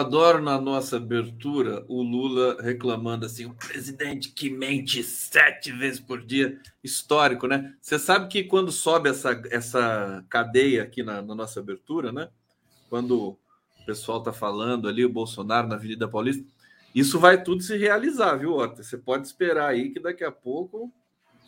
adoro 0.00 0.42
na 0.42 0.60
nossa 0.60 0.96
abertura 0.96 1.84
o 1.88 2.02
Lula 2.02 2.60
reclamando 2.60 3.26
assim: 3.26 3.46
o 3.46 3.54
presidente 3.54 4.30
que 4.30 4.50
mente 4.50 5.02
sete 5.02 5.70
vezes 5.72 6.00
por 6.00 6.24
dia. 6.24 6.58
Histórico, 6.82 7.46
né? 7.46 7.74
Você 7.80 7.98
sabe 7.98 8.28
que 8.28 8.44
quando 8.44 8.72
sobe 8.72 9.10
essa, 9.10 9.40
essa 9.50 10.24
cadeia 10.28 10.82
aqui 10.82 11.02
na, 11.02 11.20
na 11.20 11.34
nossa 11.34 11.60
abertura, 11.60 12.10
né? 12.10 12.28
Quando 12.88 13.36
o 13.82 13.84
pessoal 13.86 14.22
tá 14.22 14.32
falando 14.32 14.88
ali, 14.88 15.04
o 15.04 15.12
Bolsonaro 15.12 15.68
na 15.68 15.76
Avenida 15.76 16.08
Paulista, 16.08 16.44
isso 16.94 17.18
vai 17.20 17.42
tudo 17.42 17.62
se 17.62 17.76
realizar, 17.76 18.36
viu, 18.36 18.56
Otto? 18.56 18.82
Você 18.82 18.96
pode 18.96 19.26
esperar 19.26 19.68
aí 19.68 19.90
que 19.90 20.00
daqui 20.00 20.24
a 20.24 20.32
pouco 20.32 20.92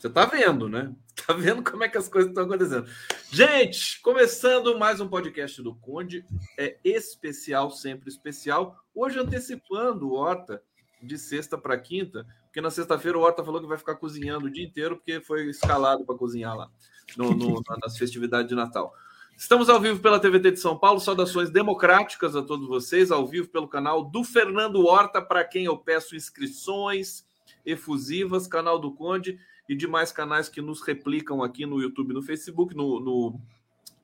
você 0.02 0.10
tá 0.10 0.24
vendo, 0.24 0.68
né? 0.68 0.92
Tá 1.24 1.34
vendo 1.34 1.62
como 1.62 1.84
é 1.84 1.88
que 1.88 1.98
as 1.98 2.08
coisas 2.08 2.30
estão 2.30 2.44
acontecendo. 2.44 2.88
Gente, 3.30 4.00
começando 4.00 4.76
mais 4.76 4.98
um 4.98 5.06
podcast 5.06 5.62
do 5.62 5.74
Conde, 5.74 6.24
é 6.58 6.78
especial, 6.82 7.70
sempre 7.70 8.08
especial. 8.08 8.76
Hoje 8.92 9.20
antecipando 9.20 10.08
o 10.08 10.14
Horta 10.14 10.60
de 11.00 11.16
sexta 11.16 11.56
para 11.56 11.78
quinta, 11.78 12.26
porque 12.44 12.60
na 12.60 12.70
sexta-feira 12.70 13.16
o 13.16 13.20
Horta 13.20 13.44
falou 13.44 13.60
que 13.60 13.68
vai 13.68 13.78
ficar 13.78 13.94
cozinhando 13.96 14.46
o 14.46 14.50
dia 14.50 14.64
inteiro, 14.64 14.96
porque 14.96 15.20
foi 15.20 15.48
escalado 15.48 16.04
para 16.04 16.16
cozinhar 16.16 16.56
lá 16.56 16.68
no, 17.16 17.34
no, 17.34 17.62
nas 17.80 17.96
festividades 17.96 18.48
de 18.48 18.56
Natal. 18.56 18.92
Estamos 19.36 19.68
ao 19.68 19.80
vivo 19.80 20.00
pela 20.00 20.18
TVT 20.18 20.52
de 20.52 20.60
São 20.60 20.76
Paulo. 20.76 20.98
Saudações 20.98 21.50
democráticas 21.50 22.34
a 22.34 22.42
todos 22.42 22.66
vocês, 22.66 23.12
ao 23.12 23.28
vivo 23.28 23.48
pelo 23.48 23.68
canal 23.68 24.02
do 24.02 24.24
Fernando 24.24 24.84
Horta, 24.84 25.22
para 25.22 25.44
quem 25.44 25.66
eu 25.66 25.76
peço 25.76 26.16
inscrições 26.16 27.24
efusivas, 27.64 28.48
canal 28.48 28.78
do 28.78 28.92
Conde 28.92 29.38
e 29.68 29.74
demais 29.74 30.12
canais 30.12 30.48
que 30.48 30.60
nos 30.60 30.82
replicam 30.82 31.42
aqui 31.42 31.64
no 31.66 31.80
YouTube, 31.80 32.12
no 32.12 32.22
Facebook, 32.22 32.74
no, 32.74 33.00
no 33.00 33.40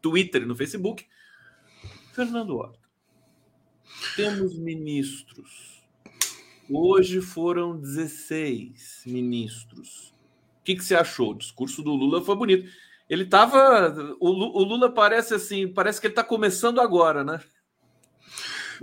Twitter 0.01 0.47
no 0.47 0.57
Facebook. 0.57 1.07
Fernando 2.13 2.57
Horta, 2.57 2.79
temos 4.17 4.59
ministros. 4.59 5.83
Hoje 6.71 7.21
foram 7.21 7.77
16 7.79 9.05
ministros. 9.07 10.15
O 10.61 10.65
que, 10.65 10.77
que 10.77 10.85
você 10.85 10.95
achou? 10.95 11.31
O 11.31 11.39
discurso 11.39 11.83
do 11.83 11.95
Lula 11.95 12.23
foi 12.23 12.37
bonito. 12.37 12.71
Ele 13.09 13.23
estava. 13.23 14.15
O, 14.21 14.31
Lula 14.31 14.93
parece 14.93 15.35
assim, 15.35 15.67
parece 15.67 16.01
que 16.01 16.07
ele 16.07 16.13
está 16.13 16.23
começando 16.23 16.81
agora, 16.81 17.25
né? 17.25 17.41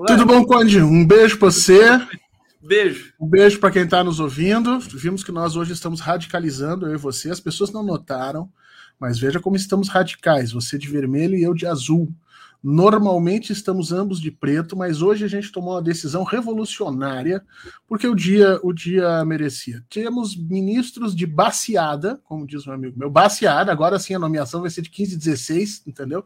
Tudo 0.07 0.25
bom, 0.25 0.43
Conde? 0.45 0.81
Um 0.81 1.05
beijo 1.05 1.37
para 1.37 1.51
você. 1.51 1.81
Beijo. 2.65 3.13
Um 3.19 3.27
beijo 3.27 3.59
para 3.59 3.71
quem 3.71 3.83
está 3.83 4.03
nos 4.03 4.19
ouvindo. 4.19 4.79
Vimos 4.79 5.23
que 5.23 5.31
nós 5.31 5.55
hoje 5.55 5.71
estamos 5.71 5.99
radicalizando, 5.99 6.87
eu 6.87 6.95
e 6.95 6.97
você. 6.97 7.29
As 7.29 7.39
pessoas 7.39 7.71
não 7.71 7.83
notaram, 7.83 8.51
mas 8.99 9.19
veja 9.19 9.39
como 9.39 9.55
estamos 9.55 9.87
radicais. 9.87 10.51
Você 10.51 10.77
de 10.77 10.89
vermelho 10.89 11.35
e 11.35 11.43
eu 11.43 11.53
de 11.53 11.67
azul. 11.67 12.11
Normalmente 12.67 13.53
estamos 13.53 13.91
ambos 13.91 14.19
de 14.19 14.31
preto, 14.31 14.75
mas 14.75 14.99
hoje 14.99 15.23
a 15.23 15.27
gente 15.27 15.51
tomou 15.51 15.75
uma 15.75 15.83
decisão 15.83 16.23
revolucionária, 16.23 17.45
porque 17.87 18.07
o 18.07 18.15
dia 18.15 18.59
o 18.63 18.73
dia 18.73 19.23
merecia. 19.23 19.83
Temos 19.87 20.35
ministros 20.35 21.15
de 21.15 21.27
baseada, 21.27 22.19
como 22.23 22.47
diz 22.47 22.65
um 22.65 22.71
amigo 22.71 22.97
meu, 22.97 23.07
baseada, 23.07 23.71
agora 23.71 23.99
sim 23.99 24.15
a 24.15 24.19
nomeação 24.19 24.61
vai 24.61 24.71
ser 24.71 24.81
de 24.81 24.89
15 24.89 25.15
16, 25.15 25.83
entendeu? 25.85 26.25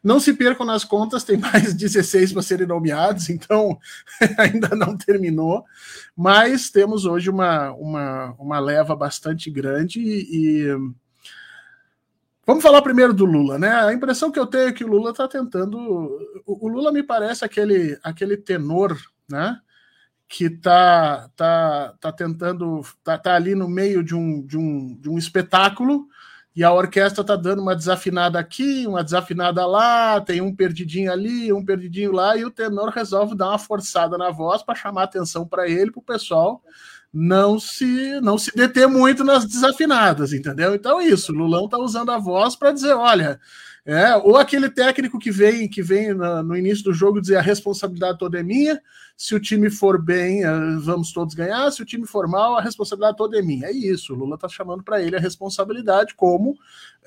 Não 0.00 0.20
se 0.20 0.32
percam 0.32 0.64
nas 0.64 0.84
contas, 0.84 1.24
tem 1.24 1.36
mais 1.36 1.74
16 1.74 2.34
para 2.34 2.42
serem 2.42 2.68
nomeados, 2.68 3.28
então 3.28 3.76
ainda 4.38 4.68
não 4.76 4.96
terminou, 4.96 5.64
mas 6.14 6.70
temos 6.70 7.04
hoje 7.04 7.28
uma, 7.28 7.72
uma, 7.72 8.36
uma 8.38 8.60
leva 8.60 8.94
bastante 8.94 9.50
grande 9.50 9.98
e, 10.00 10.68
e 10.68 10.76
Vamos 12.46 12.62
falar 12.62 12.82
primeiro 12.82 13.12
do 13.12 13.24
Lula, 13.24 13.58
né? 13.58 13.70
A 13.70 13.92
impressão 13.92 14.30
que 14.30 14.38
eu 14.38 14.46
tenho 14.46 14.68
é 14.68 14.72
que 14.72 14.84
o 14.84 14.88
Lula 14.88 15.10
está 15.10 15.28
tentando. 15.28 15.78
O 16.46 16.68
Lula 16.68 16.90
me 16.90 17.02
parece 17.02 17.44
aquele, 17.44 17.98
aquele 18.02 18.36
tenor, 18.36 18.98
né? 19.28 19.60
Que 20.28 20.46
está 20.46 21.28
tá, 21.36 21.94
tá 22.00 22.12
tentando. 22.12 22.82
Tá, 23.04 23.18
tá 23.18 23.34
ali 23.34 23.54
no 23.54 23.68
meio 23.68 24.02
de 24.02 24.14
um, 24.14 24.44
de, 24.44 24.56
um, 24.56 24.96
de 25.00 25.08
um 25.08 25.18
espetáculo 25.18 26.08
e 26.54 26.64
a 26.64 26.72
orquestra 26.72 27.20
está 27.20 27.36
dando 27.36 27.62
uma 27.62 27.76
desafinada 27.76 28.38
aqui, 28.38 28.84
uma 28.86 29.04
desafinada 29.04 29.64
lá, 29.66 30.20
tem 30.20 30.40
um 30.40 30.54
perdidinho 30.54 31.12
ali, 31.12 31.52
um 31.52 31.64
perdidinho 31.64 32.10
lá, 32.10 32.36
e 32.36 32.44
o 32.44 32.50
tenor 32.50 32.88
resolve 32.88 33.36
dar 33.36 33.50
uma 33.50 33.58
forçada 33.58 34.18
na 34.18 34.30
voz 34.30 34.62
para 34.62 34.74
chamar 34.74 35.04
atenção 35.04 35.46
para 35.46 35.68
ele, 35.68 35.92
para 35.92 36.00
o 36.00 36.02
pessoal 36.02 36.60
não 37.12 37.58
se 37.58 38.20
não 38.20 38.38
se 38.38 38.54
deter 38.54 38.88
muito 38.88 39.24
nas 39.24 39.44
desafinadas, 39.44 40.32
entendeu? 40.32 40.74
Então 40.74 41.00
isso, 41.00 41.32
Lulão 41.32 41.68
tá 41.68 41.78
usando 41.78 42.10
a 42.10 42.18
voz 42.18 42.54
para 42.54 42.72
dizer, 42.72 42.92
olha, 42.94 43.40
é, 43.84 44.16
ou 44.16 44.36
aquele 44.36 44.68
técnico 44.68 45.18
que 45.18 45.30
vem 45.30 45.68
que 45.68 45.82
vem 45.82 46.14
no, 46.14 46.42
no 46.42 46.56
início 46.56 46.84
do 46.84 46.94
jogo 46.94 47.20
dizer 47.20 47.36
a 47.36 47.42
responsabilidade 47.42 48.18
toda 48.18 48.38
é 48.38 48.42
minha, 48.42 48.80
se 49.20 49.34
o 49.34 49.40
time 49.40 49.68
for 49.68 50.00
bem, 50.00 50.44
eh, 50.44 50.50
vamos 50.78 51.12
todos 51.12 51.34
ganhar, 51.34 51.70
se 51.70 51.82
o 51.82 51.84
time 51.84 52.06
for 52.06 52.26
mal, 52.26 52.56
a 52.56 52.62
responsabilidade 52.62 53.18
toda 53.18 53.38
é 53.38 53.42
minha. 53.42 53.66
É 53.66 53.70
isso, 53.70 54.14
o 54.14 54.16
Lula 54.16 54.38
tá 54.38 54.48
chamando 54.48 54.82
para 54.82 55.02
ele 55.02 55.14
a 55.14 55.20
responsabilidade 55.20 56.14
como 56.14 56.56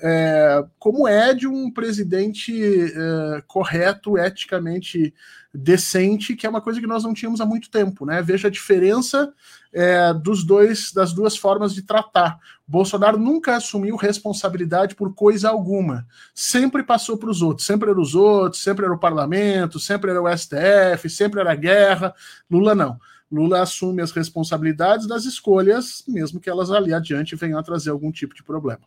é, 0.00 0.64
como 0.78 1.08
é 1.08 1.34
de 1.34 1.48
um 1.48 1.72
presidente 1.72 2.54
é, 2.54 3.42
correto, 3.48 4.16
eticamente 4.16 5.12
decente, 5.54 6.34
que 6.34 6.46
é 6.46 6.50
uma 6.50 6.60
coisa 6.60 6.80
que 6.80 6.86
nós 6.86 7.04
não 7.04 7.14
tínhamos 7.14 7.40
há 7.40 7.46
muito 7.46 7.70
tempo, 7.70 8.04
né? 8.04 8.20
Veja 8.20 8.48
a 8.48 8.50
diferença 8.50 9.32
é, 9.72 10.12
dos 10.12 10.44
dois, 10.44 10.92
das 10.92 11.12
duas 11.12 11.36
formas 11.36 11.72
de 11.72 11.82
tratar. 11.82 12.38
Bolsonaro 12.66 13.16
nunca 13.16 13.56
assumiu 13.56 13.94
responsabilidade 13.94 14.96
por 14.96 15.14
coisa 15.14 15.48
alguma, 15.48 16.06
sempre 16.34 16.82
passou 16.82 17.16
para 17.16 17.30
os 17.30 17.40
outros, 17.40 17.66
sempre 17.66 17.90
era 17.90 18.00
os 18.00 18.14
outros, 18.14 18.62
sempre 18.62 18.84
era 18.84 18.94
o 18.94 18.98
parlamento, 18.98 19.78
sempre 19.78 20.10
era 20.10 20.20
o 20.20 20.36
STF, 20.36 21.08
sempre 21.08 21.40
era 21.40 21.52
a 21.52 21.56
guerra. 21.56 22.12
Lula 22.50 22.74
não. 22.74 22.98
Lula 23.30 23.62
assume 23.62 24.02
as 24.02 24.12
responsabilidades 24.12 25.06
das 25.06 25.24
escolhas, 25.24 26.04
mesmo 26.06 26.40
que 26.40 26.50
elas 26.50 26.70
ali 26.70 26.92
adiante 26.92 27.36
venham 27.36 27.58
a 27.58 27.62
trazer 27.62 27.90
algum 27.90 28.10
tipo 28.10 28.34
de 28.34 28.42
problema. 28.42 28.82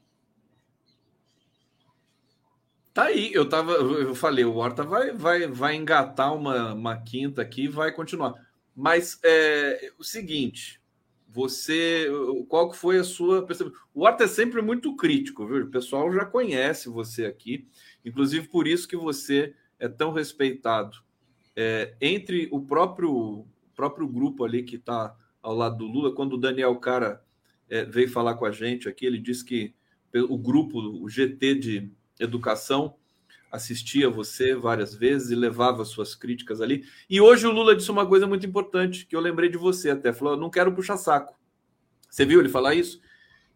Tá 2.97 3.03
aí, 3.03 3.31
eu 3.31 3.47
tava, 3.47 3.73
eu 3.73 4.15
falei, 4.15 4.44
o 4.44 4.55
Horta 4.55 4.81
vai, 4.81 5.11
vai, 5.11 5.45
vai 5.45 5.75
engatar 5.75 6.35
uma, 6.35 6.73
uma 6.73 6.97
quinta 6.97 7.44
aqui 7.44 7.65
e 7.65 7.67
vai 7.67 7.91
continuar. 7.91 8.33
Mas 8.75 9.19
é 9.23 9.91
o 9.99 10.03
seguinte, 10.03 10.81
você, 11.29 12.07
qual 12.49 12.73
foi 12.73 12.97
a 12.97 13.03
sua 13.03 13.45
percepção? 13.45 13.79
O 13.94 14.03
Horta 14.03 14.23
é 14.23 14.27
sempre 14.27 14.63
muito 14.63 14.95
crítico, 14.95 15.45
viu? 15.45 15.65
O 15.65 15.69
pessoal 15.69 16.11
já 16.11 16.25
conhece 16.25 16.89
você 16.89 17.27
aqui, 17.27 17.67
inclusive 18.03 18.47
por 18.47 18.67
isso 18.67 18.88
que 18.88 18.97
você 18.97 19.53
é 19.77 19.88
tão 19.88 20.11
respeitado 20.11 20.97
é, 21.55 21.95
entre 22.01 22.47
o 22.51 22.61
próprio, 22.61 23.45
próprio 23.75 24.07
grupo 24.07 24.44
ali 24.44 24.63
que 24.63 24.77
está 24.77 25.15
ao 25.39 25.53
lado 25.53 25.77
do 25.77 25.85
Lula, 25.85 26.15
quando 26.15 26.33
o 26.33 26.39
Daniel 26.39 26.75
Cara 26.77 27.23
é, 27.69 27.85
veio 27.85 28.09
falar 28.09 28.33
com 28.38 28.45
a 28.47 28.51
gente 28.51 28.89
aqui, 28.89 29.05
ele 29.05 29.19
disse 29.19 29.45
que 29.45 29.75
o 30.15 30.35
grupo, 30.35 30.79
o 30.79 31.07
GT 31.07 31.53
de 31.53 31.91
educação, 32.19 32.96
assistia 33.52 34.10
você 34.10 34.56
várias 34.56 34.94
vezes 34.94 35.31
e 35.31 35.36
levava 35.36 35.86
suas 35.86 36.16
críticas 36.16 36.62
ali. 36.62 36.84
E 37.10 37.22
hoje 37.22 37.48
o 37.48 37.52
Lula 37.52 37.75
disse 37.75 37.92
uma 37.92 38.06
coisa 38.06 38.28
muito 38.28 38.46
importante, 38.46 39.06
que 39.06 39.16
eu 39.16 39.19
lembrei 39.19 39.50
de 39.50 39.58
você 39.58 39.92
até. 39.92 40.14
Falou: 40.14 40.38
não 40.38 40.50
quero 40.50 40.74
puxar 40.74 40.98
saco. 40.98 41.36
Você 42.10 42.25
viu 42.25 42.40
ele 42.40 42.50
falar 42.50 42.75
isso? 42.75 43.00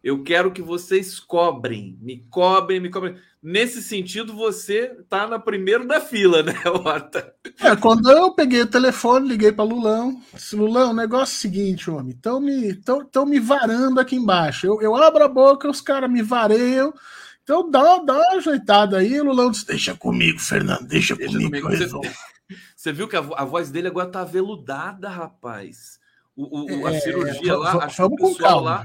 Eu 0.02 0.24
quero 0.24 0.50
que 0.50 0.60
vocês 0.60 1.20
cobrem, 1.20 1.96
me 2.00 2.26
cobrem, 2.28 2.80
me 2.80 2.90
cobrem. 2.90 3.16
Nesse 3.40 3.80
sentido, 3.80 4.34
você 4.34 4.96
tá 5.08 5.28
na 5.28 5.38
primeira 5.38 5.86
da 5.86 6.00
fila, 6.00 6.42
né, 6.42 6.54
Horta? 6.66 7.32
É, 7.60 7.76
quando 7.76 8.10
eu 8.10 8.32
peguei 8.32 8.62
o 8.62 8.66
telefone, 8.66 9.28
liguei 9.28 9.52
para 9.52 9.64
Lulão. 9.64 10.20
Disse, 10.34 10.56
Lulão, 10.56 10.90
o 10.90 10.94
negócio 10.94 11.34
é 11.34 11.36
o 11.36 11.40
seguinte, 11.40 11.90
homem. 11.90 12.14
Estão 12.14 12.40
me, 12.40 12.74
tão, 12.74 13.04
tão 13.04 13.24
me 13.24 13.38
varando 13.38 14.00
aqui 14.00 14.16
embaixo. 14.16 14.66
Eu, 14.66 14.82
eu 14.82 14.96
abro 14.96 15.22
a 15.22 15.28
boca, 15.28 15.70
os 15.70 15.80
caras 15.80 16.10
me 16.10 16.20
vareiam. 16.20 16.92
Então 17.42 17.70
dá, 17.70 17.98
dá 17.98 18.14
uma 18.14 18.36
ajeitada 18.36 18.98
aí, 18.98 19.20
Lulão. 19.20 19.50
Disse, 19.50 19.66
deixa 19.66 19.96
comigo, 19.96 20.38
Fernando, 20.38 20.86
deixa, 20.86 21.16
deixa 21.16 21.32
comigo, 21.32 21.66
comigo. 21.66 21.88
você, 21.88 22.12
você, 22.76 22.92
viu 22.92 23.08
que 23.08 23.16
a, 23.16 23.20
a, 23.20 23.44
voz 23.44 23.70
dele 23.70 23.88
agora 23.88 24.10
tá 24.10 24.20
aveludada, 24.20 25.08
rapaz. 25.08 25.98
O, 26.34 26.82
o 26.82 26.86
a 26.86 26.94
é, 26.94 27.00
cirurgia 27.00 27.56
lá, 27.56 27.84
acho 27.84 27.96
que 27.96 28.02
o 28.02 28.16
pessoal 28.16 28.60
lá 28.60 28.82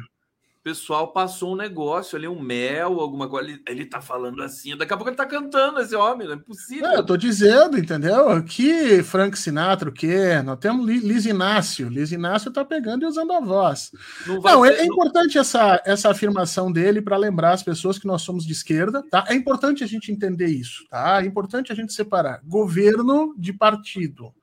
pessoal 0.68 1.14
passou 1.14 1.54
um 1.54 1.56
negócio 1.56 2.18
ali, 2.18 2.28
um 2.28 2.42
mel, 2.42 3.00
alguma 3.00 3.30
coisa. 3.30 3.50
Ele, 3.50 3.62
ele 3.66 3.86
tá 3.86 4.02
falando 4.02 4.44
assim, 4.44 4.76
daqui 4.76 4.94
a 4.94 4.98
pouco 4.98 5.10
ele 5.10 5.16
tá 5.16 5.26
cantando 5.26 5.80
esse 5.80 5.96
homem, 5.96 6.28
não 6.28 6.34
é 6.34 6.38
possível. 6.38 6.88
É, 6.88 6.98
eu 6.98 7.06
tô 7.06 7.16
dizendo, 7.16 7.78
entendeu? 7.78 8.28
Aqui, 8.28 9.02
Frank 9.02 9.40
Sinatra, 9.40 9.88
o 9.88 9.94
quê? 9.94 10.42
Nós 10.44 10.60
temos 10.60 10.86
Liz 10.86 11.26
Inácio. 11.26 11.88
Liz 11.88 12.12
Inácio 12.12 12.52
tá 12.52 12.66
pegando 12.66 13.04
e 13.04 13.06
usando 13.06 13.32
a 13.32 13.40
voz. 13.40 13.92
Não, 14.26 14.42
não 14.42 14.66
é, 14.66 14.82
é, 14.82 14.86
importante 14.86 15.38
essa, 15.38 15.82
essa 15.86 16.12
afirmação 16.12 16.70
dele 16.70 17.02
para 17.02 17.16
lembrar 17.16 17.54
as 17.54 17.64
pessoas 17.64 17.98
que 17.98 18.06
nós 18.06 18.22
somos 18.22 18.46
de 18.46 18.52
esquerda, 18.52 19.02
tá? 19.10 19.24
É 19.30 19.34
importante 19.34 19.86
a 19.86 19.88
gente 19.88 20.12
entender 20.12 20.48
isso, 20.48 20.86
tá? 20.90 21.24
É 21.24 21.26
importante 21.26 21.72
a 21.72 21.76
gente 21.76 21.94
separar 21.94 22.42
governo 22.44 23.34
de 23.38 23.54
partido. 23.54 24.34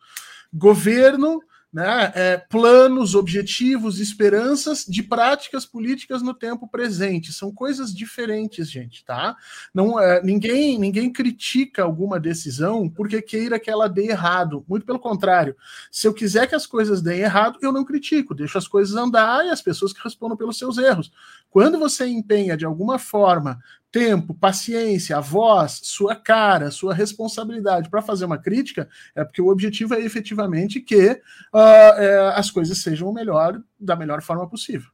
Governo 0.51 1.43
né, 1.75 2.13
é, 2.15 2.37
planos, 2.37 3.17
objetivos, 3.17 3.99
esperanças 3.99 4.85
de 4.85 5.03
práticas 5.03 5.67
políticas 5.67 6.23
no 6.23 6.33
tempo 6.33 6.69
presente. 6.69 7.33
São 7.33 7.53
coisas 7.53 7.93
diferentes, 7.93 8.71
gente, 8.71 9.05
tá? 9.05 9.37
Não, 9.75 9.99
é, 9.99 10.23
ninguém, 10.23 10.79
ninguém 10.79 11.13
critica 11.13 11.83
alguma 11.83 12.21
decisão 12.21 12.89
porque 12.89 13.21
queira 13.21 13.59
que 13.59 13.69
ela 13.69 13.89
dê 13.89 14.07
errado. 14.07 14.65
Muito 14.69 14.87
pelo 14.87 15.01
contrário. 15.01 15.57
Se 15.91 16.07
eu 16.07 16.15
quiser 16.15 16.47
que 16.47 16.55
as 16.55 16.65
coisas 16.65 17.03
deem 17.03 17.23
errado, 17.23 17.59
eu 17.61 17.73
não 17.73 17.85
critico, 17.85 18.37
deixo 18.37 18.57
as 18.57 18.69
coisas 18.69 18.95
andar 18.95 19.45
e 19.45 19.51
as 19.51 19.61
pessoas 19.61 19.93
que 19.93 20.05
respondam 20.05 20.37
pelos 20.37 20.57
seus 20.57 20.79
erros. 20.79 21.11
Quando 21.51 21.77
você 21.77 22.07
empenha 22.07 22.57
de 22.57 22.65
alguma 22.65 23.01
forma 23.01 23.59
tempo, 23.95 24.35
paciência, 24.35 25.17
a 25.17 25.21
voz, 25.21 25.79
sua 25.85 26.17
cara, 26.17 26.73
sua 26.73 26.93
responsabilidade 26.93 27.89
para 27.89 28.03
fazer 28.03 28.25
uma 28.25 28.37
crítica, 28.37 28.89
é 29.15 29.23
porque 29.23 29.41
o 29.41 29.47
objetivo 29.47 29.95
é 29.95 30.01
efetivamente 30.01 30.81
que 30.81 31.13
uh, 31.13 31.59
é, 31.97 32.33
as 32.35 32.51
coisas 32.51 32.79
sejam 32.79 33.09
o 33.09 33.15
melhor, 33.15 33.63
da 33.79 33.95
melhor 33.95 34.21
forma 34.21 34.49
possível. 34.49 34.91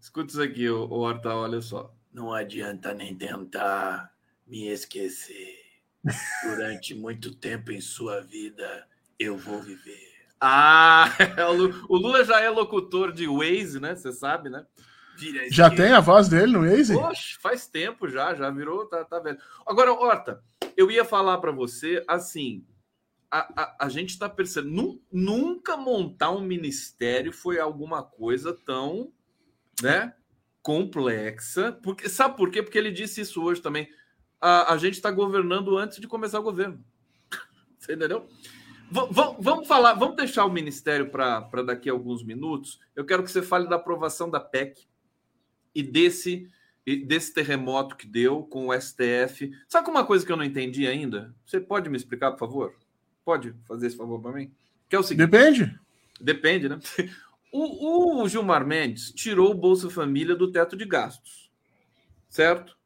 Escuta 0.00 0.30
isso 0.30 0.40
aqui, 0.40 0.70
o 0.70 0.88
Horta, 0.88 1.34
olha 1.34 1.60
só. 1.60 1.92
Não 2.12 2.32
adianta 2.32 2.94
nem 2.94 3.12
tentar 3.12 4.14
me 4.46 4.68
esquecer. 4.68 5.58
Durante 6.44 6.94
muito 6.94 7.34
tempo 7.34 7.72
em 7.72 7.80
sua 7.80 8.20
vida, 8.20 8.86
eu 9.18 9.36
vou 9.36 9.60
viver. 9.60 10.10
Ah, 10.40 11.12
o 11.88 11.96
Lula 11.96 12.24
já 12.24 12.40
é 12.40 12.48
locutor 12.48 13.10
de 13.12 13.26
Waze, 13.26 13.80
né? 13.80 13.96
Você 13.96 14.12
sabe, 14.12 14.48
né? 14.48 14.64
Já 15.50 15.70
tem 15.70 15.92
a 15.92 16.00
voz 16.00 16.28
dele 16.28 16.52
no 16.52 16.60
Waze? 16.60 16.94
Poxa, 16.94 17.38
faz 17.40 17.66
tempo 17.66 18.08
já, 18.08 18.34
já 18.34 18.50
virou, 18.50 18.86
tá, 18.86 19.04
tá 19.04 19.18
vendo. 19.18 19.38
Agora, 19.66 19.92
Horta, 19.92 20.42
eu 20.76 20.90
ia 20.90 21.04
falar 21.04 21.38
para 21.38 21.52
você 21.52 22.02
assim: 22.08 22.64
a, 23.30 23.62
a, 23.62 23.86
a 23.86 23.88
gente 23.88 24.10
está 24.10 24.28
percebendo, 24.28 25.00
nunca 25.12 25.76
montar 25.76 26.30
um 26.30 26.40
ministério 26.40 27.32
foi 27.32 27.58
alguma 27.58 28.02
coisa 28.02 28.52
tão, 28.66 29.12
né, 29.82 30.14
complexa. 30.62 31.72
Porque, 31.82 32.08
sabe 32.08 32.36
por 32.36 32.50
quê? 32.50 32.62
Porque 32.62 32.78
ele 32.78 32.90
disse 32.90 33.20
isso 33.20 33.42
hoje 33.42 33.60
também. 33.60 33.88
A, 34.40 34.72
a 34.72 34.76
gente 34.78 34.94
está 34.94 35.10
governando 35.10 35.76
antes 35.76 36.00
de 36.00 36.08
começar 36.08 36.40
o 36.40 36.44
governo. 36.44 36.82
Você 37.78 37.94
entendeu? 37.94 38.26
V 38.90 39.00
vamos 39.38 39.68
falar, 39.68 39.94
vamos 39.94 40.16
deixar 40.16 40.44
o 40.44 40.50
ministério 40.50 41.10
para 41.10 41.62
daqui 41.64 41.88
a 41.88 41.92
alguns 41.92 42.24
minutos. 42.24 42.80
Eu 42.96 43.04
quero 43.04 43.22
que 43.22 43.30
você 43.30 43.40
fale 43.40 43.68
da 43.68 43.76
aprovação 43.76 44.28
da 44.28 44.40
PEC 44.40 44.89
e 45.74 45.82
desse 45.82 46.48
desse 46.96 47.32
terremoto 47.32 47.96
que 47.96 48.06
deu 48.06 48.42
com 48.42 48.68
o 48.68 48.80
STF. 48.80 49.52
Sabe 49.68 49.90
uma 49.90 50.04
coisa 50.04 50.24
que 50.24 50.32
eu 50.32 50.36
não 50.36 50.44
entendi 50.44 50.86
ainda? 50.86 51.34
Você 51.46 51.60
pode 51.60 51.88
me 51.88 51.96
explicar, 51.96 52.32
por 52.32 52.38
favor? 52.38 52.74
Pode 53.24 53.54
fazer 53.66 53.86
esse 53.86 53.96
favor 53.96 54.20
para 54.20 54.32
mim? 54.32 54.50
Que 54.88 54.96
é 54.96 54.98
o 54.98 55.02
seguinte. 55.02 55.28
Depende. 55.28 55.78
Depende, 56.20 56.68
né? 56.68 56.78
O, 57.52 58.22
o 58.22 58.28
Gilmar 58.28 58.64
Mendes 58.64 59.10
tirou 59.10 59.50
o 59.50 59.56
Bolsa 59.56 59.90
Família 59.90 60.36
do 60.36 60.52
teto 60.52 60.76
de 60.76 60.84
gastos, 60.84 61.50
certo? 62.28 62.78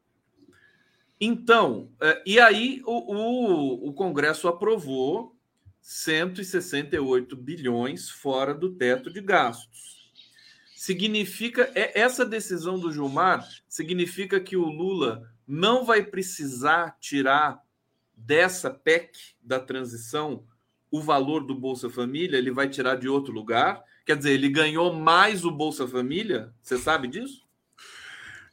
Então, 1.20 1.90
é, 2.00 2.22
e 2.24 2.40
aí 2.40 2.80
o, 2.86 3.14
o, 3.14 3.88
o 3.90 3.92
Congresso 3.92 4.48
aprovou 4.48 5.36
168 5.82 7.36
bilhões 7.36 8.08
fora 8.08 8.54
do 8.54 8.70
teto 8.74 9.12
de 9.12 9.20
gastos 9.20 9.93
significa 10.84 11.70
é, 11.74 11.98
essa 11.98 12.26
decisão 12.26 12.78
do 12.78 12.92
Gilmar 12.92 13.42
significa 13.66 14.38
que 14.38 14.54
o 14.54 14.66
Lula 14.66 15.22
não 15.48 15.82
vai 15.82 16.02
precisar 16.02 16.98
tirar 17.00 17.58
dessa 18.14 18.70
PEC 18.70 19.16
da 19.42 19.58
transição 19.58 20.44
o 20.90 21.00
valor 21.00 21.46
do 21.46 21.54
Bolsa 21.54 21.88
Família, 21.88 22.36
ele 22.36 22.50
vai 22.50 22.68
tirar 22.68 22.96
de 22.96 23.08
outro 23.08 23.32
lugar. 23.32 23.82
Quer 24.04 24.18
dizer, 24.18 24.32
ele 24.32 24.50
ganhou 24.50 24.92
mais 24.92 25.42
o 25.42 25.50
Bolsa 25.50 25.88
Família? 25.88 26.52
Você 26.62 26.76
sabe 26.76 27.08
disso? 27.08 27.46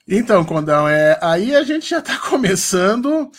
Então, 0.08 0.46
Condão, 0.46 0.88
é, 0.88 1.20
aí 1.22 1.54
a 1.54 1.64
gente 1.64 1.90
já 1.90 2.00
está 2.00 2.18
começando 2.30 3.30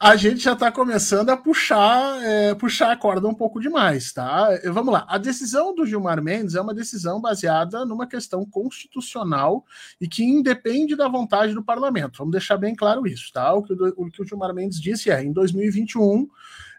a 0.00 0.14
gente 0.14 0.44
já 0.44 0.52
está 0.52 0.70
começando 0.70 1.30
a 1.30 1.36
puxar, 1.36 2.22
é, 2.22 2.54
puxar 2.54 2.92
a 2.92 2.96
corda 2.96 3.26
um 3.26 3.34
pouco 3.34 3.60
demais, 3.60 4.12
tá? 4.12 4.48
Vamos 4.66 4.92
lá. 4.92 5.04
A 5.08 5.18
decisão 5.18 5.74
do 5.74 5.84
Gilmar 5.84 6.22
Mendes 6.22 6.54
é 6.54 6.60
uma 6.60 6.72
decisão 6.72 7.20
baseada 7.20 7.84
numa 7.84 8.06
questão 8.06 8.46
constitucional 8.46 9.64
e 10.00 10.06
que 10.06 10.22
independe 10.22 10.94
da 10.94 11.08
vontade 11.08 11.52
do 11.52 11.64
parlamento. 11.64 12.18
Vamos 12.18 12.30
deixar 12.30 12.56
bem 12.56 12.76
claro 12.76 13.08
isso, 13.08 13.32
tá? 13.32 13.52
O 13.52 13.62
que 13.64 13.72
o, 13.72 13.94
o, 13.96 14.08
que 14.08 14.22
o 14.22 14.24
Gilmar 14.24 14.54
Mendes 14.54 14.80
disse 14.80 15.10
é: 15.10 15.22
em 15.22 15.32
2021. 15.32 16.28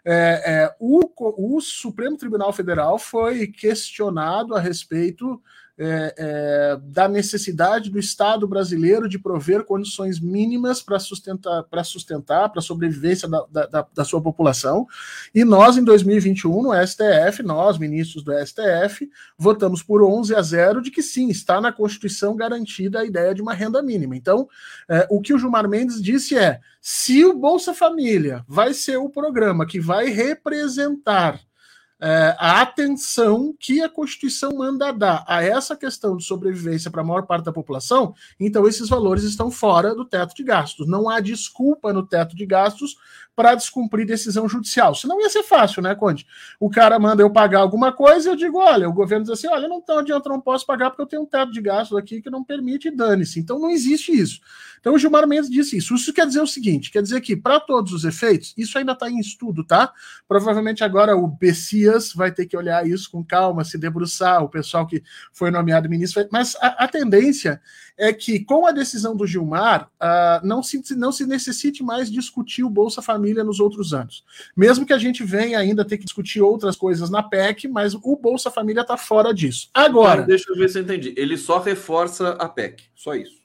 É, 0.02 0.42
é, 0.46 0.76
o, 0.80 1.02
o 1.36 1.60
Supremo 1.60 2.16
Tribunal 2.16 2.54
Federal 2.54 2.98
foi 2.98 3.48
questionado 3.48 4.54
a 4.54 4.60
respeito 4.60 5.38
é, 5.82 6.14
é, 6.18 6.78
da 6.82 7.08
necessidade 7.08 7.88
do 7.88 7.98
Estado 7.98 8.46
brasileiro 8.46 9.08
de 9.08 9.18
prover 9.18 9.64
condições 9.64 10.20
mínimas 10.20 10.82
para 10.82 10.98
sustentar, 10.98 11.62
para 11.64 11.82
sustentar, 11.82 12.50
para 12.50 12.60
sobrevivência 12.60 13.26
da, 13.26 13.46
da, 13.50 13.86
da, 13.94 14.04
sua 14.04 14.20
população. 14.20 14.86
E 15.34 15.42
nós, 15.42 15.78
em 15.78 15.84
2021, 15.84 16.62
no 16.62 16.86
STF, 16.86 17.42
nós, 17.42 17.78
ministros 17.78 18.22
do 18.22 18.32
STF, 18.46 19.10
votamos 19.38 19.82
por 19.82 20.02
11 20.02 20.34
a 20.34 20.42
0 20.42 20.82
de 20.82 20.90
que 20.90 21.02
sim, 21.02 21.30
está 21.30 21.62
na 21.62 21.72
Constituição 21.72 22.36
garantida 22.36 23.00
a 23.00 23.04
ideia 23.06 23.34
de 23.34 23.40
uma 23.40 23.54
renda 23.54 23.82
mínima. 23.82 24.14
Então, 24.14 24.46
é, 24.86 25.06
o 25.08 25.18
que 25.18 25.32
o 25.32 25.38
Gilmar 25.38 25.66
Mendes 25.66 26.02
disse 26.02 26.36
é: 26.36 26.60
se 26.78 27.24
o 27.24 27.32
Bolsa 27.32 27.72
Família 27.72 28.44
vai 28.46 28.74
ser 28.74 28.98
o 28.98 29.08
programa 29.08 29.64
que 29.64 29.80
vai 29.80 30.10
representar 30.10 31.40
é, 32.00 32.34
a 32.38 32.62
atenção 32.62 33.54
que 33.58 33.82
a 33.82 33.88
Constituição 33.88 34.52
manda 34.56 34.90
dar 34.90 35.22
a 35.28 35.42
essa 35.42 35.76
questão 35.76 36.16
de 36.16 36.24
sobrevivência 36.24 36.90
para 36.90 37.02
a 37.02 37.04
maior 37.04 37.26
parte 37.26 37.44
da 37.44 37.52
população, 37.52 38.14
então 38.38 38.66
esses 38.66 38.88
valores 38.88 39.22
estão 39.22 39.50
fora 39.50 39.94
do 39.94 40.04
teto 40.04 40.34
de 40.34 40.42
gastos. 40.42 40.88
Não 40.88 41.08
há 41.10 41.20
desculpa 41.20 41.92
no 41.92 42.06
teto 42.06 42.34
de 42.34 42.46
gastos 42.46 42.96
para 43.36 43.54
descumprir 43.54 44.06
decisão 44.06 44.48
judicial. 44.48 44.94
Senão 44.94 45.20
ia 45.20 45.30
ser 45.30 45.42
fácil, 45.42 45.82
né, 45.82 45.94
Conde? 45.94 46.26
O 46.58 46.68
cara 46.68 46.98
manda 46.98 47.22
eu 47.22 47.30
pagar 47.30 47.60
alguma 47.60 47.92
coisa 47.92 48.28
e 48.28 48.32
eu 48.32 48.36
digo, 48.36 48.58
olha, 48.58 48.88
o 48.88 48.92
governo 48.92 49.24
diz 49.24 49.32
assim, 49.32 49.48
olha, 49.48 49.68
não, 49.68 49.82
adianta, 49.98 50.28
não 50.28 50.40
posso 50.40 50.66
pagar 50.66 50.90
porque 50.90 51.02
eu 51.02 51.06
tenho 51.06 51.22
um 51.22 51.26
teto 51.26 51.52
de 51.52 51.60
gastos 51.60 51.96
aqui 51.96 52.20
que 52.20 52.28
não 52.28 52.44
permite 52.44 52.90
dane-se. 52.90 53.40
Então 53.40 53.58
não 53.58 53.70
existe 53.70 54.12
isso. 54.12 54.40
Então 54.78 54.94
o 54.94 54.98
Gilmar 54.98 55.26
Mendes 55.26 55.50
disse 55.50 55.76
isso. 55.76 55.94
Isso 55.94 56.12
quer 56.12 56.26
dizer 56.26 56.40
o 56.40 56.46
seguinte, 56.46 56.90
quer 56.90 57.02
dizer 57.02 57.20
que 57.20 57.36
para 57.36 57.60
todos 57.60 57.92
os 57.92 58.04
efeitos, 58.04 58.54
isso 58.56 58.78
ainda 58.78 58.92
está 58.92 59.10
em 59.10 59.18
estudo, 59.18 59.64
tá? 59.64 59.92
Provavelmente 60.26 60.82
agora 60.84 61.16
o 61.16 61.26
BC 61.26 61.89
Dias 61.90 62.12
vai 62.12 62.30
ter 62.32 62.46
que 62.46 62.56
olhar 62.56 62.86
isso 62.86 63.10
com 63.10 63.24
calma, 63.24 63.64
se 63.64 63.76
debruçar, 63.76 64.42
o 64.42 64.48
pessoal 64.48 64.86
que 64.86 65.02
foi 65.32 65.50
nomeado 65.50 65.88
ministro. 65.88 66.26
Mas 66.30 66.56
a, 66.56 66.84
a 66.84 66.88
tendência 66.88 67.60
é 67.96 68.12
que, 68.12 68.40
com 68.44 68.66
a 68.66 68.72
decisão 68.72 69.16
do 69.16 69.26
Gilmar, 69.26 69.90
uh, 70.00 70.46
não, 70.46 70.62
se, 70.62 70.82
não 70.96 71.12
se 71.12 71.26
necessite 71.26 71.82
mais 71.82 72.10
discutir 72.10 72.64
o 72.64 72.70
Bolsa 72.70 73.02
Família 73.02 73.44
nos 73.44 73.60
outros 73.60 73.92
anos. 73.92 74.24
Mesmo 74.56 74.86
que 74.86 74.92
a 74.92 74.98
gente 74.98 75.24
venha 75.24 75.58
ainda 75.58 75.84
ter 75.84 75.98
que 75.98 76.04
discutir 76.04 76.40
outras 76.40 76.76
coisas 76.76 77.10
na 77.10 77.22
PEC, 77.22 77.68
mas 77.68 77.94
o 77.94 78.16
Bolsa 78.16 78.50
Família 78.50 78.82
está 78.82 78.96
fora 78.96 79.34
disso. 79.34 79.68
Agora. 79.74 80.22
Deixa 80.22 80.50
eu 80.50 80.56
ver 80.56 80.70
se 80.70 80.78
eu 80.78 80.82
entendi. 80.82 81.12
Ele 81.16 81.36
só 81.36 81.58
reforça 81.58 82.30
a 82.30 82.48
PEC, 82.48 82.84
só 82.94 83.14
isso. 83.14 83.39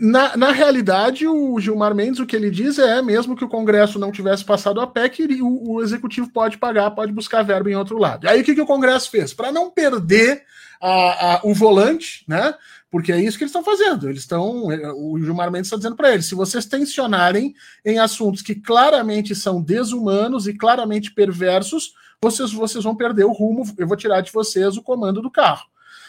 Na, 0.00 0.34
na 0.34 0.50
realidade, 0.50 1.26
o 1.26 1.60
Gilmar 1.60 1.94
Mendes, 1.94 2.18
o 2.18 2.24
que 2.24 2.34
ele 2.34 2.50
diz 2.50 2.78
é, 2.78 3.02
mesmo 3.02 3.36
que 3.36 3.44
o 3.44 3.48
Congresso 3.48 3.98
não 3.98 4.10
tivesse 4.10 4.42
passado 4.42 4.80
a 4.80 4.86
PEC, 4.86 5.42
o, 5.42 5.74
o 5.74 5.82
Executivo 5.82 6.30
pode 6.30 6.56
pagar, 6.56 6.90
pode 6.92 7.12
buscar 7.12 7.42
verba 7.42 7.70
em 7.70 7.74
outro 7.74 7.98
lado. 7.98 8.26
Aí 8.26 8.40
o 8.40 8.44
que, 8.44 8.54
que 8.54 8.60
o 8.62 8.66
Congresso 8.66 9.10
fez? 9.10 9.34
Para 9.34 9.52
não 9.52 9.70
perder 9.70 10.42
a, 10.80 11.34
a, 11.34 11.40
o 11.44 11.52
volante, 11.52 12.24
né? 12.26 12.54
Porque 12.90 13.12
é 13.12 13.20
isso 13.20 13.36
que 13.36 13.44
eles 13.44 13.50
estão 13.50 13.64
fazendo. 13.64 14.08
Eles 14.08 14.20
estão. 14.20 14.68
O 14.96 15.18
Gilmar 15.20 15.50
Mendes 15.50 15.66
está 15.66 15.76
dizendo 15.76 15.96
para 15.96 16.14
eles: 16.14 16.26
se 16.26 16.34
vocês 16.34 16.64
tensionarem 16.64 17.54
em 17.84 17.98
assuntos 17.98 18.40
que 18.40 18.54
claramente 18.54 19.34
são 19.34 19.60
desumanos 19.60 20.46
e 20.46 20.54
claramente 20.54 21.12
perversos, 21.12 21.92
vocês, 22.22 22.52
vocês 22.52 22.84
vão 22.84 22.94
perder 22.94 23.24
o 23.24 23.32
rumo. 23.32 23.64
Eu 23.76 23.86
vou 23.88 23.96
tirar 23.96 24.20
de 24.20 24.30
vocês 24.30 24.76
o 24.76 24.82
comando 24.82 25.20
do 25.20 25.30
carro. 25.30 25.66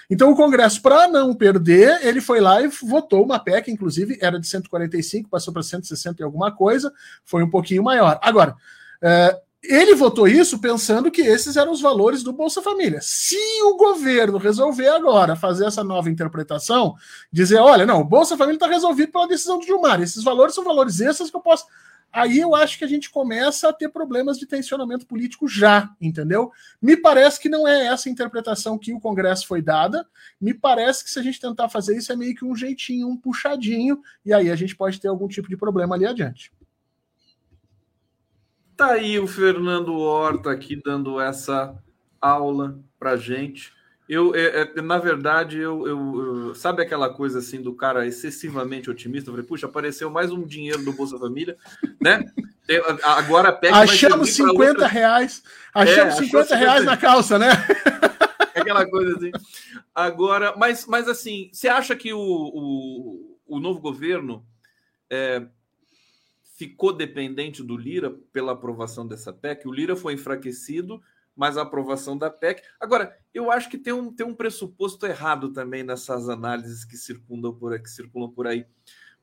Então 0.10 0.32
o 0.32 0.36
Congresso, 0.36 0.82
para 0.82 1.08
não 1.08 1.34
perder, 1.34 2.06
ele 2.06 2.22
foi 2.22 2.40
lá 2.40 2.62
e 2.62 2.68
votou 2.68 3.24
uma 3.24 3.40
PEC, 3.40 3.72
inclusive 3.72 4.18
era 4.22 4.40
de 4.40 4.48
145, 4.48 5.30
passou 5.30 5.54
para 5.54 5.64
160 5.64 6.22
e 6.22 6.24
alguma 6.24 6.52
coisa, 6.52 6.94
foi 7.24 7.44
um 7.44 7.50
pouquinho 7.50 7.84
maior. 7.84 8.20
Agora, 8.22 8.56
é, 9.02 9.40
ele 9.68 9.96
votou 9.96 10.28
isso 10.28 10.60
pensando 10.60 11.12
que 11.12 11.22
esses 11.22 11.58
eram 11.58 11.72
os 11.72 11.82
valores 11.82 12.24
do 12.24 12.32
Bolsa 12.32 12.62
Família. 12.62 13.00
Se 13.02 13.38
o 13.64 13.76
governo 13.76 14.38
resolver 14.38 14.88
agora 14.90 15.36
fazer 15.36 15.66
essa 15.66 15.84
nova 15.84 16.10
interpretação, 16.10 16.96
dizer, 17.32 17.58
olha, 17.58 17.86
não, 17.86 18.02
o 18.02 18.06
Bolsa 18.06 18.38
Família 18.38 18.58
está 18.58 18.68
resolvido 18.68 19.12
pela 19.12 19.28
decisão 19.28 19.60
do 19.60 19.66
Gilmar, 19.66 20.02
esses 20.02 20.24
valores 20.24 20.54
são 20.54 20.64
valores 20.64 21.00
extras 21.00 21.30
que 21.30 21.36
eu 21.36 21.42
posso 21.42 21.66
aí 22.16 22.40
eu 22.40 22.56
acho 22.56 22.78
que 22.78 22.86
a 22.86 22.88
gente 22.88 23.10
começa 23.10 23.68
a 23.68 23.74
ter 23.74 23.90
problemas 23.90 24.40
de 24.40 24.48
tensionamento 24.48 25.06
político 25.06 25.50
já, 25.50 25.94
entendeu? 26.00 26.50
Me 26.82 26.96
parece 26.96 27.40
que 27.42 27.50
não 27.50 27.68
é 27.68 27.88
essa 27.88 28.10
interpretação 28.10 28.78
que 28.78 28.94
o 28.94 29.00
Congresso 29.02 29.46
foi 29.46 29.62
dada. 29.62 30.08
Me 30.40 30.54
parece 30.54 31.04
que 31.04 31.10
se 31.10 31.20
a 31.20 31.22
gente 31.22 31.42
tentar 31.42 31.68
fazer 31.68 31.98
isso 31.98 32.14
é 32.14 32.16
meio 32.16 32.34
que 32.34 32.46
um 32.46 32.56
jeitinho, 32.56 33.10
um 33.10 33.18
puxadinho, 33.18 34.02
e 34.26 34.34
aí 34.34 34.50
a 34.50 34.56
gente 34.56 34.74
pode 34.78 35.00
ter 35.00 35.10
algum 35.10 35.28
tipo 35.28 35.50
de 35.50 35.58
problema 35.58 35.96
ali 35.96 36.06
adiante. 36.06 36.54
Tá 38.78 38.94
aí 38.94 39.20
o 39.20 39.28
Fernando 39.28 39.94
Horta 39.96 40.52
aqui 40.52 40.82
dando 40.82 41.20
essa 41.20 41.78
aula 42.22 42.80
pra 42.98 43.18
gente. 43.18 43.75
Eu, 44.08 44.36
é, 44.36 44.62
é, 44.76 44.82
na 44.82 45.00
verdade, 45.00 45.58
eu, 45.58 45.88
eu, 45.88 46.48
eu, 46.48 46.56
sabe 46.56 46.84
aquela 46.84 47.10
coisa 47.10 47.40
assim 47.40 47.60
do 47.60 47.74
cara 47.74 48.06
excessivamente 48.06 48.90
otimista? 48.90 49.30
Eu 49.30 49.34
falei, 49.34 49.48
puxa, 49.48 49.66
apareceu 49.66 50.12
mais 50.12 50.32
um 50.32 50.46
dinheiro 50.46 50.84
do 50.84 50.94
Bolsa 50.94 51.18
Família, 51.18 51.58
né? 52.00 52.24
Agora 53.04 53.50
a 53.50 53.52
PEC 53.52 53.74
Achamos 53.74 54.30
50 54.32 54.70
outra... 54.70 54.88
reais, 54.88 55.44
achamos 55.74 56.16
é, 56.16 56.24
50 56.24 56.56
reais 56.56 56.86
na 56.86 56.98
calça, 56.98 57.40
né? 57.40 57.50
aquela 58.56 58.86
coisa 58.88 59.18
assim. 59.18 59.32
Agora, 59.94 60.56
mas, 60.56 60.86
mas 60.86 61.08
assim, 61.08 61.50
você 61.52 61.68
acha 61.68 61.96
que 61.96 62.14
o, 62.14 62.20
o, 62.20 63.38
o 63.48 63.60
novo 63.60 63.80
governo 63.80 64.46
é, 65.10 65.46
ficou 66.58 66.94
dependente 66.94 67.64
do 67.64 67.78
Lira 67.78 68.12
pela 68.32 68.54
aprovação 68.54 69.08
dessa 69.08 69.34
PEC? 69.34 69.68
O 69.68 69.72
Lira 69.72 69.96
foi 69.96 70.14
enfraquecido 70.14 71.02
mas 71.36 71.58
a 71.58 71.64
aprovação 71.64 72.18
da 72.18 72.30
PEC. 72.30 72.64
Agora, 72.80 73.18
eu 73.34 73.52
acho 73.52 73.70
que 73.70 73.78
tem 73.78 73.94
um, 73.94 74.14
tem 74.14 74.26
um 74.26 74.34
pressuposto 74.34 75.06
errado 75.06 75.52
também 75.52 75.84
nessas 75.84 76.30
análises 76.30 76.86
que 76.86 76.96
circulam 76.96 77.54
por 77.54 77.74
aí, 77.74 77.80
que 77.80 77.90
circulam 77.90 78.32
por 78.32 78.48
aí. 78.48 78.66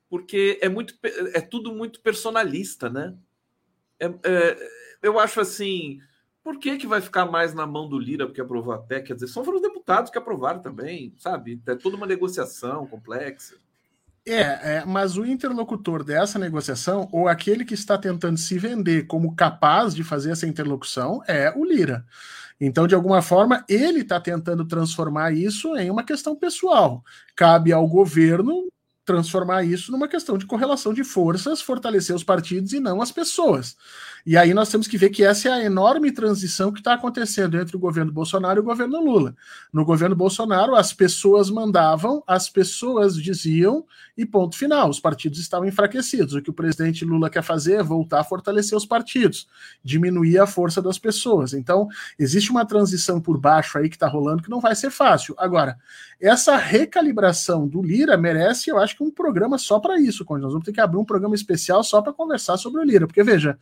Porque 0.08 0.58
é 0.60 0.68
muito 0.68 0.94
é 1.32 1.40
tudo 1.40 1.72
muito 1.72 2.00
personalista, 2.00 2.90
né? 2.90 3.16
É, 3.98 4.06
é, 4.06 4.68
eu 5.02 5.18
acho 5.18 5.40
assim, 5.40 6.00
por 6.42 6.58
que, 6.58 6.76
que 6.76 6.86
vai 6.86 7.00
ficar 7.00 7.24
mais 7.24 7.54
na 7.54 7.66
mão 7.66 7.88
do 7.88 7.98
Lira 7.98 8.26
porque 8.26 8.40
aprovou 8.40 8.74
a 8.74 8.78
PEC? 8.78 9.06
Quer 9.06 9.14
dizer, 9.14 9.28
são 9.28 9.44
foram 9.44 9.56
os 9.56 9.62
deputados 9.62 10.10
que 10.10 10.18
aprovaram 10.18 10.60
também, 10.60 11.14
sabe? 11.16 11.62
É 11.66 11.74
toda 11.74 11.96
uma 11.96 12.06
negociação 12.06 12.86
complexa. 12.86 13.56
É, 14.24 14.76
é, 14.76 14.84
mas 14.86 15.16
o 15.16 15.26
interlocutor 15.26 16.04
dessa 16.04 16.38
negociação, 16.38 17.08
ou 17.10 17.26
aquele 17.26 17.64
que 17.64 17.74
está 17.74 17.98
tentando 17.98 18.38
se 18.38 18.56
vender 18.56 19.06
como 19.08 19.34
capaz 19.34 19.94
de 19.94 20.04
fazer 20.04 20.30
essa 20.30 20.46
interlocução, 20.46 21.22
é 21.26 21.52
o 21.56 21.64
Lira. 21.64 22.06
Então, 22.60 22.86
de 22.86 22.94
alguma 22.94 23.20
forma, 23.20 23.64
ele 23.68 24.00
está 24.02 24.20
tentando 24.20 24.64
transformar 24.64 25.32
isso 25.32 25.76
em 25.76 25.90
uma 25.90 26.04
questão 26.04 26.36
pessoal. 26.36 27.02
Cabe 27.34 27.72
ao 27.72 27.86
governo 27.88 28.68
transformar 29.04 29.64
isso 29.64 29.90
numa 29.90 30.06
questão 30.06 30.38
de 30.38 30.46
correlação 30.46 30.94
de 30.94 31.02
forças, 31.02 31.60
fortalecer 31.60 32.14
os 32.14 32.22
partidos 32.22 32.72
e 32.72 32.78
não 32.78 33.02
as 33.02 33.10
pessoas. 33.10 33.76
E 34.24 34.36
aí 34.36 34.54
nós 34.54 34.68
temos 34.68 34.86
que 34.86 34.96
ver 34.96 35.10
que 35.10 35.24
essa 35.24 35.48
é 35.48 35.52
a 35.52 35.64
enorme 35.64 36.12
transição 36.12 36.72
que 36.72 36.80
está 36.80 36.94
acontecendo 36.94 37.58
entre 37.58 37.76
o 37.76 37.78
governo 37.78 38.12
Bolsonaro 38.12 38.60
e 38.60 38.62
o 38.62 38.64
governo 38.64 39.02
Lula. 39.02 39.34
No 39.72 39.84
governo 39.84 40.14
Bolsonaro, 40.14 40.74
as 40.74 40.92
pessoas 40.92 41.50
mandavam, 41.50 42.22
as 42.26 42.48
pessoas 42.48 43.16
diziam, 43.16 43.84
e 44.16 44.26
ponto 44.26 44.56
final. 44.56 44.88
Os 44.88 45.00
partidos 45.00 45.38
estavam 45.38 45.66
enfraquecidos. 45.66 46.34
O 46.34 46.42
que 46.42 46.50
o 46.50 46.52
presidente 46.52 47.04
Lula 47.04 47.30
quer 47.30 47.42
fazer 47.42 47.74
é 47.74 47.82
voltar 47.82 48.20
a 48.20 48.24
fortalecer 48.24 48.76
os 48.76 48.84
partidos, 48.84 49.48
diminuir 49.82 50.38
a 50.38 50.46
força 50.46 50.82
das 50.82 50.98
pessoas. 50.98 51.54
Então, 51.54 51.88
existe 52.18 52.50
uma 52.50 52.64
transição 52.64 53.20
por 53.20 53.38
baixo 53.38 53.78
aí 53.78 53.88
que 53.88 53.96
está 53.96 54.06
rolando 54.06 54.42
que 54.42 54.50
não 54.50 54.60
vai 54.60 54.74
ser 54.74 54.90
fácil. 54.90 55.34
Agora, 55.38 55.78
essa 56.20 56.56
recalibração 56.56 57.66
do 57.66 57.82
Lira 57.82 58.16
merece, 58.16 58.70
eu 58.70 58.78
acho 58.78 58.96
que 58.96 59.02
um 59.02 59.10
programa 59.10 59.58
só 59.58 59.80
para 59.80 60.00
isso, 60.00 60.24
Conde. 60.24 60.42
Nós 60.42 60.52
vamos 60.52 60.64
ter 60.64 60.72
que 60.72 60.80
abrir 60.80 60.98
um 60.98 61.04
programa 61.04 61.34
especial 61.34 61.82
só 61.82 62.00
para 62.00 62.12
conversar 62.12 62.56
sobre 62.56 62.80
o 62.80 62.84
Lira, 62.84 63.06
porque 63.06 63.22
veja, 63.22 63.58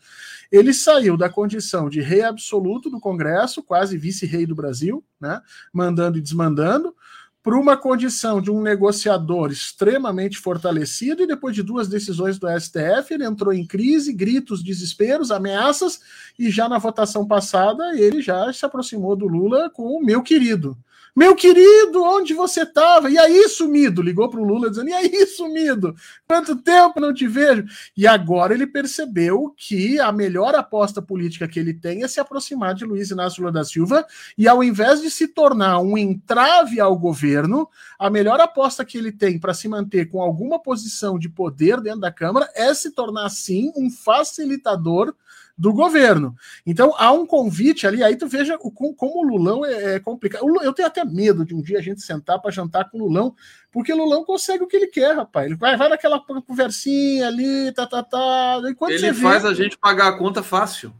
ele 0.50 0.73
saiu 0.73 1.16
da 1.16 1.28
condição 1.28 1.88
de 1.88 2.00
rei 2.00 2.23
absoluto 2.23 2.90
do 2.90 3.00
Congresso, 3.00 3.62
quase 3.62 3.97
vice-rei 3.97 4.47
do 4.47 4.54
Brasil, 4.54 5.04
né, 5.21 5.40
mandando 5.73 6.19
e 6.19 6.21
desmandando, 6.21 6.95
para 7.42 7.57
uma 7.57 7.76
condição 7.76 8.40
de 8.40 8.50
um 8.50 8.61
negociador 8.61 9.50
extremamente 9.50 10.38
fortalecido, 10.38 11.23
e 11.23 11.26
depois 11.26 11.54
de 11.54 11.62
duas 11.62 11.88
decisões 11.88 12.38
do 12.38 12.47
STF, 12.49 13.14
ele 13.14 13.25
entrou 13.25 13.52
em 13.52 13.66
crise, 13.66 14.12
gritos, 14.12 14.62
desesperos, 14.62 15.30
ameaças, 15.30 16.00
e 16.38 16.50
já 16.50 16.69
na 16.69 16.76
votação 16.76 17.26
passada 17.26 17.99
ele 17.99 18.21
já 18.21 18.52
se 18.52 18.66
aproximou 18.66 19.16
do 19.16 19.26
Lula 19.26 19.71
com 19.71 19.85
o 19.85 20.04
meu 20.04 20.23
querido. 20.23 20.76
Meu 21.14 21.35
querido, 21.35 22.02
onde 22.02 22.33
você 22.33 22.62
estava? 22.62 23.11
E 23.11 23.19
aí, 23.19 23.49
sumido? 23.49 24.00
Ligou 24.00 24.29
para 24.29 24.40
o 24.40 24.45
Lula 24.45 24.71
dizendo: 24.71 24.90
E 24.90 24.93
aí, 24.93 25.26
sumido? 25.26 25.95
Quanto 26.26 26.57
tempo 26.57 27.00
não 27.00 27.12
te 27.12 27.26
vejo? 27.26 27.64
E 27.97 28.07
agora 28.07 28.55
ele 28.55 28.67
percebeu 28.67 29.52
que 29.57 29.99
a 29.99 30.12
melhor 30.12 30.55
aposta 30.55 31.02
política 31.02 31.49
que 31.49 31.59
ele 31.59 31.75
tem 31.75 32.05
é 32.05 32.09
se 32.09 32.21
aproximar 32.21 32.75
de 32.75 32.85
Luiz 32.85 33.11
Inácio 33.11 33.43
Lula 33.43 33.52
da 33.52 33.64
Silva 33.64 34.07
e, 34.38 34.47
ao 34.47 34.62
invés 34.62 35.00
de 35.00 35.11
se 35.11 35.26
tornar 35.26 35.81
um 35.81 35.99
entrave 35.99 36.81
ao 36.81 36.97
governo, 36.97 37.69
a 37.99 38.09
melhor 38.09 38.40
aposta 38.40 38.85
que 38.85 38.97
ele 38.97 39.11
tem 39.11 39.38
para 39.38 39.52
se 39.52 39.69
manter 39.69 40.09
com 40.09 40.23
alguma 40.23 40.61
posição 40.61 41.19
de 41.19 41.29
poder 41.29 41.81
dentro 41.81 42.00
da 42.00 42.12
Câmara 42.12 42.49
é 42.55 42.73
se 42.73 42.93
tornar, 42.93 43.29
sim, 43.31 43.73
um 43.76 43.90
facilitador 43.90 45.14
do 45.61 45.75
governo. 45.75 46.35
Então 46.64 46.95
há 46.97 47.12
um 47.12 47.26
convite 47.26 47.87
ali, 47.87 48.02
aí 48.02 48.17
tu 48.17 48.26
veja 48.26 48.57
o, 48.59 48.71
como 48.71 49.19
o 49.19 49.23
Lulão 49.23 49.62
é, 49.62 49.97
é 49.97 50.00
complicado. 50.00 50.43
Eu 50.62 50.73
tenho 50.73 50.88
até 50.88 51.05
medo 51.05 51.45
de 51.45 51.55
um 51.55 51.61
dia 51.61 51.79
a 51.79 51.83
gente 51.83 52.00
sentar 52.00 52.40
para 52.40 52.50
jantar 52.50 52.88
com 52.88 52.97
o 52.97 53.02
Lulão, 53.02 53.35
porque 53.71 53.93
o 53.93 53.97
Lulão 53.97 54.25
consegue 54.25 54.64
o 54.64 54.67
que 54.67 54.75
ele 54.75 54.87
quer, 54.87 55.14
rapaz. 55.14 55.45
Ele 55.45 55.57
vai, 55.57 55.76
vai 55.76 55.90
naquela 55.90 56.19
conversinha 56.19 57.29
ali, 57.29 57.71
tá, 57.73 57.87
tá, 57.87 58.02
tá. 58.02 58.59
ele 58.88 59.12
faz 59.12 59.43
vê... 59.43 59.49
a 59.50 59.52
gente 59.52 59.76
pagar 59.76 60.09
a 60.09 60.17
conta 60.17 60.43
fácil. 60.43 60.95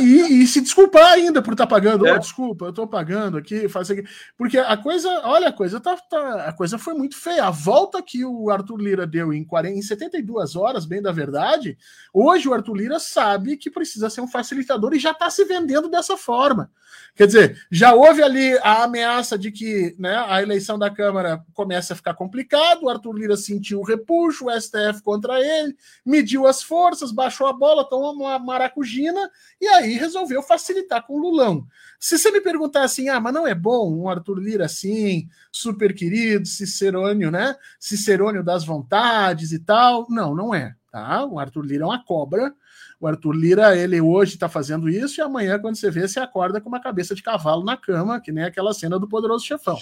E, 0.00 0.42
e, 0.42 0.46
se 0.46 0.60
desculpar 0.60 1.12
ainda 1.12 1.42
por 1.42 1.52
estar 1.52 1.66
tá 1.66 1.70
pagando. 1.70 2.06
É. 2.06 2.14
Oh, 2.14 2.18
desculpa, 2.18 2.66
eu 2.66 2.70
estou 2.70 2.86
pagando 2.86 3.36
aqui, 3.36 3.68
faz 3.68 3.90
aqui. 3.90 4.04
Porque 4.36 4.58
a 4.58 4.76
coisa, 4.76 5.08
olha, 5.24 5.48
a 5.48 5.52
coisa 5.52 5.78
tá, 5.80 5.96
tá, 5.96 6.44
a 6.46 6.52
coisa 6.52 6.78
foi 6.78 6.94
muito 6.94 7.16
feia. 7.16 7.44
A 7.44 7.50
volta 7.50 8.02
que 8.02 8.24
o 8.24 8.50
Arthur 8.50 8.80
Lira 8.80 9.06
deu 9.06 9.32
em, 9.32 9.44
40, 9.44 9.76
em 9.76 9.82
72 9.82 10.56
horas, 10.56 10.84
bem 10.84 11.02
da 11.02 11.12
verdade, 11.12 11.76
hoje 12.12 12.48
o 12.48 12.54
Arthur 12.54 12.74
Lira 12.74 12.98
sabe 12.98 13.56
que 13.56 13.70
precisa 13.70 14.08
ser 14.08 14.20
um 14.20 14.28
facilitador 14.28 14.94
e 14.94 14.98
já 14.98 15.10
está 15.10 15.28
se 15.30 15.44
vendendo 15.44 15.88
dessa 15.88 16.16
forma. 16.16 16.70
Quer 17.14 17.26
dizer, 17.26 17.66
já 17.70 17.92
houve 17.92 18.22
ali 18.22 18.56
a 18.58 18.84
ameaça 18.84 19.36
de 19.36 19.50
que 19.50 19.94
né, 19.98 20.24
a 20.26 20.42
eleição 20.42 20.78
da 20.78 20.90
Câmara 20.90 21.44
comece 21.52 21.92
a 21.92 21.96
ficar 21.96 22.14
complicado, 22.14 22.84
o 22.84 22.88
Arthur 22.88 23.12
Lira 23.12 23.36
sentiu 23.36 23.80
o 23.80 23.84
repuxo, 23.84 24.46
o 24.46 24.60
STF 24.60 25.02
contra 25.02 25.40
ele, 25.40 25.76
mediu 26.04 26.46
as 26.46 26.62
forças, 26.62 27.12
baixou 27.12 27.46
a 27.46 27.52
bola, 27.52 27.88
tomou 27.88 28.12
uma 28.12 28.38
maracujina 28.38 29.30
e 29.60 29.68
aí 29.68 29.92
resolveu 29.92 30.42
facilitar 30.42 31.06
com 31.06 31.14
o 31.14 31.18
Lulão. 31.18 31.66
Se 31.98 32.18
você 32.18 32.30
me 32.30 32.40
perguntar 32.40 32.82
assim, 32.82 33.10
ah, 33.10 33.20
mas 33.20 33.34
não 33.34 33.46
é 33.46 33.54
bom 33.54 33.94
um 33.94 34.08
Arthur 34.08 34.38
Lira 34.38 34.64
assim, 34.64 35.28
super 35.52 35.94
querido, 35.94 36.46
cicerônio, 36.46 37.30
né? 37.30 37.54
Cicerônio 37.78 38.42
das 38.42 38.64
vontades 38.64 39.52
e 39.52 39.58
tal. 39.58 40.06
Não, 40.08 40.34
não 40.34 40.54
é, 40.54 40.74
tá? 40.90 41.26
O 41.26 41.38
Arthur 41.38 41.62
Lira 41.62 41.84
é 41.84 41.86
uma 41.86 42.02
cobra, 42.02 42.54
O 42.98 43.06
Arthur 43.06 43.32
Lira, 43.32 43.76
ele 43.76 44.00
hoje 44.00 44.34
está 44.34 44.48
fazendo 44.48 44.88
isso 44.88 45.20
e 45.20 45.22
amanhã, 45.22 45.58
quando 45.58 45.76
você 45.76 45.90
vê, 45.90 46.08
você 46.08 46.20
acorda 46.20 46.58
com 46.58 46.68
uma 46.70 46.80
cabeça 46.80 47.14
de 47.14 47.22
cavalo 47.22 47.62
na 47.62 47.76
cama, 47.76 48.18
que 48.18 48.32
nem 48.32 48.44
aquela 48.44 48.72
cena 48.72 48.98
do 48.98 49.08
Poderoso 49.08 49.44
Chefão. 49.44 49.76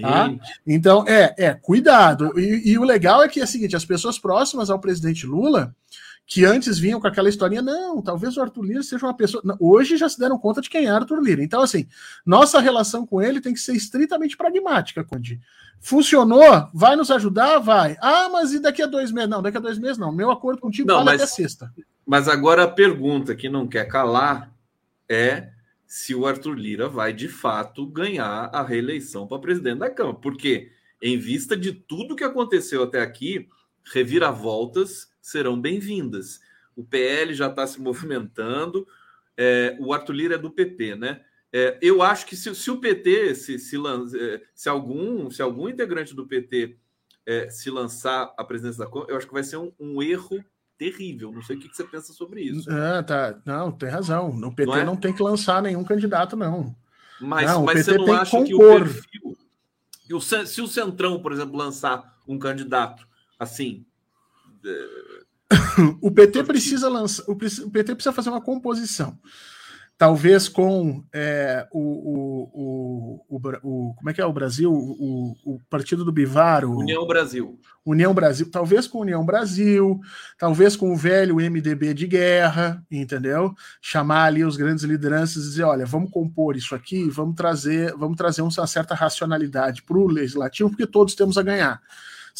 Tá? 0.00 0.34
Então, 0.66 1.04
é, 1.06 1.34
é, 1.36 1.54
cuidado. 1.54 2.32
E, 2.38 2.72
e 2.72 2.78
o 2.78 2.84
legal 2.84 3.22
é 3.22 3.28
que 3.28 3.40
é 3.40 3.44
o 3.44 3.46
seguinte: 3.46 3.76
as 3.76 3.84
pessoas 3.84 4.18
próximas 4.18 4.70
ao 4.70 4.78
presidente 4.80 5.26
Lula 5.26 5.74
que 6.28 6.44
antes 6.44 6.78
vinham 6.78 7.00
com 7.00 7.06
aquela 7.06 7.30
historinha, 7.30 7.62
não, 7.62 8.02
talvez 8.02 8.36
o 8.36 8.42
Arthur 8.42 8.62
Lira 8.62 8.82
seja 8.82 9.06
uma 9.06 9.16
pessoa. 9.16 9.42
Hoje 9.58 9.96
já 9.96 10.10
se 10.10 10.18
deram 10.18 10.38
conta 10.38 10.60
de 10.60 10.68
quem 10.68 10.84
é 10.84 10.90
Arthur 10.90 11.22
Lira. 11.22 11.42
Então, 11.42 11.62
assim, 11.62 11.88
nossa 12.24 12.60
relação 12.60 13.06
com 13.06 13.22
ele 13.22 13.40
tem 13.40 13.54
que 13.54 13.60
ser 13.60 13.74
estritamente 13.74 14.36
pragmática, 14.36 15.02
Condi. 15.02 15.40
Funcionou? 15.80 16.68
Vai 16.74 16.96
nos 16.96 17.10
ajudar? 17.10 17.60
Vai. 17.60 17.96
Ah, 18.02 18.28
mas 18.30 18.52
e 18.52 18.60
daqui 18.60 18.82
a 18.82 18.86
dois 18.86 19.10
meses? 19.10 19.30
Não, 19.30 19.40
daqui 19.40 19.56
a 19.56 19.60
dois 19.60 19.78
meses 19.78 19.96
não. 19.96 20.12
Meu 20.12 20.30
acordo 20.30 20.60
contigo 20.60 20.86
não, 20.86 20.96
vale 20.96 21.12
mas, 21.12 21.22
até 21.22 21.30
sexta. 21.30 21.72
Mas 22.04 22.28
agora 22.28 22.64
a 22.64 22.68
pergunta 22.68 23.34
que 23.34 23.48
não 23.48 23.66
quer 23.66 23.86
calar 23.86 24.52
é 25.08 25.48
se 25.86 26.14
o 26.14 26.26
Arthur 26.26 26.58
Lira 26.58 26.90
vai 26.90 27.14
de 27.14 27.28
fato 27.28 27.86
ganhar 27.86 28.50
a 28.52 28.62
reeleição 28.62 29.26
para 29.26 29.38
presidente 29.38 29.78
da 29.78 29.88
Câmara. 29.88 30.18
Porque, 30.18 30.70
em 31.00 31.16
vista 31.16 31.56
de 31.56 31.72
tudo 31.72 32.14
que 32.14 32.24
aconteceu 32.24 32.82
até 32.82 33.00
aqui, 33.00 33.48
reviravoltas 33.82 35.08
serão 35.28 35.60
bem-vindas. 35.60 36.40
O 36.74 36.82
PL 36.82 37.34
já 37.34 37.48
está 37.48 37.66
se 37.66 37.80
movimentando, 37.82 38.86
é, 39.36 39.76
o 39.78 39.92
Arthur 39.92 40.12
Lira 40.12 40.34
é 40.34 40.38
do 40.38 40.50
PP, 40.50 40.96
né? 40.96 41.20
É, 41.52 41.78
eu 41.80 42.02
acho 42.02 42.26
que 42.26 42.36
se, 42.36 42.54
se 42.54 42.70
o 42.70 42.78
PT 42.78 43.34
se, 43.34 43.58
se, 43.58 43.76
é, 43.76 44.42
se, 44.54 44.68
algum 44.68 45.30
se 45.30 45.40
algum 45.40 45.66
integrante 45.66 46.14
do 46.14 46.26
PT 46.26 46.76
é, 47.24 47.48
se 47.48 47.70
lançar 47.70 48.34
à 48.36 48.44
presidência 48.44 48.84
da 48.84 48.90
Câmara, 48.90 49.10
eu 49.10 49.16
acho 49.16 49.26
que 49.26 49.32
vai 49.32 49.42
ser 49.42 49.56
um, 49.56 49.72
um 49.80 50.02
erro 50.02 50.44
terrível. 50.76 51.32
Não 51.32 51.42
sei 51.42 51.56
o 51.56 51.58
que, 51.58 51.68
que, 51.68 51.76
você 51.76 51.84
pensa 51.84 52.12
sobre 52.12 52.42
isso. 52.42 52.68
Ah, 52.70 53.02
tá. 53.02 53.40
Não, 53.46 53.72
tem 53.72 53.88
razão. 53.88 54.32
No 54.32 54.54
PT 54.54 54.70
não, 54.70 54.76
é? 54.76 54.84
não 54.84 54.96
tem 54.96 55.12
que 55.12 55.22
lançar 55.22 55.62
nenhum 55.62 55.84
candidato, 55.84 56.36
não. 56.36 56.76
Mas, 57.20 57.50
não, 57.50 57.64
mas 57.64 57.84
você 57.84 57.96
não 57.96 58.12
acha 58.12 58.38
que, 58.38 58.44
que 58.44 58.54
o 58.54 58.58
perfil. 58.58 59.38
O, 60.12 60.20
se 60.20 60.60
o 60.60 60.68
Centrão, 60.68 61.20
por 61.20 61.32
exemplo, 61.32 61.56
lançar 61.56 62.18
um 62.26 62.38
candidato 62.38 63.06
assim, 63.38 63.86
o 66.02 66.10
PT 66.10 66.44
precisa 66.44 66.88
lançar, 66.88 67.24
o 67.28 67.36
PT 67.36 67.94
precisa 67.94 68.12
fazer 68.12 68.30
uma 68.30 68.40
composição. 68.40 69.18
Talvez 69.98 70.48
com 70.48 71.02
é, 71.12 71.66
o, 71.72 71.80
o, 71.80 73.24
o, 73.28 73.36
o, 73.36 73.94
Como 73.94 74.08
é 74.08 74.14
que 74.14 74.20
é 74.20 74.24
o 74.24 74.32
Brasil? 74.32 74.72
O, 74.72 75.34
o 75.44 75.58
Partido 75.68 76.04
do 76.04 76.12
Bivar. 76.12 76.64
União 76.64 77.04
Brasil. 77.04 77.58
União 77.84 78.14
Brasil. 78.14 78.48
Talvez 78.48 78.86
com 78.86 79.00
União 79.00 79.26
Brasil, 79.26 79.98
talvez 80.38 80.76
com 80.76 80.92
o 80.92 80.96
velho 80.96 81.36
MDB 81.36 81.94
de 81.94 82.06
guerra, 82.06 82.80
entendeu? 82.88 83.52
Chamar 83.82 84.26
ali 84.26 84.44
os 84.44 84.56
grandes 84.56 84.84
lideranças 84.84 85.42
e 85.42 85.48
dizer: 85.48 85.64
olha, 85.64 85.84
vamos 85.84 86.12
compor 86.12 86.56
isso 86.56 86.76
aqui, 86.76 87.10
vamos 87.10 87.34
trazer, 87.34 87.92
vamos 87.96 88.16
trazer 88.16 88.42
uma 88.42 88.66
certa 88.68 88.94
racionalidade 88.94 89.82
para 89.82 89.98
o 89.98 90.06
legislativo, 90.06 90.70
porque 90.70 90.86
todos 90.86 91.16
temos 91.16 91.36
a 91.36 91.42
ganhar. 91.42 91.82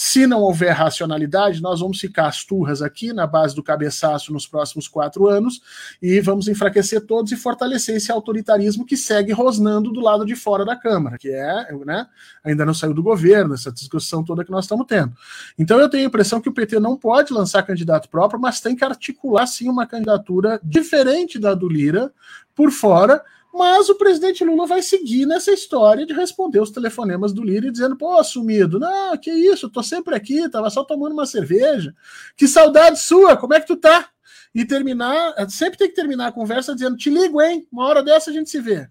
Se 0.00 0.28
não 0.28 0.42
houver 0.42 0.70
racionalidade, 0.70 1.60
nós 1.60 1.80
vamos 1.80 1.98
ficar 1.98 2.28
as 2.28 2.44
turras 2.44 2.80
aqui 2.82 3.12
na 3.12 3.26
base 3.26 3.52
do 3.52 3.64
cabeçaço 3.64 4.32
nos 4.32 4.46
próximos 4.46 4.86
quatro 4.86 5.26
anos 5.26 5.60
e 6.00 6.20
vamos 6.20 6.46
enfraquecer 6.46 7.00
todos 7.00 7.32
e 7.32 7.36
fortalecer 7.36 7.96
esse 7.96 8.12
autoritarismo 8.12 8.86
que 8.86 8.96
segue 8.96 9.32
rosnando 9.32 9.90
do 9.90 9.98
lado 9.98 10.24
de 10.24 10.36
fora 10.36 10.64
da 10.64 10.76
Câmara, 10.76 11.18
que 11.18 11.28
é, 11.28 11.66
né, 11.84 12.06
ainda 12.44 12.64
não 12.64 12.72
saiu 12.72 12.94
do 12.94 13.02
governo, 13.02 13.54
essa 13.54 13.72
discussão 13.72 14.22
toda 14.22 14.44
que 14.44 14.52
nós 14.52 14.66
estamos 14.66 14.86
tendo. 14.86 15.12
Então 15.58 15.80
eu 15.80 15.88
tenho 15.88 16.04
a 16.04 16.06
impressão 16.06 16.40
que 16.40 16.48
o 16.48 16.54
PT 16.54 16.78
não 16.78 16.96
pode 16.96 17.32
lançar 17.32 17.64
candidato 17.64 18.08
próprio, 18.08 18.40
mas 18.40 18.60
tem 18.60 18.76
que 18.76 18.84
articular 18.84 19.48
sim 19.48 19.68
uma 19.68 19.84
candidatura 19.84 20.60
diferente 20.62 21.40
da 21.40 21.54
do 21.54 21.68
Lira 21.68 22.12
por 22.54 22.70
fora 22.70 23.20
mas 23.58 23.88
o 23.88 23.96
presidente 23.96 24.44
Lula 24.44 24.66
vai 24.66 24.80
seguir 24.80 25.26
nessa 25.26 25.52
história 25.52 26.06
de 26.06 26.14
responder 26.14 26.60
os 26.60 26.70
telefonemas 26.70 27.32
do 27.32 27.42
Lira 27.42 27.70
dizendo: 27.70 27.96
pô, 27.96 28.22
sumido, 28.22 28.78
não, 28.78 29.16
que 29.18 29.30
isso, 29.30 29.68
tô 29.68 29.82
sempre 29.82 30.14
aqui, 30.14 30.48
tava 30.48 30.70
só 30.70 30.84
tomando 30.84 31.12
uma 31.12 31.26
cerveja. 31.26 31.92
Que 32.36 32.46
saudade 32.46 33.00
sua, 33.00 33.36
como 33.36 33.54
é 33.54 33.60
que 33.60 33.66
tu 33.66 33.76
tá? 33.76 34.08
E 34.54 34.64
terminar, 34.64 35.34
sempre 35.50 35.76
tem 35.76 35.88
que 35.88 35.94
terminar 35.94 36.28
a 36.28 36.32
conversa 36.32 36.72
dizendo: 36.72 36.96
te 36.96 37.10
ligo, 37.10 37.42
hein? 37.42 37.66
Uma 37.70 37.86
hora 37.86 38.02
dessa 38.02 38.30
a 38.30 38.32
gente 38.32 38.48
se 38.48 38.60
vê. 38.60 38.88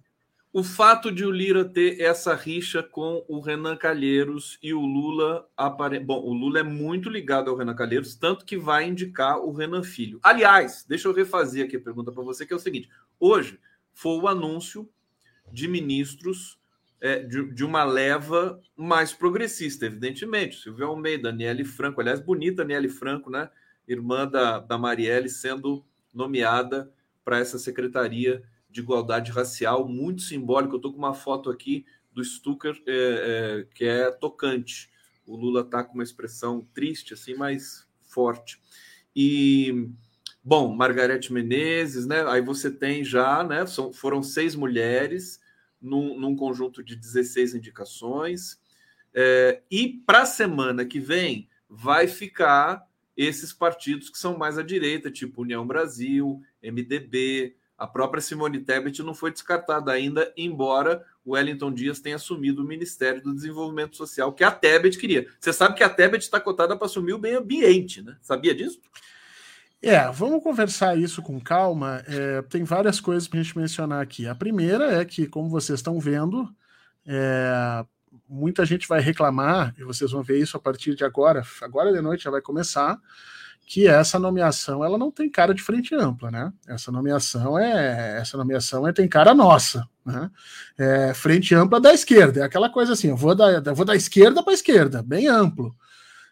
O 0.52 0.64
fato 0.64 1.12
de 1.12 1.24
o 1.24 1.30
Lira 1.32 1.64
ter 1.64 2.02
essa 2.02 2.34
rixa 2.34 2.82
com 2.82 3.24
o 3.28 3.40
Renan 3.40 3.76
Calheiros 3.76 4.58
e 4.64 4.74
o 4.74 4.80
Lula 4.80 5.48
apare... 5.56 6.00
Bom, 6.00 6.20
o 6.20 6.34
Lula 6.34 6.60
é 6.60 6.64
muito 6.64 7.10
ligado 7.10 7.52
ao 7.52 7.56
Renan 7.56 7.76
Calheiros, 7.76 8.16
tanto 8.16 8.44
que 8.44 8.58
vai 8.58 8.88
indicar 8.88 9.40
o 9.40 9.52
Renan 9.52 9.84
Filho. 9.84 10.20
Aliás, 10.24 10.84
deixa 10.88 11.08
eu 11.08 11.14
refazer 11.14 11.66
aqui 11.66 11.76
a 11.76 11.82
pergunta 11.82 12.12
para 12.12 12.24
você, 12.24 12.46
que 12.46 12.54
é 12.54 12.56
o 12.56 12.60
seguinte: 12.60 12.90
hoje 13.20 13.60
foi 13.98 14.20
o 14.20 14.28
anúncio 14.28 14.88
de 15.52 15.68
ministros 15.68 16.60
é, 17.02 17.24
de, 17.24 17.52
de, 17.52 17.66
uma 17.66 17.84
leva 17.84 18.62
mais 18.76 19.12
progressista, 19.12 19.88
evidentemente. 19.88 20.62
Silvio 20.62 20.86
Almeida, 20.86 21.32
Daniele 21.32 21.66
Franco, 21.66 22.00
aliás, 22.00 22.20
bonita 22.20 22.58
Daniele 22.58 22.90
Franco, 22.90 23.32
né? 23.32 23.50
Irmã 23.88 24.28
da, 24.28 24.60
da 24.60 24.78
Marielle, 24.78 25.30
sendo 25.30 25.84
nomeada 26.14 26.94
para 27.26 27.40
essa 27.40 27.58
secretaria 27.58 28.44
de 28.70 28.82
igualdade 28.82 29.32
racial, 29.32 29.88
muito 29.88 30.22
simbólico. 30.22 30.76
Eu 30.76 30.78
estou 30.78 30.92
com 30.94 31.00
uma 31.00 31.16
foto 31.16 31.50
aqui 31.50 31.84
do 32.14 32.24
Stucker 32.24 32.80
é, 32.86 32.92
é, 32.92 33.68
que 33.74 33.84
é 33.84 34.12
tocante. 34.12 34.92
O 35.26 35.36
Lula 35.36 35.62
está 35.62 35.84
com 35.84 35.96
uma 35.96 36.04
expressão 36.04 36.68
triste, 36.72 37.16
assim, 37.16 37.34
mas 37.34 37.88
forte. 38.04 38.62
E 39.16 39.90
Bom, 40.48 40.74
Margarete 40.74 41.34
Menezes, 41.34 42.08
né? 42.08 42.26
Aí 42.26 42.40
você 42.40 42.72
tem 42.72 43.04
já, 43.04 43.44
né? 43.44 43.66
São, 43.66 43.92
foram 43.92 44.24
seis 44.24 44.56
mulheres 44.56 45.42
num, 45.82 46.18
num 46.18 46.38
conjunto 46.38 46.82
de 46.82 46.96
16 46.96 47.54
indicações. 47.54 48.58
É, 49.14 49.62
e 49.70 50.02
para 50.06 50.22
a 50.22 50.26
semana 50.26 50.86
que 50.86 51.02
vem 51.02 51.50
vai 51.70 52.08
ficar 52.08 52.88
esses 53.18 53.52
partidos 53.52 54.10
que 54.10 54.18
são 54.18 54.38
mais 54.38 54.58
à 54.58 54.64
direita, 54.64 55.12
tipo 55.12 55.42
União 55.42 55.68
Brasil, 55.68 56.42
MDB, 56.64 57.58
a 57.78 57.86
própria 57.86 58.22
Simone 58.22 58.62
Tebet 58.62 59.04
não 59.04 59.14
foi 59.14 59.32
descartada 59.34 59.92
ainda, 59.92 60.34
embora 60.38 61.06
o 61.26 61.34
Wellington 61.34 61.74
Dias 61.74 62.00
tenha 62.00 62.16
assumido 62.16 62.64
o 62.64 62.66
Ministério 62.66 63.22
do 63.22 63.36
Desenvolvimento 63.36 63.98
Social, 63.98 64.32
que 64.32 64.46
a 64.46 64.52
Tebet 64.52 64.98
queria. 64.98 65.28
Você 65.42 65.52
sabe 65.52 65.76
que 65.76 65.84
a 65.84 65.90
Tebet 65.90 66.24
está 66.24 66.40
cotada 66.40 66.78
para 66.78 66.86
assumir 66.86 67.12
o 67.12 67.20
meio 67.20 67.40
ambiente, 67.40 68.02
né? 68.02 68.16
Sabia 68.22 68.56
disso? 68.56 68.80
É, 69.82 70.10
vamos 70.12 70.42
conversar 70.44 70.98
isso 70.98 71.22
com 71.22 71.40
calma. 71.40 72.04
É, 72.08 72.42
tem 72.44 72.64
várias 72.64 73.00
coisas 73.00 73.28
para 73.28 73.40
a 73.40 73.44
gente 73.44 73.58
mencionar 73.58 74.02
aqui. 74.02 74.28
A 74.28 74.34
primeira 74.34 75.00
é 75.00 75.06
que, 75.06 75.28
como 75.28 75.50
vocês 75.50 75.80
estão 75.80 76.00
vendo, 76.00 76.50
é, 77.06 77.86
muita 78.28 78.66
gente 78.66 78.88
vai 78.88 79.00
reclamar, 79.00 79.74
e 79.78 79.84
vocês 79.84 80.12
vão 80.12 80.24
ver 80.24 80.40
isso 80.40 80.58
a 80.58 80.60
partir 80.60 80.96
de 80.96 81.04
agora, 81.04 81.44
agora 81.62 81.94
de 81.94 82.02
noite 82.02 82.24
já 82.24 82.32
vai 82.32 82.42
começar, 82.42 83.00
que 83.66 83.88
essa 83.88 84.18
nomeação 84.18 84.84
ela 84.84 84.98
não 84.98 85.12
tem 85.12 85.30
cara 85.30 85.54
de 85.54 85.62
frente 85.62 85.94
ampla, 85.94 86.32
né? 86.32 86.54
Essa 86.68 86.92
nomeação 86.92 87.60
é 87.60 88.18
essa 88.20 88.38
nomeação 88.38 88.88
é 88.88 88.94
tem 88.94 89.08
cara 89.10 89.34
nossa, 89.34 89.88
né? 90.06 90.32
É, 90.78 91.14
frente 91.14 91.54
ampla 91.54 91.80
da 91.80 91.94
esquerda, 91.94 92.42
é 92.42 92.44
aquela 92.44 92.70
coisa 92.70 92.94
assim, 92.94 93.10
eu 93.10 93.18
vou 93.18 93.36
da, 93.36 93.52
eu 93.52 93.76
vou 93.76 93.86
da 93.86 93.96
esquerda 93.96 94.42
para 94.42 94.54
a 94.54 94.56
esquerda, 94.56 95.04
bem 95.04 95.28
amplo. 95.28 95.76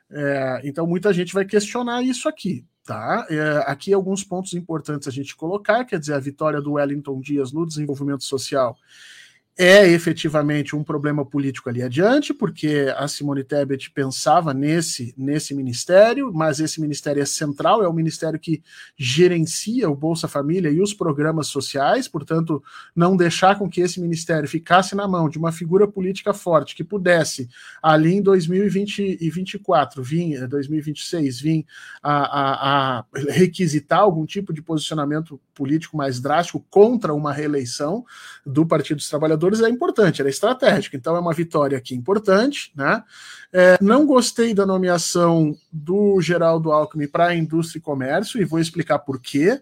É, 0.10 0.62
então 0.64 0.88
muita 0.88 1.12
gente 1.14 1.34
vai 1.34 1.46
questionar 1.46 2.02
isso 2.02 2.30
aqui. 2.30 2.66
Tá? 2.86 3.26
É, 3.32 3.64
aqui 3.66 3.92
alguns 3.92 4.24
pontos 4.24 4.54
importantes 4.54 5.08
a 5.08 5.12
gente 5.12 5.36
colocar, 5.36 5.84
quer 5.86 6.00
dizer, 6.00 6.14
a 6.14 6.20
vitória 6.20 6.62
do 6.62 6.74
Wellington 6.74 7.20
Dias 7.20 7.52
no 7.52 7.66
desenvolvimento 7.66 8.24
social 8.24 8.78
é 9.58 9.88
efetivamente 9.88 10.76
um 10.76 10.84
problema 10.84 11.26
político 11.26 11.70
ali 11.70 11.82
adiante, 11.82 12.34
porque 12.34 12.94
a 12.98 13.08
Simone 13.08 13.42
Tebet 13.42 13.90
pensava 13.90 14.54
nesse, 14.54 15.14
nesse 15.18 15.56
ministério, 15.56 16.30
mas 16.34 16.60
esse 16.60 16.82
ministério 16.82 17.22
é 17.22 17.26
central, 17.26 17.82
é 17.82 17.88
o 17.88 17.94
ministério 17.94 18.38
que 18.38 18.62
gerencia 18.98 19.90
o 19.90 19.96
Bolsa 19.96 20.28
Família 20.28 20.70
e 20.70 20.82
os 20.82 20.94
programas 20.94 21.48
sociais, 21.48 22.06
portanto, 22.06 22.62
não 22.94 23.16
deixar 23.16 23.58
com 23.58 23.70
que 23.70 23.80
esse 23.80 24.02
ministério 24.02 24.50
ficasse 24.50 24.94
na 24.94 25.08
mão 25.08 25.30
de 25.30 25.38
uma 25.38 25.54
figura 25.54 25.88
política 25.88 26.34
forte 26.34 26.76
que 26.76 26.84
pudesse, 26.84 27.48
ali 27.82 28.16
em 28.16 28.22
2024, 28.22 30.04
vir, 30.04 30.48
2026, 30.50 31.40
vir 31.40 31.66
a, 32.04 32.14
a, 32.14 33.00
a 33.00 33.06
requisitar 33.30 34.00
algum 34.00 34.26
tipo 34.26 34.52
de 34.52 34.62
posicionamento 34.62 35.40
político 35.54 35.96
mais 35.96 36.20
drástico 36.20 36.64
contra 36.70 37.14
uma 37.14 37.32
reeleição 37.32 38.06
do 38.46 38.66
Partido 38.66 38.98
dos 38.98 39.08
Trabalhadores 39.08 39.45
é 39.54 39.70
importante, 39.70 40.22
ela 40.22 40.30
é 40.30 40.32
estratégica. 40.32 40.96
Então 40.96 41.16
é 41.16 41.20
uma 41.20 41.34
vitória 41.34 41.78
aqui 41.78 41.96
importante, 41.96 42.72
né? 42.76 43.04
É, 43.52 43.78
não 43.82 44.06
gostei 44.06 44.54
da 44.54 44.66
nomeação 44.66 45.56
do 45.72 46.20
Geraldo 46.22 46.72
Alckmin 46.72 47.08
para 47.08 47.28
a 47.28 47.36
indústria 47.36 47.80
e 47.80 47.82
comércio 47.82 48.42
e 48.42 48.46
vou 48.46 48.60
explicar 48.60 49.00
por 49.00 49.20
quê. 49.20 49.62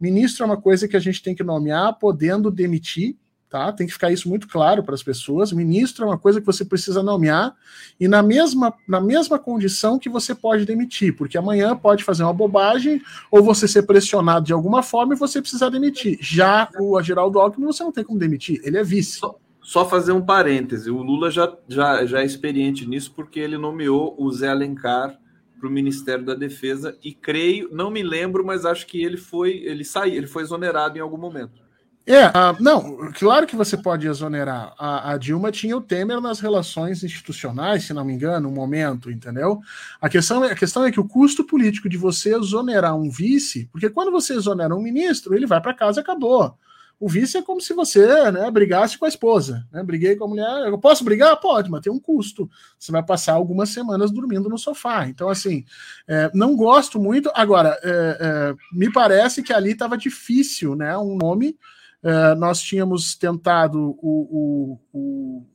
Ministro 0.00 0.44
é 0.44 0.46
uma 0.46 0.60
coisa 0.60 0.88
que 0.88 0.96
a 0.96 1.00
gente 1.00 1.22
tem 1.22 1.34
que 1.34 1.42
nomear 1.42 1.98
podendo 1.98 2.50
demitir, 2.50 3.16
tá? 3.48 3.72
Tem 3.72 3.86
que 3.86 3.92
ficar 3.92 4.10
isso 4.10 4.28
muito 4.28 4.46
claro 4.48 4.82
para 4.82 4.94
as 4.94 5.02
pessoas. 5.02 5.52
Ministro 5.52 6.04
é 6.04 6.08
uma 6.08 6.18
coisa 6.18 6.40
que 6.40 6.46
você 6.46 6.64
precisa 6.64 7.02
nomear 7.02 7.54
e 7.98 8.06
na 8.06 8.22
mesma, 8.22 8.74
na 8.86 9.00
mesma 9.00 9.38
condição 9.38 9.98
que 9.98 10.08
você 10.08 10.34
pode 10.34 10.64
demitir, 10.64 11.16
porque 11.16 11.38
amanhã 11.38 11.76
pode 11.76 12.04
fazer 12.04 12.22
uma 12.22 12.32
bobagem 12.32 13.00
ou 13.30 13.42
você 13.42 13.66
ser 13.66 13.82
pressionado 13.82 14.46
de 14.46 14.52
alguma 14.52 14.82
forma 14.82 15.14
e 15.14 15.18
você 15.18 15.40
precisar 15.40 15.70
demitir. 15.70 16.18
Já 16.20 16.68
o 16.78 17.00
Geraldo 17.02 17.38
Alckmin 17.38 17.66
você 17.66 17.82
não 17.82 17.92
tem 17.92 18.04
como 18.04 18.18
demitir, 18.18 18.60
ele 18.64 18.76
é 18.76 18.84
vice. 18.84 19.20
Só, 19.62 19.84
fazer 19.84 20.12
um 20.12 20.24
parêntese, 20.24 20.90
o 20.90 21.02
Lula 21.02 21.30
já, 21.30 21.54
já, 21.68 22.06
já 22.06 22.20
é 22.20 22.24
experiente 22.24 22.86
nisso 22.86 23.12
porque 23.14 23.38
ele 23.38 23.58
nomeou 23.58 24.14
o 24.18 24.30
Zé 24.32 24.48
Alencar 24.48 25.18
para 25.58 25.68
o 25.68 25.70
Ministério 25.70 26.24
da 26.24 26.34
Defesa 26.34 26.96
e 27.02 27.12
creio, 27.12 27.68
não 27.72 27.90
me 27.90 28.02
lembro, 28.02 28.44
mas 28.44 28.64
acho 28.64 28.86
que 28.86 29.02
ele 29.02 29.16
foi, 29.16 29.58
ele 29.64 29.84
saiu, 29.84 30.14
ele 30.14 30.26
foi 30.26 30.42
exonerado 30.42 30.96
em 30.96 31.00
algum 31.00 31.18
momento. 31.18 31.67
É, 32.08 32.26
uh, 32.28 32.56
não, 32.58 33.12
claro 33.12 33.46
que 33.46 33.54
você 33.54 33.76
pode 33.76 34.08
exonerar. 34.08 34.72
A, 34.78 35.12
a, 35.12 35.18
Dilma 35.18 35.52
tinha 35.52 35.76
o 35.76 35.80
Temer 35.82 36.22
nas 36.22 36.40
relações 36.40 37.04
institucionais, 37.04 37.84
se 37.84 37.92
não 37.92 38.02
me 38.02 38.14
engano, 38.14 38.48
um 38.48 38.52
momento, 38.52 39.10
entendeu? 39.10 39.60
A 40.00 40.08
questão, 40.08 40.42
é, 40.42 40.52
a 40.52 40.54
questão 40.54 40.86
é 40.86 40.90
que 40.90 40.98
o 40.98 41.06
custo 41.06 41.44
político 41.44 41.86
de 41.86 41.98
você 41.98 42.34
exonerar 42.34 42.96
um 42.96 43.10
vice, 43.10 43.68
porque 43.70 43.90
quando 43.90 44.10
você 44.10 44.32
exonera 44.32 44.74
um 44.74 44.80
ministro, 44.80 45.34
ele 45.34 45.46
vai 45.46 45.60
para 45.60 45.74
casa 45.74 46.00
e 46.00 46.02
acabou. 46.02 46.56
O 46.98 47.10
vice 47.10 47.36
é 47.36 47.42
como 47.42 47.60
se 47.60 47.74
você 47.74 48.30
né, 48.30 48.50
brigasse 48.50 48.96
com 48.96 49.04
a 49.04 49.08
esposa. 49.08 49.66
Né? 49.70 49.82
Briguei 49.82 50.16
com 50.16 50.24
a 50.24 50.28
mulher. 50.28 50.66
Eu 50.66 50.78
posso 50.78 51.04
brigar? 51.04 51.38
Pode, 51.38 51.70
mas 51.70 51.82
tem 51.82 51.92
um 51.92 52.00
custo. 52.00 52.50
Você 52.78 52.90
vai 52.90 53.04
passar 53.04 53.34
algumas 53.34 53.68
semanas 53.68 54.10
dormindo 54.10 54.48
no 54.48 54.58
sofá. 54.58 55.06
Então, 55.06 55.28
assim, 55.28 55.64
é, 56.08 56.30
não 56.34 56.56
gosto 56.56 56.98
muito. 56.98 57.30
Agora, 57.34 57.78
é, 57.84 58.18
é, 58.20 58.54
me 58.72 58.90
parece 58.90 59.42
que 59.42 59.52
ali 59.52 59.72
estava 59.72 59.96
difícil, 59.96 60.74
né? 60.74 60.96
Um 60.98 61.16
nome 61.16 61.56
é, 62.02 62.34
nós 62.34 62.60
tínhamos 62.60 63.14
tentado 63.14 63.96
o, 64.00 64.78
o, 64.92 64.98
o, 64.98 65.46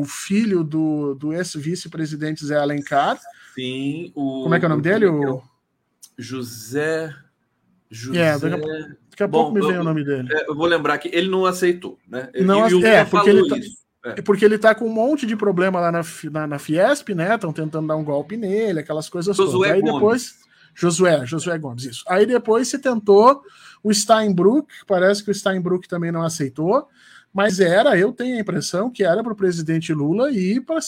o 0.00 0.04
filho 0.04 0.64
do, 0.64 1.14
do 1.14 1.32
ex-vice-presidente 1.32 2.44
Zé 2.44 2.56
Alencar. 2.56 3.18
Sim, 3.54 4.12
o. 4.14 4.42
Como 4.42 4.54
é 4.54 4.58
que 4.58 4.64
é 4.64 4.68
o 4.68 4.70
nome 4.70 4.82
dele? 4.82 5.06
O... 5.06 5.42
José. 6.16 7.14
José. 7.90 8.20
É, 8.20 8.38
daqui 8.38 8.54
a, 8.54 8.58
daqui 9.10 9.22
a 9.22 9.26
Bom, 9.26 9.44
pouco 9.44 9.54
me 9.54 9.60
vem 9.60 9.76
eu, 9.76 9.80
o 9.80 9.84
nome 9.84 10.04
dele. 10.04 10.28
É, 10.32 10.50
eu 10.50 10.54
vou 10.54 10.66
lembrar 10.66 10.98
que 10.98 11.08
ele 11.12 11.28
não 11.28 11.46
aceitou, 11.46 11.98
né? 12.08 12.28
Ele, 12.34 12.44
não, 12.44 12.66
é, 12.66 13.04
porque 13.04 13.30
ele, 13.30 13.48
tá, 13.48 13.56
é. 14.04 14.22
porque 14.22 14.44
ele 14.44 14.58
tá 14.58 14.74
com 14.74 14.86
um 14.86 14.92
monte 14.92 15.24
de 15.24 15.36
problema 15.36 15.80
lá 15.80 15.92
na, 15.92 16.00
na, 16.30 16.46
na 16.46 16.58
Fiesp, 16.58 17.10
né? 17.14 17.34
Estão 17.34 17.52
tentando 17.52 17.86
dar 17.86 17.96
um 17.96 18.04
golpe 18.04 18.36
nele, 18.36 18.80
aquelas 18.80 19.08
coisas 19.08 19.36
Josué 19.36 19.68
todas. 19.68 19.70
Aí 19.70 19.80
Gomes. 19.80 19.94
depois. 19.94 20.47
Josué, 20.74 21.24
Josué 21.26 21.58
Gomes, 21.58 21.84
isso. 21.84 22.04
Aí 22.08 22.26
depois 22.26 22.68
se 22.68 22.78
tentou 22.78 23.42
o 23.82 23.92
Steinbrück, 23.92 24.68
parece 24.86 25.24
que 25.24 25.30
o 25.30 25.34
Steinbrück 25.34 25.88
também 25.88 26.12
não 26.12 26.22
aceitou, 26.22 26.88
mas 27.32 27.60
era, 27.60 27.96
eu 27.98 28.12
tenho 28.12 28.36
a 28.36 28.40
impressão 28.40 28.90
que 28.90 29.04
era 29.04 29.22
para 29.22 29.32
o 29.32 29.36
presidente 29.36 29.92
Lula 29.92 30.30
ir 30.30 30.64
para 30.64 30.78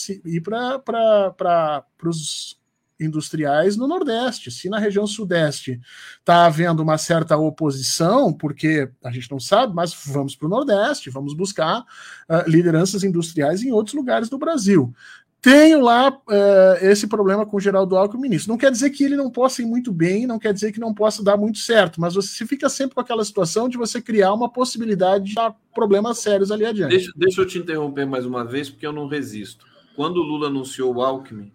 os 2.03 2.59
industriais 2.99 3.75
no 3.75 3.87
Nordeste. 3.87 4.51
Se 4.51 4.69
na 4.69 4.77
região 4.77 5.07
Sudeste 5.07 5.79
está 6.19 6.45
havendo 6.45 6.83
uma 6.83 6.97
certa 6.97 7.37
oposição, 7.37 8.31
porque 8.31 8.89
a 9.03 9.11
gente 9.11 9.31
não 9.31 9.39
sabe, 9.39 9.73
mas 9.73 9.93
vamos 10.05 10.35
para 10.35 10.45
o 10.45 10.49
Nordeste, 10.49 11.09
vamos 11.09 11.33
buscar 11.33 11.81
uh, 11.81 12.47
lideranças 12.49 13.03
industriais 13.03 13.63
em 13.63 13.71
outros 13.71 13.95
lugares 13.95 14.29
do 14.29 14.37
Brasil. 14.37 14.93
Tenho 15.41 15.81
lá 15.81 16.09
uh, 16.11 16.85
esse 16.85 17.07
problema 17.07 17.47
com 17.47 17.57
o 17.57 17.59
Geraldo 17.59 17.97
Alckmin 17.97 18.21
ministro. 18.21 18.51
Não 18.51 18.59
quer 18.59 18.71
dizer 18.71 18.91
que 18.91 19.03
ele 19.03 19.15
não 19.15 19.31
possa 19.31 19.63
ir 19.63 19.65
muito 19.65 19.91
bem, 19.91 20.27
não 20.27 20.37
quer 20.37 20.53
dizer 20.53 20.71
que 20.71 20.79
não 20.79 20.93
possa 20.93 21.23
dar 21.23 21.35
muito 21.35 21.57
certo, 21.57 21.99
mas 21.99 22.13
você 22.13 22.45
fica 22.45 22.69
sempre 22.69 22.93
com 22.93 23.01
aquela 23.01 23.25
situação 23.25 23.67
de 23.67 23.75
você 23.75 23.99
criar 23.99 24.33
uma 24.33 24.47
possibilidade 24.47 25.25
de 25.25 25.33
dar 25.33 25.55
problemas 25.73 26.19
sérios 26.19 26.51
ali 26.51 26.63
adiante. 26.63 26.91
Deixa, 26.91 27.11
deixa 27.15 27.41
eu 27.41 27.47
te 27.47 27.57
interromper 27.57 28.05
mais 28.05 28.23
uma 28.23 28.45
vez, 28.45 28.69
porque 28.69 28.85
eu 28.85 28.93
não 28.93 29.07
resisto. 29.07 29.65
Quando 29.95 30.17
o 30.17 30.23
Lula 30.23 30.47
anunciou 30.47 30.93
o 30.93 31.01
Alckmin, 31.01 31.51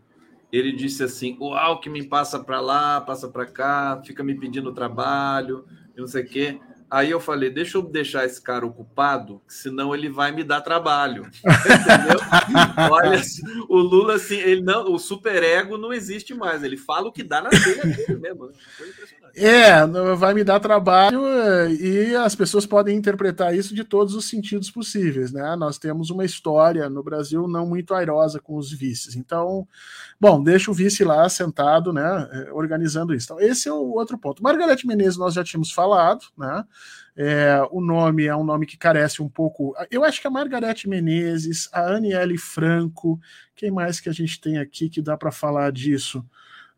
ele 0.53 0.73
disse 0.73 1.05
assim: 1.05 1.37
o 1.39 1.55
Alckmin 1.55 2.09
passa 2.09 2.41
para 2.41 2.61
lá, 2.61 3.01
passa 3.01 3.29
para 3.29 3.47
cá, 3.47 4.03
fica 4.05 4.25
me 4.25 4.35
pedindo 4.35 4.73
trabalho, 4.73 5.65
não 5.97 6.09
sei 6.09 6.25
o 6.25 6.27
quê. 6.27 6.59
Aí 6.91 7.11
eu 7.11 7.19
falei, 7.19 7.51
deixa 7.51 7.79
eu 7.79 7.83
deixar 7.83 8.25
esse 8.25 8.41
cara 8.41 8.65
ocupado, 8.65 9.43
senão 9.49 9.95
ele 9.95 10.09
vai 10.09 10.31
me 10.31 10.45
dar 10.45 10.61
trabalho. 10.61 11.27
Entendeu? 11.43 12.21
Olha, 12.91 13.21
o 13.69 13.79
Lula, 13.79 14.15
assim, 14.15 14.37
ele 14.37 14.63
não, 14.63 14.93
o 14.93 14.99
superego 14.99 15.77
não 15.77 15.93
existe 15.93 16.33
mais. 16.35 16.63
Ele 16.63 16.77
fala 16.77 17.09
o 17.09 17.13
que 17.13 17.25
dá 17.25 17.43
na 17.43 17.51
telha 17.51 17.83
dele 17.83 18.19
mesmo. 18.21 18.47
Né? 18.47 18.53
É, 19.39 19.87
vai 20.17 20.33
me 20.33 20.43
dar 20.43 20.59
trabalho 20.61 21.27
eh, 21.27 21.73
e 21.75 22.17
as 22.17 22.35
pessoas 22.35 22.65
podem 22.65 22.97
interpretar 22.97 23.55
isso 23.55 23.75
de 23.75 23.85
todos 23.85 24.15
os 24.15 24.25
sentidos 24.25 24.71
possíveis, 24.71 25.31
né? 25.31 25.55
Nós 25.57 25.77
temos 25.77 26.09
uma 26.09 26.25
história 26.25 26.89
no 26.89 27.03
Brasil 27.03 27.47
não 27.47 27.67
muito 27.67 27.93
airosa 27.93 28.41
com 28.41 28.57
os 28.57 28.73
vices. 28.73 29.15
Então, 29.15 29.69
bom, 30.19 30.43
deixa 30.43 30.71
o 30.71 30.75
vice 30.75 31.05
lá 31.05 31.29
sentado, 31.29 31.93
né, 31.93 32.29
eh, 32.33 32.49
organizando 32.51 33.13
isso. 33.13 33.27
Então, 33.27 33.39
esse 33.39 33.69
é 33.69 33.73
o 33.73 33.93
outro 33.93 34.17
ponto. 34.17 34.43
Margarete 34.43 34.87
Menezes 34.87 35.19
nós 35.19 35.35
já 35.35 35.45
tínhamos 35.45 35.71
falado, 35.71 36.25
né? 36.39 36.65
É, 37.17 37.67
o 37.71 37.81
nome 37.81 38.27
é 38.27 38.37
um 38.37 38.45
nome 38.45 38.67
que 38.67 38.77
carece 38.77 39.23
um 39.23 39.29
pouco. 39.29 39.75
Eu 39.91 40.05
acho 40.05 40.21
que 40.21 40.27
a 40.27 40.31
Margarete 40.31 40.89
Menezes, 40.89 41.69
a 41.73 41.95
Aniele 41.95 42.37
Franco, 42.37 43.19
quem 43.55 43.71
mais 43.71 43.99
que 43.99 44.09
a 44.09 44.13
gente 44.13 44.39
tem 44.41 44.59
aqui 44.59 44.91
que 44.91 45.01
dá 45.01 45.17
para 45.17 45.33
falar 45.33 45.73
disso? 45.73 46.25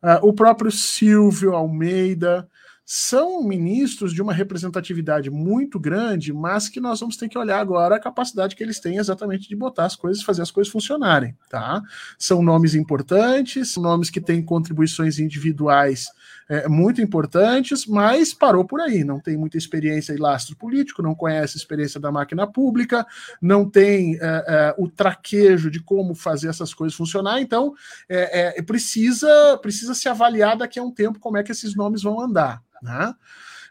Uh, 0.00 0.28
o 0.28 0.32
próprio 0.32 0.70
Silvio 0.70 1.54
Almeida, 1.54 2.48
são 2.90 3.42
ministros 3.42 4.14
de 4.14 4.22
uma 4.22 4.32
representatividade 4.32 5.28
muito 5.28 5.78
grande, 5.78 6.32
mas 6.32 6.70
que 6.70 6.80
nós 6.80 6.98
vamos 7.00 7.18
ter 7.18 7.28
que 7.28 7.36
olhar 7.36 7.60
agora 7.60 7.96
a 7.96 8.00
capacidade 8.00 8.56
que 8.56 8.62
eles 8.62 8.80
têm 8.80 8.96
exatamente 8.96 9.46
de 9.46 9.54
botar 9.54 9.84
as 9.84 9.94
coisas, 9.94 10.22
fazer 10.22 10.40
as 10.40 10.50
coisas 10.50 10.72
funcionarem, 10.72 11.36
tá? 11.50 11.82
São 12.18 12.42
nomes 12.42 12.74
importantes, 12.74 13.76
nomes 13.76 14.08
que 14.08 14.22
têm 14.22 14.42
contribuições 14.42 15.18
individuais 15.18 16.06
é, 16.48 16.66
muito 16.66 17.02
importantes, 17.02 17.84
mas 17.84 18.32
parou 18.32 18.64
por 18.64 18.80
aí, 18.80 19.04
não 19.04 19.20
tem 19.20 19.36
muita 19.36 19.58
experiência 19.58 20.14
e 20.14 20.16
lastro 20.16 20.56
político, 20.56 21.02
não 21.02 21.14
conhece 21.14 21.58
a 21.58 21.60
experiência 21.60 22.00
da 22.00 22.10
máquina 22.10 22.46
pública, 22.46 23.06
não 23.38 23.68
tem 23.68 24.16
é, 24.16 24.18
é, 24.22 24.74
o 24.78 24.88
traquejo 24.88 25.70
de 25.70 25.78
como 25.78 26.14
fazer 26.14 26.48
essas 26.48 26.72
coisas 26.72 26.96
funcionar, 26.96 27.38
então 27.38 27.74
é, 28.08 28.56
é, 28.58 28.62
precisa, 28.62 29.58
precisa 29.60 29.94
se 29.94 30.08
avaliar 30.08 30.56
daqui 30.56 30.78
a 30.78 30.82
um 30.82 30.90
tempo 30.90 31.18
como 31.18 31.36
é 31.36 31.42
que 31.42 31.52
esses 31.52 31.76
nomes 31.76 32.02
vão 32.02 32.18
andar. 32.18 32.66
Né? 32.82 33.14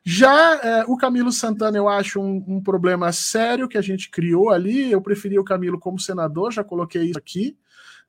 Já 0.04 0.56
é, 0.63 0.86
o 0.88 0.96
Camilo 0.96 1.32
Santana, 1.32 1.78
eu 1.78 1.89
acho 1.89 2.22
um, 2.22 2.43
um, 2.48 2.62
problema 2.62 3.12
sério 3.12 3.67
que 3.67 3.78
a 3.78 3.82
gente 3.82 4.10
criou 4.10 4.50
ali. 4.50 4.91
Eu 4.91 5.02
preferi 5.02 5.38
o 5.38 5.43
Camilo 5.43 5.80
como 5.80 6.00
senador, 6.00 6.52
já 6.52 6.63
coloquei 6.63 7.10
isso 7.10 7.20
aqui. 7.20 7.58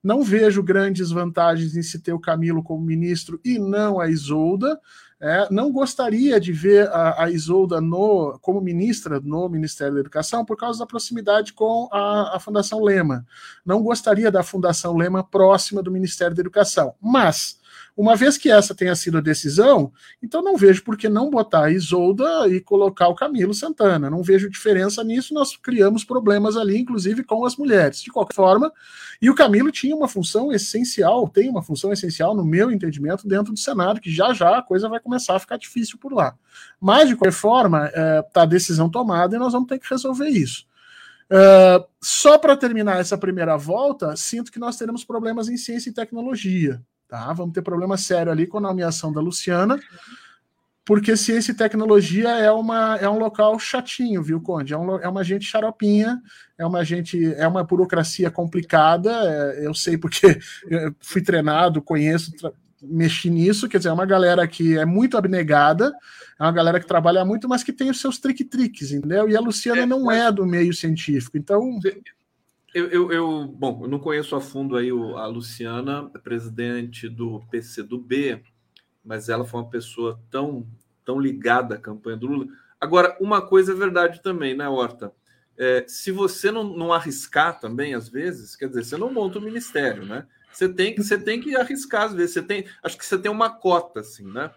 Não 0.03 0.23
vejo 0.23 0.63
grandes 0.63 1.11
vantagens 1.11 1.77
em 1.77 1.83
se 1.83 1.99
ter 1.99 2.13
o 2.13 2.21
Camilo 2.21 2.63
como 2.63 2.85
ministro 2.85 3.41
e 3.45 3.59
não 3.59 3.99
a 3.99 4.09
Isolda. 4.09 4.79
É, 5.21 5.49
não 5.51 5.73
gostaria 5.73 6.39
de 6.39 6.53
ver 6.53 6.89
a, 6.91 7.25
a, 7.25 7.31
Isolda 7.31 7.81
no, 7.81 8.39
como 8.41 8.61
ministra 8.61 9.19
no 9.19 9.49
Ministério 9.49 9.95
da 9.95 10.01
Educação 10.01 10.45
por 10.45 10.57
causa 10.57 10.79
da 10.79 10.87
proximidade 10.87 11.53
com 11.53 11.89
a, 11.91 12.37
a 12.37 12.39
Fundação 12.39 12.81
Lema. 12.81 13.27
Não 13.67 13.83
gostaria 13.83 14.31
da 14.31 14.45
Fundação 14.45 14.97
Lema 14.97 15.25
próxima 15.25 15.83
do 15.83 15.91
Ministério 15.91 16.37
da 16.37 16.43
Educação. 16.43 16.95
Mas 17.03 17.58
uma 17.99 18.15
vez 18.15 18.39
que 18.39 18.49
essa 18.49 18.77
tenha 18.77 18.95
sido 18.95 19.19
a 19.19 19.21
decisão, 19.21 19.93
então 20.23 20.41
não 20.41 20.57
vejo 20.57 20.85
por 20.85 20.97
que 20.97 21.09
não 21.09 21.29
botar 21.29 21.65
a 21.65 21.71
Isolda 21.73 22.47
e 22.47 22.61
colocar 22.61 23.09
o 23.09 23.15
Camilo 23.15 23.53
Santana. 23.53 24.09
Não 24.09 24.23
vejo 24.23 24.49
diferença 24.49 25.03
nisso, 25.03 25.35
nós 25.35 25.57
criamos 25.57 26.05
problemas 26.05 26.57
ali, 26.57 26.79
inclusive 26.79 27.25
com 27.25 27.45
as 27.45 27.57
mulheres. 27.57 28.01
De 28.01 28.13
qualquer 28.13 28.37
forma, 28.37 28.73
e 29.21 29.29
o 29.29 29.35
Camilo 29.35 29.73
tinha 29.73 29.97
uma 29.97 30.07
função 30.07 30.53
essencial, 30.53 31.29
tem 31.29 31.51
uma 31.51 31.61
função 31.61 31.93
essencial, 31.93 32.37
no 32.37 32.45
meu 32.45 32.71
entendimento, 32.71 33.27
dentro 33.27 33.53
do 33.53 33.59
Senado, 33.59 34.01
que 34.01 34.13
já 34.13 34.33
já 34.33 34.59
a 34.59 34.63
coisa 34.63 34.89
vai 34.89 35.01
começar 35.01 35.35
a 35.35 35.41
ficar 35.41 35.57
difícil 35.57 35.99
por 35.99 36.13
lá. 36.13 36.37
Mas, 36.81 37.09
de 37.09 37.17
qualquer 37.17 37.33
forma, 37.33 37.87
está 37.89 38.01
é, 38.01 38.23
tá 38.23 38.43
a 38.43 38.47
decisão 38.47 38.89
tomada 38.89 39.35
e 39.35 39.41
nós 39.41 39.53
vamos 39.53 39.67
ter 39.67 39.81
que 39.81 39.91
resolver 39.91 40.29
isso. 40.29 40.69
Uh, 41.29 41.85
só 42.01 42.39
para 42.39 42.57
terminar 42.57 43.01
essa 43.01 43.19
primeira 43.19 43.57
volta, 43.57 44.17
sinto 44.17 44.53
que 44.53 44.59
nós 44.61 44.77
teremos 44.77 45.05
problemas 45.05 45.49
em 45.49 45.57
ciência 45.57 45.91
e 45.91 45.93
tecnologia. 45.93 46.81
Tá? 47.09 47.33
Vamos 47.33 47.55
ter 47.55 47.63
problema 47.63 47.97
sério 47.97 48.31
ali 48.31 48.47
com 48.47 48.59
a 48.59 48.61
nomeação 48.61 49.11
da 49.11 49.21
Luciana, 49.21 49.81
porque 50.85 51.17
ciência 51.17 51.53
e 51.53 51.55
tecnologia 51.55 52.29
é, 52.29 52.51
uma, 52.51 52.97
é 52.97 53.09
um 53.09 53.19
local 53.19 53.59
chatinho, 53.59 54.23
viu, 54.23 54.41
Conde? 54.41 54.75
É, 54.75 54.79
um, 54.79 54.99
é 54.99 55.09
uma 55.09 55.25
gente 55.25 55.47
xaropinha, 55.47 56.21
é 56.59 56.67
uma 56.67 56.85
gente, 56.85 57.33
é 57.35 57.49
uma 57.49 57.65
burocracia 57.65 58.31
complicada. 58.31 59.11
É, 59.11 59.67
eu 59.67 59.75
sei 59.75 59.97
porque 59.97 60.39
eu 60.69 60.95
fui 61.01 61.23
treinado, 61.23 61.81
conheço, 61.81 62.31
mexi 62.83 63.31
nisso, 63.31 63.69
quer 63.69 63.79
dizer, 63.79 63.89
é 63.89 63.93
uma 63.93 64.07
galera 64.07 64.47
que 64.47 64.79
é 64.79 64.85
muito 64.85 65.17
abnegada, 65.17 65.93
é 66.39 66.43
uma 66.43 66.53
galera 66.53 66.79
que 66.79 66.87
trabalha 66.87 67.25
muito, 67.25 67.49
mas 67.49 67.63
que 67.63 67.73
tem 67.73 67.91
os 67.91 68.01
seus 68.01 68.19
trick-tricks, 68.19 68.93
entendeu? 68.93 69.29
E 69.29 69.37
a 69.37 69.41
Luciana 69.41 69.83
é, 69.83 69.87
não 69.87 70.11
é 70.11 70.31
do 70.31 70.47
meio 70.47 70.73
científico, 70.75 71.37
então. 71.37 71.79
Eu, 72.79 72.91
eu, 72.91 73.13
eu, 73.13 73.45
bom, 73.47 73.81
eu 73.83 73.89
não 73.89 73.99
conheço 73.99 74.37
a 74.37 74.41
fundo 74.41 74.77
aí 74.77 74.91
a 74.91 75.27
Luciana, 75.27 76.09
presidente 76.23 77.09
do 77.09 77.41
PCdoB, 77.51 78.43
mas 79.05 79.29
ela 79.29 79.45
foi 79.45 79.61
uma 79.61 79.71
pessoa 79.71 80.21
tão, 80.31 80.67
tão 81.05 81.21
ligada 81.21 81.75
à 81.75 81.79
campanha 81.79 82.17
do 82.17 82.27
Lula. 82.27 82.47
Agora, 82.81 83.17
uma 83.21 83.43
coisa 83.43 83.73
é 83.73 83.75
verdade 83.75 84.23
também, 84.23 84.55
né, 84.57 84.69
Horta? 84.69 85.13
é, 85.59 85.85
se 85.89 86.13
você 86.13 86.53
não, 86.53 86.63
não 86.63 86.93
arriscar 86.93 87.59
também, 87.59 87.93
às 87.93 88.09
vezes, 88.09 88.55
quer 88.55 88.69
dizer, 88.69 88.85
você 88.85 88.97
não 88.97 89.13
monta 89.13 89.39
o 89.39 89.43
ministério, 89.43 90.07
né? 90.07 90.25
Você 90.53 90.69
tem 90.69 90.95
que, 90.95 91.03
você 91.03 91.19
tem 91.19 91.41
que 91.41 91.57
arriscar 91.57 92.05
às 92.05 92.15
vezes. 92.15 92.33
Você 92.33 92.43
tem, 92.43 92.65
acho 92.83 92.97
que 92.97 93.05
você 93.05 93.19
tem 93.19 93.31
uma 93.31 93.51
cota, 93.51 94.01
assim, 94.01 94.25
né? 94.25 94.51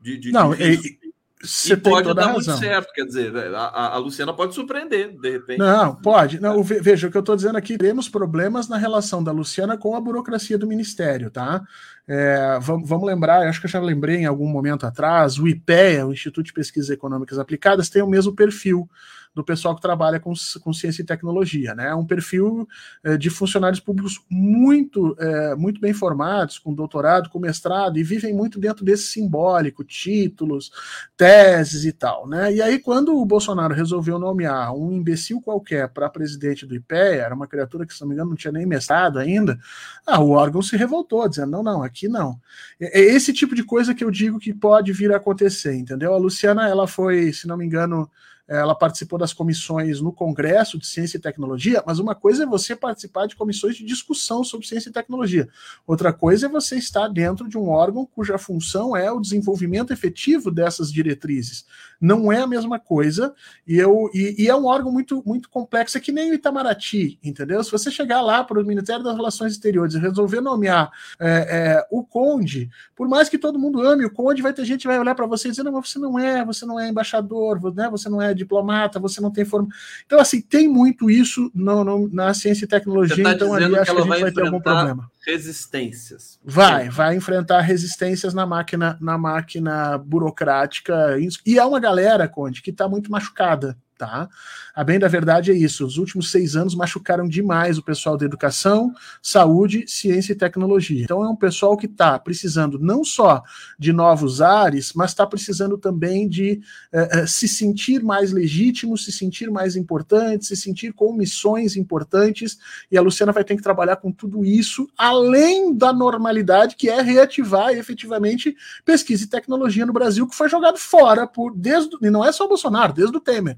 De, 0.00 0.16
de, 0.16 0.32
não, 0.32 0.54
de 0.54 1.03
você 1.44 1.74
e 1.74 1.76
pode 1.76 2.12
dar 2.14 2.32
muito 2.32 2.50
certo, 2.56 2.92
quer 2.92 3.04
dizer, 3.04 3.34
a, 3.54 3.94
a, 3.94 3.98
Luciana 3.98 4.32
pode 4.32 4.54
surpreender, 4.54 5.18
de 5.18 5.30
repente. 5.30 5.58
Não, 5.58 5.94
pode. 5.94 6.40
Não, 6.40 6.62
veja, 6.62 7.08
o 7.08 7.10
que 7.10 7.16
eu 7.16 7.20
estou 7.20 7.36
dizendo 7.36 7.58
aqui, 7.58 7.76
temos 7.76 8.08
problemas 8.08 8.68
na 8.68 8.76
relação 8.76 9.22
da 9.22 9.32
Luciana 9.32 9.76
com 9.76 9.94
a 9.94 10.00
burocracia 10.00 10.58
do 10.58 10.66
Ministério, 10.66 11.30
tá? 11.30 11.62
É, 12.06 12.58
vamos, 12.60 12.88
vamos, 12.88 13.06
lembrar, 13.06 13.48
acho 13.48 13.60
que 13.60 13.66
eu 13.66 13.70
já 13.70 13.80
lembrei 13.80 14.16
em 14.16 14.26
algum 14.26 14.46
momento 14.46 14.86
atrás, 14.86 15.38
o 15.38 15.48
IPEA, 15.48 16.06
o 16.06 16.12
Instituto 16.12 16.46
de 16.46 16.52
Pesquisas 16.52 16.90
Econômicas 16.90 17.38
Aplicadas, 17.38 17.88
tem 17.88 18.02
o 18.02 18.08
mesmo 18.08 18.34
perfil 18.34 18.88
do 19.34 19.42
pessoal 19.42 19.74
que 19.74 19.82
trabalha 19.82 20.20
com, 20.20 20.32
com 20.62 20.72
ciência 20.72 21.02
e 21.02 21.04
tecnologia, 21.04 21.74
né? 21.74 21.88
É 21.88 21.94
um 21.94 22.06
perfil 22.06 22.68
é, 23.02 23.16
de 23.16 23.28
funcionários 23.28 23.80
públicos 23.80 24.24
muito, 24.30 25.16
é, 25.18 25.54
muito 25.56 25.80
bem 25.80 25.92
formados, 25.92 26.58
com 26.58 26.72
doutorado, 26.72 27.28
com 27.28 27.40
mestrado, 27.40 27.98
e 27.98 28.04
vivem 28.04 28.32
muito 28.32 28.60
dentro 28.60 28.84
desse 28.84 29.08
simbólico, 29.08 29.82
títulos, 29.82 30.70
teses 31.16 31.84
e 31.84 31.92
tal, 31.92 32.28
né? 32.28 32.54
E 32.54 32.62
aí, 32.62 32.78
quando 32.78 33.16
o 33.16 33.26
Bolsonaro 33.26 33.74
resolveu 33.74 34.18
nomear 34.18 34.72
um 34.72 34.92
imbecil 34.92 35.40
qualquer 35.40 35.88
para 35.88 36.08
presidente 36.08 36.64
do 36.64 36.74
IPEA, 36.74 37.24
era 37.24 37.34
uma 37.34 37.48
criatura 37.48 37.84
que, 37.84 37.92
se 37.92 38.00
não 38.00 38.08
me 38.08 38.14
engano, 38.14 38.30
não 38.30 38.36
tinha 38.36 38.52
nem 38.52 38.66
mestrado 38.66 39.18
ainda, 39.18 39.58
ah, 40.06 40.20
o 40.20 40.30
órgão 40.30 40.62
se 40.62 40.76
revoltou, 40.76 41.28
dizendo: 41.28 41.50
não, 41.50 41.62
não, 41.62 41.82
aqui 41.82 42.06
não. 42.08 42.38
É, 42.80 43.00
é 43.00 43.02
esse 43.02 43.32
tipo 43.32 43.54
de 43.54 43.64
coisa 43.64 43.94
que 43.94 44.04
eu 44.04 44.10
digo 44.10 44.38
que 44.38 44.54
pode 44.54 44.92
vir 44.92 45.12
a 45.12 45.16
acontecer, 45.16 45.74
entendeu? 45.74 46.14
A 46.14 46.18
Luciana, 46.18 46.68
ela 46.68 46.86
foi, 46.86 47.32
se 47.32 47.48
não 47.48 47.56
me 47.56 47.64
engano, 47.64 48.08
ela 48.46 48.74
participou 48.74 49.18
das 49.18 49.32
comissões 49.32 50.00
no 50.00 50.12
Congresso 50.12 50.78
de 50.78 50.86
Ciência 50.86 51.16
e 51.16 51.20
Tecnologia, 51.20 51.82
mas 51.86 51.98
uma 51.98 52.14
coisa 52.14 52.42
é 52.42 52.46
você 52.46 52.76
participar 52.76 53.26
de 53.26 53.36
comissões 53.36 53.76
de 53.76 53.84
discussão 53.84 54.44
sobre 54.44 54.66
ciência 54.66 54.90
e 54.90 54.92
tecnologia. 54.92 55.48
Outra 55.86 56.12
coisa 56.12 56.46
é 56.46 56.48
você 56.48 56.76
estar 56.76 57.08
dentro 57.08 57.48
de 57.48 57.56
um 57.56 57.68
órgão 57.68 58.06
cuja 58.06 58.36
função 58.36 58.96
é 58.96 59.10
o 59.10 59.20
desenvolvimento 59.20 59.92
efetivo 59.92 60.50
dessas 60.50 60.92
diretrizes. 60.92 61.64
Não 62.00 62.30
é 62.30 62.40
a 62.40 62.46
mesma 62.46 62.78
coisa, 62.78 63.34
e, 63.66 63.76
eu, 63.76 64.10
e, 64.12 64.44
e 64.44 64.48
é 64.48 64.54
um 64.54 64.66
órgão 64.66 64.92
muito, 64.92 65.22
muito 65.24 65.48
complexo, 65.48 65.96
é 65.96 66.00
que 66.00 66.12
nem 66.12 66.30
o 66.30 66.34
Itamaraty, 66.34 67.18
entendeu? 67.24 67.64
Se 67.64 67.70
você 67.70 67.90
chegar 67.90 68.20
lá 68.20 68.44
para 68.44 68.60
o 68.60 68.64
Ministério 68.64 69.02
das 69.02 69.16
Relações 69.16 69.52
Exteriores 69.52 69.94
e 69.94 69.98
resolver 69.98 70.42
nomear 70.42 70.90
é, 71.18 71.28
é, 71.28 71.86
o 71.90 72.04
Conde, 72.04 72.68
por 72.94 73.08
mais 73.08 73.30
que 73.30 73.38
todo 73.38 73.58
mundo 73.58 73.80
ame 73.80 74.04
o 74.04 74.10
Conde, 74.10 74.42
vai 74.42 74.52
ter 74.52 74.66
gente 74.66 74.82
que 74.82 74.88
vai 74.88 74.98
olhar 74.98 75.14
para 75.14 75.26
você 75.26 75.48
e 75.48 75.50
dizer, 75.50 75.62
não, 75.62 75.80
você 75.80 75.98
não 75.98 76.18
é, 76.18 76.44
você 76.44 76.66
não 76.66 76.78
é 76.78 76.88
embaixador, 76.88 77.74
né, 77.74 77.88
você 77.88 78.08
não 78.10 78.20
é 78.20 78.33
diplomata, 78.34 78.98
você 78.98 79.20
não 79.20 79.30
tem 79.30 79.44
forma. 79.44 79.68
Então, 80.04 80.18
assim, 80.18 80.40
tem 80.40 80.68
muito 80.68 81.10
isso 81.10 81.50
no, 81.54 81.84
no, 81.84 82.08
na 82.08 82.34
ciência 82.34 82.64
e 82.64 82.68
tecnologia, 82.68 83.22
tá 83.22 83.32
então 83.32 83.52
ali 83.54 83.64
acho 83.76 83.84
que, 83.84 83.90
a 83.90 84.00
gente 84.00 84.08
vai, 84.08 84.20
vai 84.20 84.32
ter 84.32 84.42
algum 84.42 84.60
problema. 84.60 85.10
Resistências. 85.26 86.38
Vai, 86.44 86.88
vai 86.90 87.16
enfrentar 87.16 87.60
resistências 87.60 88.34
na 88.34 88.44
máquina, 88.44 88.98
na 89.00 89.16
máquina 89.16 89.96
burocrática. 89.98 91.16
E 91.46 91.58
é 91.58 91.64
uma 91.64 91.80
galera, 91.80 92.28
Conde, 92.28 92.60
que 92.60 92.70
está 92.70 92.88
muito 92.88 93.10
machucada 93.10 93.76
tá? 93.96 94.28
A 94.74 94.82
bem 94.82 94.98
da 94.98 95.08
verdade 95.08 95.50
é 95.50 95.54
isso. 95.54 95.86
Os 95.86 95.98
últimos 95.98 96.30
seis 96.30 96.56
anos 96.56 96.74
machucaram 96.74 97.28
demais 97.28 97.78
o 97.78 97.82
pessoal 97.82 98.16
da 98.16 98.24
educação, 98.24 98.92
saúde, 99.22 99.84
ciência 99.86 100.32
e 100.32 100.36
tecnologia. 100.36 101.04
Então 101.04 101.24
é 101.24 101.28
um 101.28 101.36
pessoal 101.36 101.76
que 101.76 101.86
está 101.86 102.18
precisando 102.18 102.78
não 102.78 103.04
só 103.04 103.42
de 103.78 103.92
novos 103.92 104.40
ares, 104.40 104.92
mas 104.94 105.10
está 105.10 105.26
precisando 105.26 105.78
também 105.78 106.28
de 106.28 106.60
eh, 106.92 107.08
eh, 107.12 107.26
se 107.26 107.46
sentir 107.46 108.02
mais 108.02 108.32
legítimo, 108.32 108.98
se 108.98 109.12
sentir 109.12 109.50
mais 109.50 109.76
importante, 109.76 110.46
se 110.46 110.56
sentir 110.56 110.92
com 110.92 111.12
missões 111.12 111.76
importantes. 111.76 112.58
E 112.90 112.98
a 112.98 113.02
Luciana 113.02 113.32
vai 113.32 113.44
ter 113.44 113.56
que 113.56 113.62
trabalhar 113.62 113.96
com 113.96 114.10
tudo 114.10 114.44
isso, 114.44 114.88
além 114.98 115.74
da 115.74 115.92
normalidade 115.92 116.76
que 116.76 116.88
é 116.88 117.00
reativar 117.00 117.70
efetivamente 117.70 118.56
pesquisa 118.84 119.24
e 119.24 119.28
tecnologia 119.28 119.86
no 119.86 119.92
Brasil, 119.92 120.26
que 120.26 120.34
foi 120.34 120.48
jogado 120.48 120.78
fora 120.78 121.26
por 121.26 121.54
desde 121.54 121.94
e 122.02 122.10
não 122.10 122.24
é 122.24 122.32
só 122.32 122.44
o 122.44 122.48
Bolsonaro, 122.48 122.92
desde 122.92 123.16
o 123.16 123.20
Temer. 123.20 123.56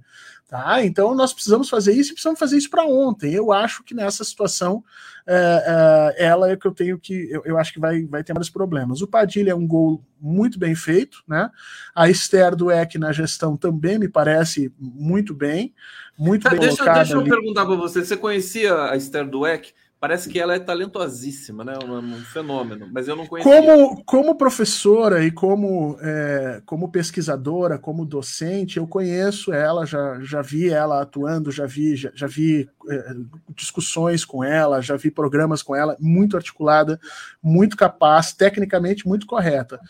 Tá? 0.49 0.85
Então 0.85 1.13
nós 1.13 1.33
precisamos 1.33 1.69
fazer 1.69 1.93
isso 1.93 2.11
e 2.11 2.15
precisamos 2.15 2.39
fazer 2.39 2.57
isso 2.57 2.71
para 2.71 2.85
ontem. 2.85 3.35
Eu 3.35 3.53
acho 3.53 3.83
que 3.83 3.95
nessa 3.95 4.23
situação 4.23 4.85
é, 5.27 6.15
é, 6.17 6.25
ela 6.27 6.49
é 6.49 6.57
que 6.57 6.67
eu 6.67 6.73
tenho 6.73 6.97
que. 7.01 7.29
Eu, 7.29 7.43
eu, 7.45 7.59
acho 7.59 7.73
que 7.73 7.81
vai, 7.81 8.05
vai 8.05 8.23
ter 8.23 8.33
mais 8.33 8.49
problemas. 8.49 9.03
O 9.03 9.09
Padilha 9.09 9.51
é 9.51 9.55
um 9.57 9.67
gol 9.67 10.05
muito 10.21 10.57
bem 10.57 10.73
feito, 10.77 11.25
né? 11.27 11.51
A 11.93 12.09
Esther 12.09 12.55
do 12.55 12.71
EC 12.71 12.95
na 12.95 13.11
gestão 13.11 13.57
também 13.57 13.99
me 13.99 14.09
parece 14.09 14.73
muito 14.79 15.35
bem, 15.35 15.75
muito 16.17 16.45
tá, 16.45 16.51
bem 16.51 16.61
deixa, 16.61 16.85
Deixa 16.95 17.15
eu 17.15 17.21
ali. 17.21 17.31
perguntar 17.31 17.67
para 17.67 17.75
você: 17.75 18.05
você 18.05 18.17
conhecia 18.17 18.85
a 18.85 18.97
Esther 18.97 19.29
do 19.29 19.45
EC? 19.45 19.75
Parece 19.99 20.29
que 20.29 20.39
ela 20.39 20.55
é 20.55 20.59
talentosíssima, 20.59 21.65
né? 21.65 21.73
Um, 21.83 21.97
um 21.97 22.25
fenômeno, 22.25 22.87
mas 22.93 23.09
eu 23.09 23.17
não 23.17 23.27
conheço. 23.27 23.49
Como, 23.49 24.05
como 24.05 24.35
professora 24.37 25.25
e 25.25 25.31
como, 25.31 25.97
é, 26.03 26.61
como 26.67 26.91
pesquisadora, 26.91 27.79
como 27.79 28.05
docente, 28.05 28.77
eu 28.77 28.87
conheço 28.87 29.55
ela, 29.55 29.87
já, 29.87 30.21
já 30.21 30.43
vi 30.43 30.69
ela 30.69 31.01
atuando, 31.01 31.51
já 31.51 31.65
vi, 31.65 31.97
já, 31.97 32.11
já 32.15 32.27
vi 32.27 32.69
é, 32.91 33.15
discussões 33.55 34.23
com 34.23 34.45
ela, 34.45 34.83
já 34.83 34.97
vi 34.97 35.11
programas 35.11 35.63
com 35.63 35.75
ela, 35.75 35.97
muito 35.99 36.37
articulada, 36.37 37.01
muito 37.43 37.75
capaz, 37.75 38.35
tecnicamente 38.35 39.09
muito 39.09 39.27
correta. 39.27 39.81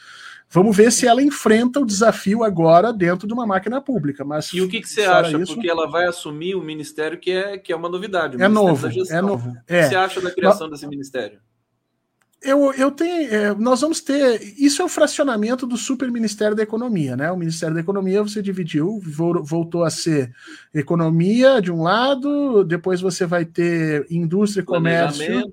Vamos 0.48 0.76
ver 0.76 0.92
se 0.92 1.06
ela 1.06 1.22
enfrenta 1.22 1.80
o 1.80 1.86
desafio 1.86 2.44
agora 2.44 2.92
dentro 2.92 3.26
de 3.26 3.34
uma 3.34 3.46
máquina 3.46 3.80
pública. 3.80 4.24
Mas 4.24 4.52
e 4.52 4.60
o 4.60 4.68
que, 4.68 4.80
que 4.80 4.88
você 4.88 5.02
acha? 5.02 5.36
Isso, 5.38 5.54
Porque 5.54 5.68
ela 5.68 5.90
vai 5.90 6.06
assumir 6.06 6.54
o 6.54 6.62
ministério 6.62 7.18
que 7.18 7.32
é, 7.32 7.58
que 7.58 7.72
é 7.72 7.76
uma 7.76 7.88
novidade. 7.88 8.40
É 8.40 8.48
novo, 8.48 8.86
é 9.10 9.20
novo. 9.20 9.50
O 9.50 9.64
que 9.64 9.82
você 9.82 9.96
acha 9.96 10.20
da 10.20 10.30
criação 10.30 10.70
desse 10.70 10.86
ministério? 10.86 11.40
Eu, 12.42 12.72
eu 12.74 12.90
tenho. 12.92 13.34
É, 13.34 13.54
nós 13.54 13.80
vamos 13.80 14.00
ter. 14.00 14.40
Isso 14.56 14.80
é 14.80 14.84
o 14.84 14.88
fracionamento 14.88 15.66
do 15.66 15.76
super 15.76 16.10
Ministério 16.10 16.54
da 16.54 16.62
Economia, 16.62 17.16
né? 17.16 17.30
O 17.32 17.36
Ministério 17.36 17.74
da 17.74 17.80
Economia 17.80 18.22
você 18.22 18.40
dividiu, 18.40 19.00
voltou 19.42 19.82
a 19.82 19.90
ser 19.90 20.32
economia 20.72 21.60
de 21.60 21.72
um 21.72 21.82
lado, 21.82 22.62
depois 22.62 23.00
você 23.00 23.26
vai 23.26 23.44
ter 23.44 24.06
indústria 24.10 24.62
e 24.62 24.64
comércio 24.64 25.52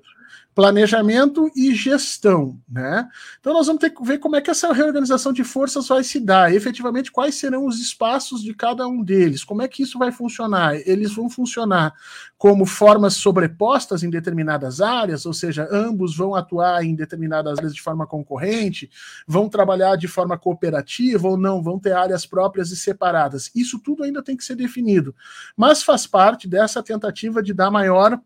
planejamento 0.54 1.50
e 1.56 1.74
gestão, 1.74 2.58
né? 2.68 3.08
Então 3.40 3.52
nós 3.52 3.66
vamos 3.66 3.80
ter 3.80 3.90
que 3.90 4.04
ver 4.04 4.18
como 4.18 4.36
é 4.36 4.40
que 4.40 4.50
essa 4.50 4.72
reorganização 4.72 5.32
de 5.32 5.42
forças 5.42 5.88
vai 5.88 6.04
se 6.04 6.20
dar, 6.20 6.54
efetivamente 6.54 7.10
quais 7.10 7.34
serão 7.34 7.66
os 7.66 7.80
espaços 7.80 8.42
de 8.42 8.54
cada 8.54 8.86
um 8.86 9.02
deles, 9.02 9.42
como 9.42 9.62
é 9.62 9.68
que 9.68 9.82
isso 9.82 9.98
vai 9.98 10.12
funcionar? 10.12 10.76
Eles 10.86 11.12
vão 11.12 11.28
funcionar 11.28 11.92
como 12.38 12.64
formas 12.64 13.14
sobrepostas 13.14 14.04
em 14.04 14.10
determinadas 14.10 14.80
áreas, 14.80 15.26
ou 15.26 15.32
seja, 15.32 15.68
ambos 15.72 16.16
vão 16.16 16.34
atuar 16.34 16.84
em 16.84 16.94
determinadas 16.94 17.58
áreas 17.58 17.74
de 17.74 17.82
forma 17.82 18.06
concorrente, 18.06 18.88
vão 19.26 19.48
trabalhar 19.48 19.96
de 19.96 20.06
forma 20.06 20.38
cooperativa 20.38 21.26
ou 21.26 21.36
não, 21.36 21.62
vão 21.62 21.80
ter 21.80 21.92
áreas 21.92 22.24
próprias 22.26 22.70
e 22.70 22.76
separadas. 22.76 23.50
Isso 23.54 23.80
tudo 23.80 24.04
ainda 24.04 24.22
tem 24.22 24.36
que 24.36 24.44
ser 24.44 24.54
definido, 24.54 25.14
mas 25.56 25.82
faz 25.82 26.06
parte 26.06 26.46
dessa 26.46 26.82
tentativa 26.82 27.42
de 27.42 27.52
dar 27.52 27.70
maior 27.70 28.20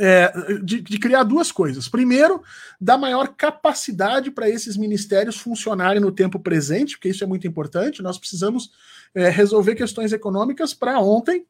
é, 0.00 0.32
de, 0.62 0.80
de, 0.80 0.98
criar 0.98 1.24
duas 1.24 1.52
coisas. 1.52 1.88
Primeiro, 1.88 2.42
dar 2.80 2.96
maior 2.96 3.28
capacidade 3.28 4.30
para 4.30 4.48
esses 4.48 4.76
ministérios 4.76 5.36
funcionarem 5.36 6.00
no 6.00 6.10
tempo 6.10 6.40
presente, 6.40 6.96
porque 6.96 7.10
isso 7.10 7.22
é 7.22 7.26
muito 7.26 7.46
importante. 7.46 8.02
Nós 8.02 8.18
precisamos 8.18 8.70
é, 9.14 9.28
resolver 9.28 9.74
questões 9.74 10.12
econômicas 10.12 10.72
para 10.72 10.98
ontem 10.98 11.46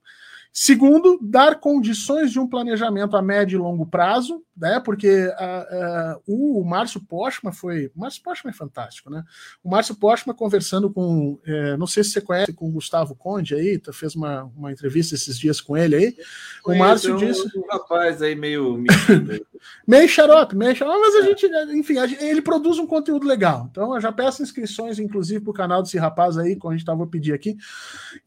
Segundo, 0.52 1.16
dar 1.22 1.60
condições 1.60 2.32
de 2.32 2.40
um 2.40 2.46
planejamento 2.46 3.16
a 3.16 3.22
médio 3.22 3.56
e 3.56 3.62
longo 3.62 3.86
prazo, 3.86 4.42
né? 4.60 4.78
Porque 4.78 5.32
a, 5.36 5.44
a, 5.44 6.20
o 6.26 6.62
Márcio 6.62 7.00
Postma 7.00 7.50
foi. 7.50 7.90
O 7.96 8.00
Márcio 8.00 8.22
Postma 8.22 8.50
é 8.50 8.52
fantástico, 8.52 9.08
né? 9.08 9.24
O 9.64 9.70
Márcio 9.70 9.94
Postma 9.94 10.34
conversando 10.34 10.90
com. 10.90 11.40
É, 11.46 11.76
não 11.78 11.86
sei 11.86 12.04
se 12.04 12.10
você 12.10 12.20
conhece 12.20 12.52
com 12.52 12.68
o 12.68 12.72
Gustavo 12.72 13.14
Conde 13.14 13.54
aí, 13.54 13.78
tá, 13.78 13.92
fez 13.92 14.14
uma, 14.14 14.44
uma 14.56 14.70
entrevista 14.70 15.14
esses 15.14 15.38
dias 15.38 15.60
com 15.60 15.76
ele 15.76 15.96
aí. 15.96 16.16
o 16.64 16.74
Márcio 16.74 17.16
disse. 17.16 17.40
Um, 17.56 17.60
um 17.60 17.66
rapaz 17.66 18.20
aí 18.20 18.34
meio. 18.34 18.84
meio 19.86 20.08
xarope, 20.08 20.56
meio 20.56 20.74
xarope, 20.76 21.00
mas 21.00 21.14
a 21.16 21.22
gente, 21.22 21.46
enfim, 21.74 21.98
a 21.98 22.06
gente, 22.06 22.22
ele 22.22 22.42
produz 22.42 22.78
um 22.78 22.86
conteúdo 22.86 23.26
legal. 23.26 23.68
Então 23.70 23.94
eu 23.94 24.00
já 24.00 24.12
peço 24.12 24.42
inscrições, 24.42 24.98
inclusive, 24.98 25.40
para 25.40 25.50
o 25.50 25.54
canal 25.54 25.82
desse 25.82 25.98
rapaz 25.98 26.36
aí, 26.36 26.56
como 26.56 26.72
a 26.72 26.76
gente 26.76 26.82
estava 26.82 27.06
pedir 27.06 27.32
aqui. 27.32 27.56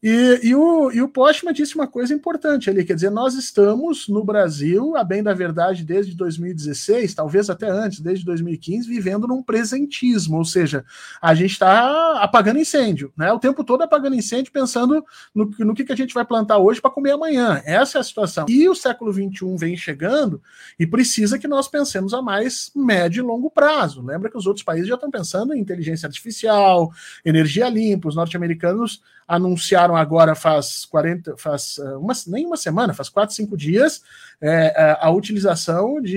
E, 0.02 0.40
e, 0.42 0.54
o, 0.54 0.90
e 0.90 1.00
o 1.00 1.08
Postma 1.08 1.52
disse 1.52 1.74
uma 1.74 1.86
coisa 1.86 2.12
importante 2.12 2.68
ali, 2.68 2.84
quer 2.84 2.94
dizer, 2.94 3.10
nós 3.10 3.34
estamos 3.34 4.08
no 4.08 4.24
Brasil, 4.24 4.96
a 4.96 5.04
bem 5.04 5.22
da 5.22 5.32
verdade, 5.32 5.84
desde 5.84 6.14
2016, 6.24 7.14
talvez 7.14 7.50
até 7.50 7.68
antes, 7.68 8.00
desde 8.00 8.24
2015, 8.24 8.88
vivendo 8.88 9.26
num 9.26 9.42
presentismo, 9.42 10.38
ou 10.38 10.44
seja, 10.44 10.84
a 11.20 11.34
gente 11.34 11.52
está 11.52 12.18
apagando 12.22 12.58
incêndio, 12.58 13.12
né? 13.16 13.30
O 13.32 13.38
tempo 13.38 13.62
todo 13.62 13.82
apagando 13.82 14.16
incêndio, 14.16 14.52
pensando 14.52 15.04
no, 15.34 15.50
no 15.58 15.74
que, 15.74 15.84
que 15.84 15.92
a 15.92 15.96
gente 15.96 16.14
vai 16.14 16.24
plantar 16.24 16.58
hoje 16.58 16.80
para 16.80 16.90
comer 16.90 17.12
amanhã. 17.12 17.60
Essa 17.64 17.98
é 17.98 18.00
a 18.00 18.04
situação. 18.04 18.46
E 18.48 18.68
o 18.68 18.74
século 18.74 19.12
XXI 19.12 19.56
vem 19.58 19.76
chegando 19.76 20.42
e 20.78 20.86
precisa 20.86 21.38
que 21.38 21.46
nós 21.46 21.68
pensemos 21.68 22.14
a 22.14 22.22
mais 22.22 22.70
médio 22.74 23.22
e 23.22 23.26
longo 23.26 23.50
prazo. 23.50 24.02
Lembra 24.02 24.30
que 24.30 24.38
os 24.38 24.46
outros 24.46 24.64
países 24.64 24.88
já 24.88 24.94
estão 24.94 25.10
pensando 25.10 25.54
em 25.54 25.60
inteligência 25.60 26.06
artificial, 26.06 26.90
energia 27.24 27.68
limpa, 27.68 28.08
os 28.08 28.16
norte-americanos 28.16 29.02
anunciaram 29.26 29.96
agora 29.96 30.34
faz 30.34 30.84
40, 30.84 31.36
faz 31.36 31.78
eh, 31.78 31.96
uma, 31.96 32.12
nem 32.26 32.46
uma 32.46 32.56
semana, 32.56 32.92
faz 32.92 33.08
quatro, 33.08 33.34
cinco 33.34 33.56
dias, 33.56 34.02
é, 34.40 34.96
a 35.00 35.10
utilização 35.10 36.00
de, 36.00 36.13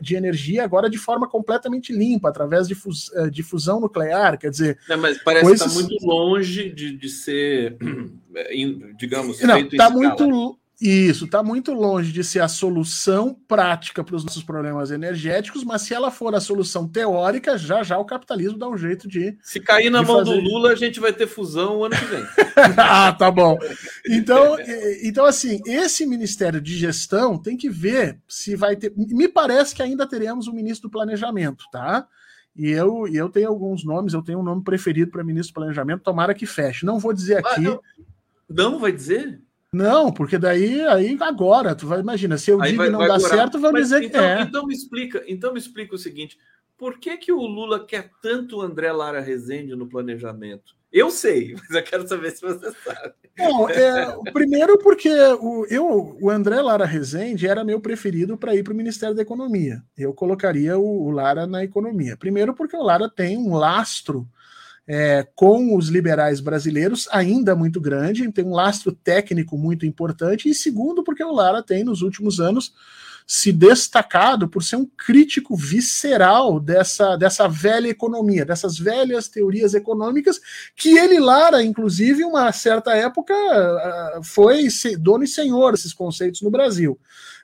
de 0.00 0.16
energia 0.16 0.64
agora 0.64 0.88
de 0.88 0.98
forma 0.98 1.28
completamente 1.28 1.92
limpa, 1.92 2.28
através 2.28 2.68
de, 2.68 2.74
fus, 2.74 3.10
de 3.30 3.42
fusão 3.42 3.80
nuclear, 3.80 4.38
quer 4.38 4.50
dizer... 4.50 4.78
É, 4.88 4.96
mas 4.96 5.18
parece 5.18 5.44
coisas... 5.46 5.66
que 5.66 5.68
está 5.68 5.80
muito 5.80 6.06
longe 6.06 6.70
de, 6.70 6.96
de 6.96 7.08
ser, 7.08 7.76
digamos, 8.98 9.40
Não, 9.40 9.58
está 9.58 9.90
muito 9.90 10.58
isso 10.80 11.26
está 11.26 11.42
muito 11.42 11.72
longe 11.72 12.12
de 12.12 12.24
ser 12.24 12.40
a 12.40 12.48
solução 12.48 13.38
prática 13.46 14.02
para 14.02 14.16
os 14.16 14.24
nossos 14.24 14.42
problemas 14.42 14.90
energéticos, 14.90 15.62
mas 15.62 15.82
se 15.82 15.94
ela 15.94 16.10
for 16.10 16.34
a 16.34 16.40
solução 16.40 16.88
teórica, 16.88 17.56
já 17.56 17.82
já 17.84 17.96
o 17.96 18.04
capitalismo 18.04 18.58
dá 18.58 18.68
um 18.68 18.76
jeito 18.76 19.06
de. 19.06 19.38
Se 19.42 19.60
cair 19.60 19.88
na 19.88 20.02
mão 20.02 20.18
fazer... 20.18 20.32
do 20.32 20.40
Lula, 20.40 20.72
a 20.72 20.74
gente 20.74 20.98
vai 20.98 21.12
ter 21.12 21.28
fusão 21.28 21.78
o 21.78 21.84
ano 21.84 21.94
que 21.96 22.04
vem. 22.04 22.24
ah, 22.76 23.12
tá 23.12 23.30
bom. 23.30 23.56
Então, 24.08 24.56
então, 25.02 25.24
assim, 25.24 25.60
esse 25.64 26.04
Ministério 26.04 26.60
de 26.60 26.76
Gestão 26.76 27.38
tem 27.38 27.56
que 27.56 27.70
ver 27.70 28.18
se 28.28 28.56
vai 28.56 28.74
ter. 28.74 28.92
Me 28.96 29.28
parece 29.28 29.74
que 29.74 29.82
ainda 29.82 30.06
teremos 30.06 30.48
um 30.48 30.52
ministro 30.52 30.88
do 30.88 30.92
Planejamento, 30.92 31.64
tá? 31.70 32.06
E 32.56 32.68
eu, 32.70 33.06
eu 33.08 33.28
tenho 33.28 33.48
alguns 33.48 33.84
nomes, 33.84 34.12
eu 34.12 34.22
tenho 34.22 34.40
um 34.40 34.44
nome 34.44 34.62
preferido 34.62 35.10
para 35.10 35.24
ministro 35.24 35.52
do 35.52 35.56
Planejamento, 35.56 36.02
tomara 36.02 36.34
que 36.34 36.46
feche. 36.46 36.84
Não 36.84 36.98
vou 36.98 37.12
dizer 37.12 37.38
aqui. 37.38 37.66
Ah, 37.66 37.78
não. 38.48 38.72
não 38.72 38.78
vai 38.80 38.90
dizer? 38.90 39.40
Não, 39.74 40.12
porque 40.12 40.38
daí 40.38 40.80
aí 40.82 41.16
agora, 41.20 41.74
tu 41.74 41.86
vai 41.86 42.00
imagina, 42.00 42.38
se 42.38 42.50
eu 42.50 42.62
aí 42.62 42.70
digo 42.70 42.82
vai, 42.82 42.90
não 42.90 43.00
vai 43.00 43.08
dá 43.08 43.18
certo, 43.18 43.58
vão 43.58 43.72
dizer 43.72 44.04
então, 44.04 44.20
que 44.20 44.26
é. 44.26 44.42
Então 44.42 44.66
me 44.66 44.74
explica, 44.74 45.24
então 45.26 45.52
me 45.52 45.58
explica 45.58 45.94
o 45.94 45.98
seguinte: 45.98 46.38
por 46.76 46.98
que 46.98 47.16
que 47.16 47.32
o 47.32 47.40
Lula 47.40 47.84
quer 47.84 48.10
tanto 48.22 48.58
o 48.58 48.60
André 48.62 48.92
Lara 48.92 49.20
Rezende 49.20 49.74
no 49.74 49.88
planejamento? 49.88 50.76
Eu 50.92 51.10
sei, 51.10 51.54
mas 51.58 51.70
eu 51.70 51.82
quero 51.82 52.06
saber 52.06 52.30
se 52.30 52.42
você 52.42 52.70
sabe. 52.70 53.14
Bom, 53.36 53.68
é, 53.68 54.30
primeiro 54.32 54.78
porque 54.78 55.10
o, 55.40 55.66
eu, 55.68 56.16
o 56.20 56.30
André 56.30 56.62
Lara 56.62 56.84
Rezende 56.84 57.48
era 57.48 57.64
meu 57.64 57.80
preferido 57.80 58.38
para 58.38 58.54
ir 58.54 58.62
para 58.62 58.72
o 58.72 58.76
Ministério 58.76 59.14
da 59.14 59.22
Economia. 59.22 59.82
Eu 59.98 60.14
colocaria 60.14 60.78
o, 60.78 61.06
o 61.06 61.10
Lara 61.10 61.44
na 61.44 61.64
economia. 61.64 62.16
Primeiro 62.16 62.54
porque 62.54 62.76
o 62.76 62.82
Lara 62.82 63.08
tem 63.08 63.36
um 63.36 63.56
lastro 63.56 64.28
é, 64.86 65.26
com 65.34 65.76
os 65.76 65.88
liberais 65.88 66.40
brasileiros 66.40 67.08
ainda 67.10 67.54
muito 67.54 67.80
grande, 67.80 68.30
tem 68.32 68.44
um 68.44 68.54
lastro 68.54 68.92
técnico 68.92 69.56
muito 69.56 69.86
importante, 69.86 70.48
e 70.48 70.54
segundo, 70.54 71.02
porque 71.02 71.24
o 71.24 71.32
Lara 71.32 71.62
tem, 71.62 71.84
nos 71.84 72.02
últimos 72.02 72.40
anos, 72.40 72.72
se 73.26 73.50
destacado 73.50 74.48
por 74.48 74.62
ser 74.62 74.76
um 74.76 74.84
crítico 74.84 75.56
visceral 75.56 76.60
dessa, 76.60 77.16
dessa 77.16 77.48
velha 77.48 77.88
economia, 77.88 78.44
dessas 78.44 78.78
velhas 78.78 79.28
teorias 79.28 79.72
econômicas, 79.72 80.38
que 80.76 80.98
ele, 80.98 81.18
Lara, 81.18 81.62
inclusive, 81.62 82.22
uma 82.24 82.52
certa 82.52 82.94
época, 82.94 83.34
ah, 83.34 84.20
foi 84.22 84.68
dono 84.98 85.24
e 85.24 85.28
senhor 85.28 85.72
desses 85.72 85.94
conceitos 85.94 86.42
no 86.42 86.50
Brasil. 86.50 86.98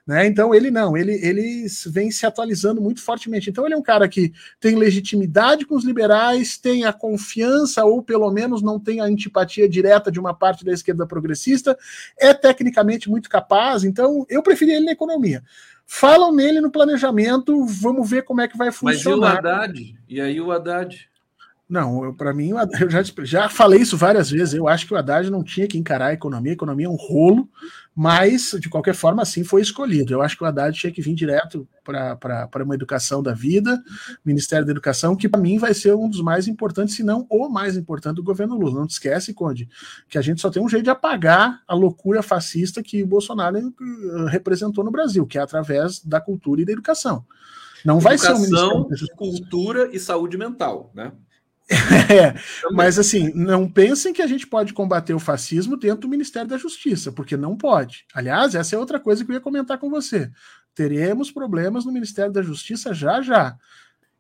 Né? 0.07 0.27
Então 0.27 0.55
ele 0.55 0.71
não, 0.71 0.97
ele, 0.97 1.13
ele 1.25 1.67
vem 1.87 2.11
se 2.11 2.27
atualizando 2.27 2.81
muito 2.81 3.01
fortemente. 3.01 3.51
Então 3.51 3.65
ele 3.65 3.75
é 3.75 3.77
um 3.77 3.83
cara 3.83 4.09
que 4.09 4.33
tem 4.59 4.77
legitimidade 4.77 5.65
com 5.65 5.77
os 5.77 5.85
liberais, 5.85 6.57
tem 6.59 6.85
a 6.85 6.93
confiança, 6.93 7.85
ou 7.85 8.03
pelo 8.03 8.31
menos 8.31 8.63
não 8.63 8.79
tem 8.79 9.01
a 9.01 9.05
antipatia 9.05 9.69
direta 9.69 10.11
de 10.11 10.19
uma 10.19 10.35
parte 10.35 10.65
da 10.65 10.73
esquerda 10.73 11.07
progressista, 11.07 11.77
é 12.19 12.33
tecnicamente 12.33 13.11
muito 13.11 13.29
capaz, 13.29 13.85
então 13.85 14.27
eu 14.29 14.43
preferi 14.43 14.73
ele 14.73 14.87
na 14.87 14.93
economia. 14.93 15.43
Falam 15.87 16.33
nele 16.33 16.61
no 16.61 16.71
planejamento, 16.71 17.67
vamos 17.67 18.09
ver 18.09 18.23
como 18.23 18.41
é 18.41 18.47
que 18.47 18.57
vai 18.57 18.71
funcionar. 18.71 19.35
Mas 19.35 19.45
e 19.45 19.47
o 19.47 19.51
Haddad? 19.51 19.99
E 20.09 20.21
aí 20.21 20.41
o 20.41 20.53
Haddad? 20.53 21.10
Não, 21.71 22.13
para 22.13 22.35
mim, 22.35 22.51
eu 22.81 22.91
já, 22.91 23.01
já 23.23 23.49
falei 23.49 23.81
isso 23.81 23.97
várias 23.97 24.29
vezes. 24.29 24.55
Eu 24.55 24.67
acho 24.67 24.85
que 24.85 24.93
o 24.93 24.97
Haddad 24.97 25.31
não 25.31 25.45
tinha 25.45 25.69
que 25.69 25.79
encarar 25.79 26.07
a 26.07 26.13
economia. 26.13 26.51
A 26.51 26.55
economia 26.55 26.87
é 26.87 26.91
um 26.91 26.97
rolo, 26.97 27.49
mas 27.95 28.57
de 28.59 28.69
qualquer 28.69 28.93
forma, 28.93 29.23
assim 29.23 29.45
foi 29.45 29.63
escolhido. 29.63 30.13
Eu 30.13 30.21
acho 30.21 30.37
que 30.37 30.43
o 30.43 30.47
Haddad 30.49 30.77
tinha 30.77 30.93
que 30.93 31.01
vir 31.01 31.15
direto 31.15 31.69
para 31.85 32.65
uma 32.65 32.75
educação 32.75 33.23
da 33.23 33.33
vida, 33.33 33.81
Ministério 34.25 34.67
da 34.67 34.73
Educação, 34.73 35.15
que 35.15 35.29
para 35.29 35.41
mim 35.41 35.59
vai 35.59 35.73
ser 35.73 35.95
um 35.95 36.09
dos 36.09 36.21
mais 36.21 36.49
importantes, 36.49 36.97
se 36.97 37.05
não 37.05 37.25
o 37.31 37.49
mais 37.49 37.77
importante 37.77 38.17
do 38.17 38.25
governo 38.25 38.57
Lula. 38.57 38.81
Não 38.81 38.87
te 38.89 38.95
esquece, 38.95 39.33
Conde, 39.33 39.69
que 40.09 40.19
a 40.19 40.23
gente 40.23 40.41
só 40.41 40.51
tem 40.51 40.61
um 40.61 40.69
jeito 40.69 40.83
de 40.83 40.91
apagar 40.91 41.63
a 41.69 41.75
loucura 41.75 42.21
fascista 42.21 42.83
que 42.83 43.01
o 43.01 43.07
Bolsonaro 43.07 43.57
eh, 43.59 43.63
representou 44.29 44.83
no 44.83 44.91
Brasil, 44.91 45.25
que 45.25 45.39
é 45.39 45.41
através 45.41 46.05
da 46.05 46.21
cultura 46.21 46.63
e 46.63 46.65
da 46.65 46.73
educação. 46.73 47.25
Não 47.85 47.99
educação, 47.99 48.37
vai 48.37 48.45
ser 48.45 48.57
um 48.57 48.85
Ministério 48.89 49.17
cultura 49.17 49.89
e 49.93 50.01
saúde 50.01 50.37
mental, 50.37 50.91
né? 50.93 51.13
É, 52.11 52.35
mas 52.73 52.99
assim, 52.99 53.33
não 53.33 53.71
pensem 53.71 54.13
que 54.13 54.21
a 54.21 54.27
gente 54.27 54.47
pode 54.47 54.73
combater 54.73 55.15
o 55.15 55.21
fascismo 55.21 55.77
dentro 55.77 56.01
do 56.01 56.09
Ministério 56.09 56.49
da 56.49 56.59
Justiça, 56.59 57.13
porque 57.13 57.37
não 57.37 57.57
pode. 57.57 58.05
Aliás, 58.13 58.55
essa 58.57 58.75
é 58.75 58.79
outra 58.79 58.99
coisa 58.99 59.25
que 59.25 59.31
eu 59.31 59.35
ia 59.35 59.41
comentar 59.41 59.79
com 59.79 59.89
você. 59.89 60.31
Teremos 60.75 61.31
problemas 61.31 61.85
no 61.85 61.93
Ministério 61.93 62.33
da 62.33 62.43
Justiça 62.43 62.93
já 62.93 63.23
já. 63.23 63.57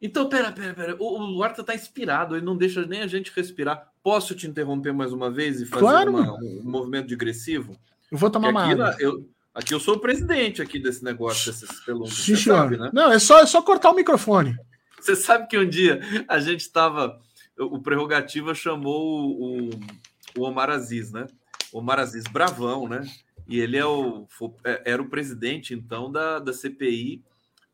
Então, 0.01 0.29
pera, 0.29 0.51
pera, 0.51 0.73
pera. 0.73 0.97
O, 0.99 1.05
o 1.05 1.39
Horta 1.39 1.63
tá 1.63 1.75
inspirado, 1.75 2.37
ele 2.37 2.45
não 2.45 2.57
deixa 2.57 2.87
nem 2.87 3.03
a 3.03 3.07
gente 3.07 3.33
respirar. 3.35 3.89
Posso 4.03 4.35
te 4.35 4.47
interromper 4.47 4.93
mais 4.93 5.13
uma 5.13 5.31
vez 5.31 5.61
e 5.61 5.67
fazer 5.67 5.81
claro. 5.81 6.11
uma, 6.11 6.33
um 6.33 6.63
movimento 6.65 7.09
digressivo? 7.09 7.77
Eu 8.11 8.17
vou 8.17 8.31
tomar 8.31 8.49
uma 8.49 8.65
água. 8.65 8.97
Eu, 8.99 9.29
aqui 9.55 9.75
eu 9.75 9.81
sou 9.81 9.97
o 9.97 10.01
presidente 10.01 10.63
aqui 10.63 10.79
desse 10.79 11.05
negócio, 11.05 11.53
desses. 11.53 11.69
Sim, 12.15 12.37
sabe, 12.37 12.79
né? 12.79 12.91
Não, 12.95 13.13
é 13.13 13.19
só, 13.19 13.41
é 13.41 13.47
só 13.47 13.61
cortar 13.61 13.91
o 13.91 13.95
microfone. 13.95 14.57
Você 14.99 15.15
sabe 15.15 15.49
que 15.49 15.59
um 15.59 15.69
dia 15.69 16.01
a 16.29 16.39
gente 16.39 16.61
estava 16.61 17.21
o 17.61 17.81
Prerrogativa 17.81 18.55
chamou 18.55 19.39
o, 19.39 19.71
o 20.37 20.43
Omar 20.43 20.71
Aziz, 20.71 21.13
né? 21.13 21.27
O 21.73 21.79
Omar 21.79 21.99
Aziz 21.99 22.25
bravão, 22.25 22.89
né? 22.89 23.03
E 23.47 23.59
ele 23.61 23.77
é 23.77 23.85
o, 23.85 24.27
é, 24.65 24.83
era 24.93 25.03
o 25.03 25.09
presidente, 25.09 25.75
então, 25.75 26.11
da, 26.11 26.39
da 26.39 26.53
CPI 26.53 27.23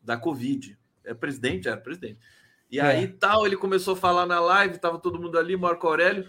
da 0.01 0.17
Covid. 0.17 0.77
É 1.03 1.13
presidente? 1.13 1.67
Era 1.67 1.77
presidente. 1.77 2.19
E 2.69 2.79
é. 2.79 2.83
aí, 2.83 3.07
tal, 3.07 3.45
ele 3.45 3.55
começou 3.55 3.93
a 3.93 3.97
falar 3.97 4.25
na 4.25 4.39
live, 4.39 4.77
tava 4.77 4.99
todo 4.99 5.19
mundo 5.19 5.37
ali, 5.37 5.55
Marco 5.55 5.87
Aurélio. 5.87 6.27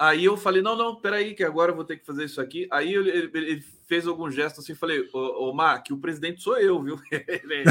Aí 0.00 0.24
eu 0.24 0.34
falei, 0.34 0.62
não, 0.62 0.74
não, 0.74 0.96
peraí, 0.96 1.34
que 1.34 1.44
agora 1.44 1.72
eu 1.72 1.76
vou 1.76 1.84
ter 1.84 1.98
que 1.98 2.06
fazer 2.06 2.24
isso 2.24 2.40
aqui. 2.40 2.66
Aí 2.70 2.94
ele, 2.94 3.10
ele, 3.10 3.30
ele 3.34 3.64
fez 3.86 4.06
algum 4.06 4.30
gesto 4.30 4.60
assim, 4.60 4.74
falei, 4.74 5.06
ô, 5.12 5.50
ô 5.50 5.52
Mar, 5.52 5.82
que 5.82 5.92
o 5.92 5.98
presidente 5.98 6.42
sou 6.42 6.56
eu, 6.56 6.82
viu? 6.82 6.98
ele, 7.12 7.64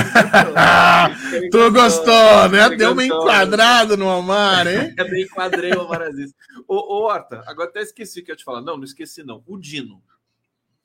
ele 1.34 1.50
tu 1.50 1.72
gostou, 1.72 2.48
né? 2.52 2.70
Deu 2.78 2.92
uma 2.92 3.04
enquadrada 3.04 3.98
no 3.98 4.06
Omar, 4.06 4.68
hein? 4.68 4.94
eu 4.96 5.18
enquadrei 5.18 5.74
o 5.74 5.82
Omar 5.82 6.04
Aziz. 6.04 6.32
Ô, 6.68 6.76
ô, 6.76 7.06
Horta, 7.06 7.44
agora 7.48 7.68
até 7.68 7.82
esqueci 7.82 8.22
que 8.22 8.32
eu 8.32 8.36
te 8.36 8.44
falar. 8.44 8.62
Não, 8.62 8.78
não 8.78 8.84
esqueci 8.84 9.24
não. 9.24 9.42
O 9.48 9.58
Dino. 9.58 10.00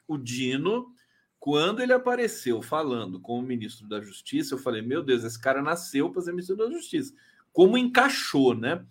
O 0.09 0.17
Dino, 0.17 0.95
quando 1.39 1.83
ele 1.83 1.93
apareceu 1.93 2.63
falando 2.63 3.21
com 3.21 3.39
o 3.39 3.43
ministro 3.43 3.87
da 3.87 4.01
Justiça, 4.01 4.55
eu 4.55 4.59
falei, 4.59 4.81
meu 4.81 5.03
Deus, 5.03 5.23
esse 5.25 5.39
cara 5.39 5.61
nasceu 5.61 6.09
para 6.09 6.23
ser 6.23 6.31
ministro 6.31 6.57
da 6.57 6.71
Justiça. 6.71 7.13
Como 7.53 7.77
encaixou, 7.77 8.55
né? 8.55 8.83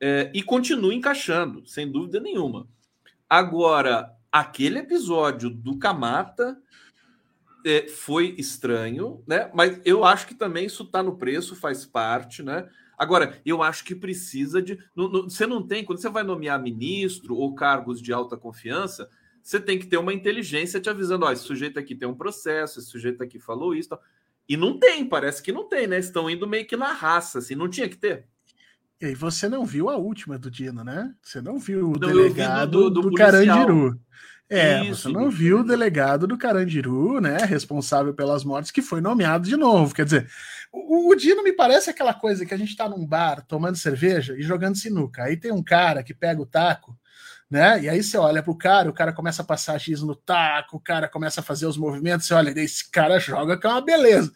É, 0.00 0.30
e 0.34 0.42
continua 0.42 0.94
encaixando, 0.94 1.66
sem 1.66 1.90
dúvida 1.90 2.20
nenhuma. 2.20 2.68
Agora, 3.28 4.14
aquele 4.30 4.78
episódio 4.78 5.48
do 5.48 5.78
Camata 5.78 6.60
é, 7.64 7.88
foi 7.88 8.34
estranho, 8.38 9.22
né? 9.26 9.50
Mas 9.54 9.80
eu 9.84 10.04
acho 10.04 10.26
que 10.26 10.34
também 10.34 10.66
isso 10.66 10.84
está 10.84 11.02
no 11.02 11.16
preço, 11.16 11.56
faz 11.56 11.84
parte, 11.84 12.42
né? 12.42 12.68
Agora, 12.96 13.40
eu 13.44 13.62
acho 13.62 13.84
que 13.84 13.94
precisa 13.94 14.62
de. 14.62 14.78
No, 14.94 15.08
no, 15.08 15.22
você 15.24 15.46
não 15.46 15.66
tem, 15.66 15.84
quando 15.84 16.00
você 16.00 16.08
vai 16.08 16.22
nomear 16.22 16.62
ministro 16.62 17.34
ou 17.34 17.54
cargos 17.54 18.00
de 18.00 18.12
alta 18.12 18.36
confiança, 18.36 19.08
você 19.42 19.60
tem 19.60 19.78
que 19.78 19.86
ter 19.86 19.96
uma 19.96 20.14
inteligência 20.14 20.80
te 20.80 20.88
avisando: 20.88 21.26
ó, 21.26 21.32
esse 21.32 21.42
sujeito 21.42 21.78
aqui 21.78 21.94
tem 21.94 22.08
um 22.08 22.14
processo, 22.14 22.78
esse 22.78 22.88
sujeito 22.88 23.22
aqui 23.22 23.38
falou 23.38 23.74
isso. 23.74 23.90
Tal. 23.90 24.02
E 24.48 24.56
não 24.56 24.78
tem, 24.78 25.04
parece 25.04 25.42
que 25.42 25.52
não 25.52 25.68
tem, 25.68 25.86
né? 25.86 25.98
Estão 25.98 26.30
indo 26.30 26.46
meio 26.46 26.66
que 26.66 26.76
na 26.76 26.92
raça, 26.92 27.38
assim, 27.40 27.54
não 27.54 27.68
tinha 27.68 27.88
que 27.88 27.96
ter. 27.96 28.26
E 29.00 29.06
aí 29.06 29.14
você 29.14 29.48
não 29.48 29.64
viu 29.64 29.90
a 29.90 29.96
última 29.96 30.38
do 30.38 30.50
Dino, 30.50 30.82
né? 30.82 31.12
Você 31.22 31.40
não 31.40 31.58
viu 31.58 31.90
o 31.90 31.98
delegado 31.98 32.70
do, 32.70 32.90
do, 32.90 33.10
do 33.10 33.16
Carandiru. 33.16 34.00
É, 34.48 34.84
Isso, 34.84 35.02
você 35.02 35.08
não 35.08 35.28
viu 35.28 35.60
o 35.60 35.64
delegado 35.64 36.26
do 36.26 36.38
Carandiru, 36.38 37.20
né? 37.20 37.38
Responsável 37.38 38.14
pelas 38.14 38.44
mortes, 38.44 38.70
que 38.70 38.80
foi 38.80 39.00
nomeado 39.00 39.48
de 39.48 39.56
novo. 39.56 39.94
Quer 39.94 40.04
dizer, 40.04 40.30
o, 40.72 41.10
o 41.10 41.14
Dino 41.16 41.42
me 41.42 41.52
parece 41.52 41.90
aquela 41.90 42.14
coisa 42.14 42.46
que 42.46 42.54
a 42.54 42.56
gente 42.56 42.76
tá 42.76 42.88
num 42.88 43.04
bar 43.04 43.44
tomando 43.46 43.76
cerveja 43.76 44.36
e 44.38 44.42
jogando 44.42 44.76
sinuca. 44.76 45.24
Aí 45.24 45.36
tem 45.36 45.52
um 45.52 45.62
cara 45.62 46.02
que 46.02 46.14
pega 46.14 46.40
o 46.40 46.46
taco 46.46 46.96
né? 47.50 47.82
E 47.82 47.88
aí 47.88 48.02
você 48.02 48.18
olha 48.18 48.42
pro 48.42 48.56
cara, 48.56 48.90
o 48.90 48.92
cara 48.92 49.12
começa 49.12 49.42
a 49.42 49.44
passar 49.44 49.78
X 49.78 50.02
no 50.02 50.14
taco, 50.14 50.76
o 50.76 50.80
cara 50.80 51.08
começa 51.08 51.40
a 51.40 51.44
fazer 51.44 51.66
os 51.66 51.76
movimentos, 51.76 52.26
você 52.26 52.34
olha, 52.34 52.50
esse 52.60 52.90
cara 52.90 53.18
joga 53.18 53.56
que 53.56 53.66
é 53.66 53.70
uma 53.70 53.80
beleza. 53.80 54.32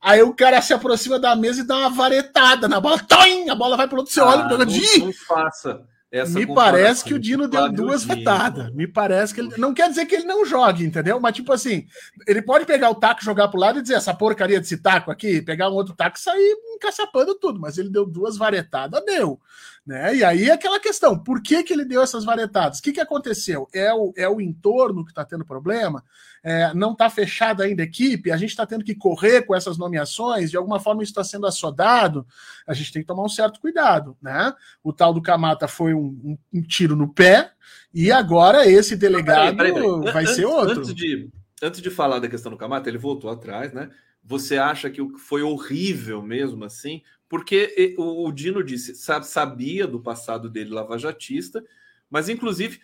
Aí 0.00 0.22
o 0.22 0.34
cara 0.34 0.60
se 0.60 0.72
aproxima 0.72 1.18
da 1.18 1.34
mesa 1.36 1.60
e 1.60 1.66
dá 1.66 1.76
uma 1.76 1.90
varetada 1.90 2.68
na 2.68 2.80
bola, 2.80 2.98
toim, 2.98 3.48
a 3.48 3.54
bola 3.54 3.76
vai 3.76 3.88
pro 3.88 3.98
outro, 3.98 4.12
você 4.12 4.20
ah, 4.20 4.26
olha, 4.26 4.44
não, 4.44 4.58
não 4.58 5.12
faça. 5.12 5.82
Essa 6.14 6.38
Me 6.38 6.46
parece 6.46 7.02
que 7.02 7.12
o 7.12 7.18
Dino 7.18 7.48
deu 7.48 7.72
duas 7.72 8.04
vetadas. 8.04 8.72
Me 8.72 8.86
parece 8.86 9.34
que 9.34 9.40
ele. 9.40 9.50
Não 9.58 9.74
quer 9.74 9.88
dizer 9.88 10.06
que 10.06 10.14
ele 10.14 10.24
não 10.24 10.46
jogue, 10.46 10.84
entendeu? 10.84 11.18
Mas, 11.18 11.34
tipo 11.34 11.52
assim, 11.52 11.88
ele 12.24 12.40
pode 12.40 12.64
pegar 12.64 12.88
o 12.88 12.94
taco, 12.94 13.24
jogar 13.24 13.48
pro 13.48 13.58
lado 13.58 13.80
e 13.80 13.82
dizer 13.82 13.94
essa 13.94 14.14
porcaria 14.14 14.60
desse 14.60 14.76
taco 14.76 15.10
aqui, 15.10 15.42
pegar 15.42 15.68
um 15.70 15.74
outro 15.74 15.92
taco 15.92 16.16
e 16.16 16.20
sair 16.20 16.56
encaçapando 16.76 17.34
tudo. 17.34 17.58
Mas 17.58 17.78
ele 17.78 17.90
deu 17.90 18.06
duas 18.06 18.36
varetadas, 18.36 19.04
deu. 19.04 19.40
Né? 19.84 20.14
E 20.14 20.22
aí 20.24 20.52
aquela 20.52 20.78
questão, 20.78 21.18
por 21.18 21.42
que, 21.42 21.64
que 21.64 21.72
ele 21.72 21.84
deu 21.84 22.00
essas 22.00 22.24
varetadas? 22.24 22.78
O 22.78 22.82
que, 22.82 22.92
que 22.92 23.00
aconteceu? 23.00 23.68
É 23.72 23.92
o, 23.92 24.14
é 24.16 24.28
o 24.28 24.40
entorno 24.40 25.04
que 25.04 25.10
está 25.10 25.24
tendo 25.24 25.44
problema? 25.44 26.04
É, 26.44 26.74
não 26.74 26.92
está 26.92 27.08
fechada 27.08 27.64
ainda 27.64 27.82
a 27.82 27.86
equipe? 27.86 28.30
A 28.30 28.36
gente 28.36 28.50
está 28.50 28.66
tendo 28.66 28.84
que 28.84 28.94
correr 28.94 29.42
com 29.42 29.54
essas 29.54 29.78
nomeações? 29.78 30.50
De 30.50 30.56
alguma 30.56 30.78
forma 30.78 31.02
isso 31.02 31.10
está 31.10 31.24
sendo 31.24 31.46
assodado? 31.46 32.26
A 32.66 32.74
gente 32.74 32.92
tem 32.92 33.02
que 33.02 33.08
tomar 33.08 33.24
um 33.24 33.28
certo 33.28 33.58
cuidado. 33.58 34.16
Né? 34.20 34.52
O 34.82 34.92
tal 34.92 35.14
do 35.14 35.22
Camata 35.22 35.66
foi 35.66 35.94
um, 35.94 36.20
um, 36.22 36.38
um 36.52 36.62
tiro 36.62 36.94
no 36.94 37.08
pé, 37.08 37.50
e 37.92 38.12
agora 38.12 38.68
esse 38.68 38.94
delegado 38.94 39.56
peraí, 39.56 39.72
peraí, 39.72 39.72
peraí. 39.72 40.12
vai 40.12 40.22
antes, 40.24 40.36
ser 40.36 40.44
outro. 40.44 40.80
Antes 40.80 40.94
de, 40.94 41.30
antes 41.62 41.80
de 41.80 41.90
falar 41.90 42.18
da 42.18 42.28
questão 42.28 42.52
do 42.52 42.58
Camata, 42.58 42.88
ele 42.88 42.98
voltou 42.98 43.30
atrás, 43.30 43.72
né? 43.72 43.90
Você 44.22 44.58
acha 44.58 44.90
que 44.90 45.00
foi 45.18 45.42
horrível 45.42 46.22
mesmo 46.22 46.64
assim? 46.64 47.02
porque 47.34 47.96
o, 47.98 48.30
Dino 48.30 48.62
disse, 48.62 48.94
sabia 48.94 49.88
do 49.88 49.98
passado 49.98 50.48
dele 50.48 50.70
lavajatista, 50.70 51.64
mas 52.08 52.28
inclusive 52.28 52.80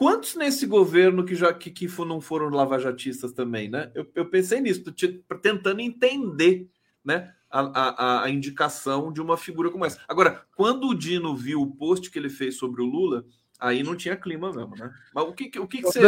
quantos 0.00 0.34
nesse 0.34 0.64
governo 0.64 1.26
que 1.26 1.34
já 1.34 1.52
que, 1.52 1.70
que 1.70 1.86
não 2.06 2.22
foram 2.22 2.48
lavajatistas 2.48 3.34
também, 3.34 3.68
né? 3.68 3.92
Eu, 3.94 4.10
eu 4.14 4.30
pensei 4.30 4.58
nisso, 4.58 4.82
tentando 5.42 5.78
entender, 5.78 6.70
né? 7.04 7.34
A, 7.50 7.60
a, 7.60 8.24
a, 8.24 8.30
indicação 8.30 9.12
de 9.12 9.20
uma 9.20 9.36
figura 9.36 9.70
como 9.70 9.84
essa. 9.84 10.00
Agora, 10.08 10.42
quando 10.56 10.86
o 10.86 10.94
Dino 10.94 11.36
viu 11.36 11.60
o 11.60 11.70
post 11.70 12.10
que 12.10 12.18
ele 12.18 12.30
fez 12.30 12.56
sobre 12.56 12.80
o 12.80 12.86
Lula, 12.86 13.26
aí 13.58 13.82
não 13.82 13.94
tinha 13.94 14.16
clima 14.16 14.50
mesmo, 14.50 14.74
né? 14.74 14.90
Mas 15.14 15.24
o 15.24 15.34
que, 15.34 15.58
o 15.58 15.68
que, 15.68 15.78
que 15.78 15.82
você 15.82 16.00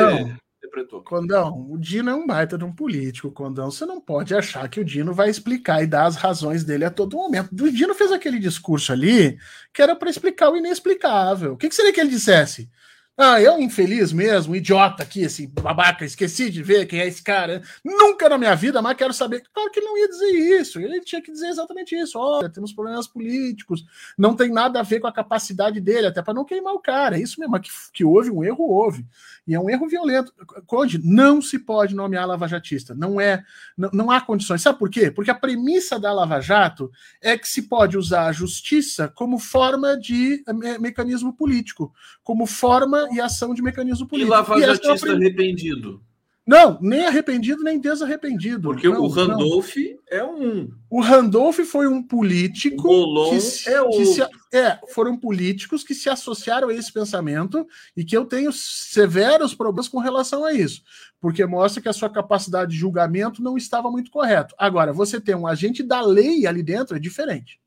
interpretou. 0.56 1.02
Condão, 1.02 1.66
o 1.68 1.76
Dino 1.76 2.08
é 2.08 2.14
um 2.14 2.26
baita 2.26 2.56
de 2.56 2.64
um 2.64 2.72
político, 2.72 3.30
Condão. 3.30 3.70
Você 3.70 3.84
não 3.84 4.00
pode 4.00 4.34
achar 4.34 4.66
que 4.70 4.80
o 4.80 4.84
Dino 4.84 5.12
vai 5.12 5.28
explicar 5.28 5.82
e 5.82 5.86
dar 5.86 6.06
as 6.06 6.16
razões 6.16 6.64
dele 6.64 6.86
a 6.86 6.90
todo 6.90 7.16
momento. 7.16 7.50
O 7.52 7.70
Dino 7.70 7.94
fez 7.94 8.10
aquele 8.10 8.38
discurso 8.38 8.90
ali 8.90 9.36
que 9.70 9.82
era 9.82 9.94
para 9.94 10.08
explicar 10.08 10.48
o 10.48 10.56
inexplicável. 10.56 11.52
O 11.52 11.56
que, 11.58 11.68
que 11.68 11.74
seria 11.74 11.92
que 11.92 12.00
ele 12.00 12.08
dissesse? 12.08 12.70
Ah, 13.16 13.38
eu 13.38 13.60
infeliz 13.60 14.10
mesmo, 14.10 14.56
idiota 14.56 15.02
aqui, 15.02 15.20
esse 15.20 15.46
babaca, 15.46 16.02
esqueci 16.02 16.48
de 16.48 16.62
ver 16.62 16.86
quem 16.86 16.98
é 16.98 17.06
esse 17.06 17.22
cara. 17.22 17.62
Nunca 17.84 18.26
na 18.26 18.38
minha 18.38 18.54
vida, 18.54 18.80
mas 18.80 18.96
quero 18.96 19.12
saber. 19.12 19.42
Claro 19.52 19.70
que 19.70 19.82
não 19.82 19.98
ia 19.98 20.08
dizer 20.08 20.30
isso. 20.60 20.80
Ele 20.80 20.98
tinha 21.00 21.20
que 21.20 21.30
dizer 21.30 21.48
exatamente 21.48 21.94
isso. 21.94 22.18
Olha, 22.18 22.48
temos 22.48 22.72
problemas 22.72 23.06
políticos, 23.06 23.84
não 24.16 24.34
tem 24.34 24.50
nada 24.50 24.80
a 24.80 24.82
ver 24.82 24.98
com 24.98 25.06
a 25.06 25.12
capacidade 25.12 25.78
dele, 25.78 26.06
até 26.06 26.22
para 26.22 26.32
não 26.32 26.44
queimar 26.44 26.72
o 26.72 26.80
cara. 26.80 27.18
É 27.18 27.20
isso 27.22 27.38
mesmo, 27.38 27.60
que, 27.60 27.70
que 27.92 28.02
houve 28.02 28.30
um 28.30 28.42
erro, 28.42 28.64
houve. 28.64 29.06
E 29.46 29.54
é 29.54 29.60
um 29.60 29.68
erro 29.68 29.88
violento. 29.88 30.32
Conde, 30.66 31.00
não 31.02 31.42
se 31.42 31.58
pode 31.58 31.94
nomear 31.94 32.26
lavajatista. 32.26 32.94
Não 32.94 33.20
é, 33.20 33.42
não, 33.76 33.90
não 33.92 34.10
há 34.10 34.20
condições. 34.20 34.62
Sabe 34.62 34.78
por 34.78 34.88
quê? 34.88 35.10
Porque 35.10 35.30
a 35.30 35.34
premissa 35.34 35.98
da 35.98 36.12
Lava 36.12 36.40
Jato 36.40 36.90
é 37.20 37.36
que 37.36 37.48
se 37.48 37.62
pode 37.62 37.98
usar 37.98 38.26
a 38.26 38.32
justiça 38.32 39.08
como 39.08 39.38
forma 39.38 39.98
de 39.98 40.44
me 40.54 40.78
mecanismo 40.78 41.32
político, 41.32 41.92
como 42.22 42.46
forma 42.46 43.08
e 43.12 43.20
ação 43.20 43.52
de 43.54 43.62
mecanismo 43.62 44.06
político. 44.06 44.32
E 44.32 44.36
lavajatista 44.36 45.08
é 45.08 45.12
arrependido? 45.12 46.02
Não, 46.44 46.76
nem 46.80 47.06
arrependido, 47.06 47.62
nem 47.62 47.78
desarrependido. 47.78 48.70
Porque 48.70 48.88
não, 48.88 49.02
o 49.02 49.08
Randolph 49.08 49.76
não. 49.76 49.98
é 50.10 50.24
um. 50.24 50.70
O 50.90 51.00
Randolph 51.00 51.60
foi 51.60 51.86
um 51.86 52.02
político. 52.02 52.88
O 52.88 53.30
que, 53.30 53.40
se, 53.40 53.72
é 53.72 53.88
que 53.88 54.06
se, 54.06 54.22
é, 54.52 54.78
foram 54.88 55.16
políticos 55.16 55.84
que 55.84 55.94
se 55.94 56.10
associaram 56.10 56.68
a 56.68 56.74
esse 56.74 56.92
pensamento 56.92 57.64
e 57.96 58.04
que 58.04 58.16
eu 58.16 58.24
tenho 58.24 58.52
severos 58.52 59.54
problemas 59.54 59.88
com 59.88 59.98
relação 59.98 60.44
a 60.44 60.52
isso. 60.52 60.82
Porque 61.20 61.46
mostra 61.46 61.80
que 61.80 61.88
a 61.88 61.92
sua 61.92 62.10
capacidade 62.10 62.72
de 62.72 62.76
julgamento 62.76 63.40
não 63.40 63.56
estava 63.56 63.88
muito 63.88 64.10
correto. 64.10 64.52
Agora, 64.58 64.92
você 64.92 65.20
tem 65.20 65.36
um 65.36 65.46
agente 65.46 65.80
da 65.82 66.00
lei 66.00 66.44
ali 66.44 66.62
dentro, 66.62 66.96
é 66.96 66.98
diferente. 66.98 67.61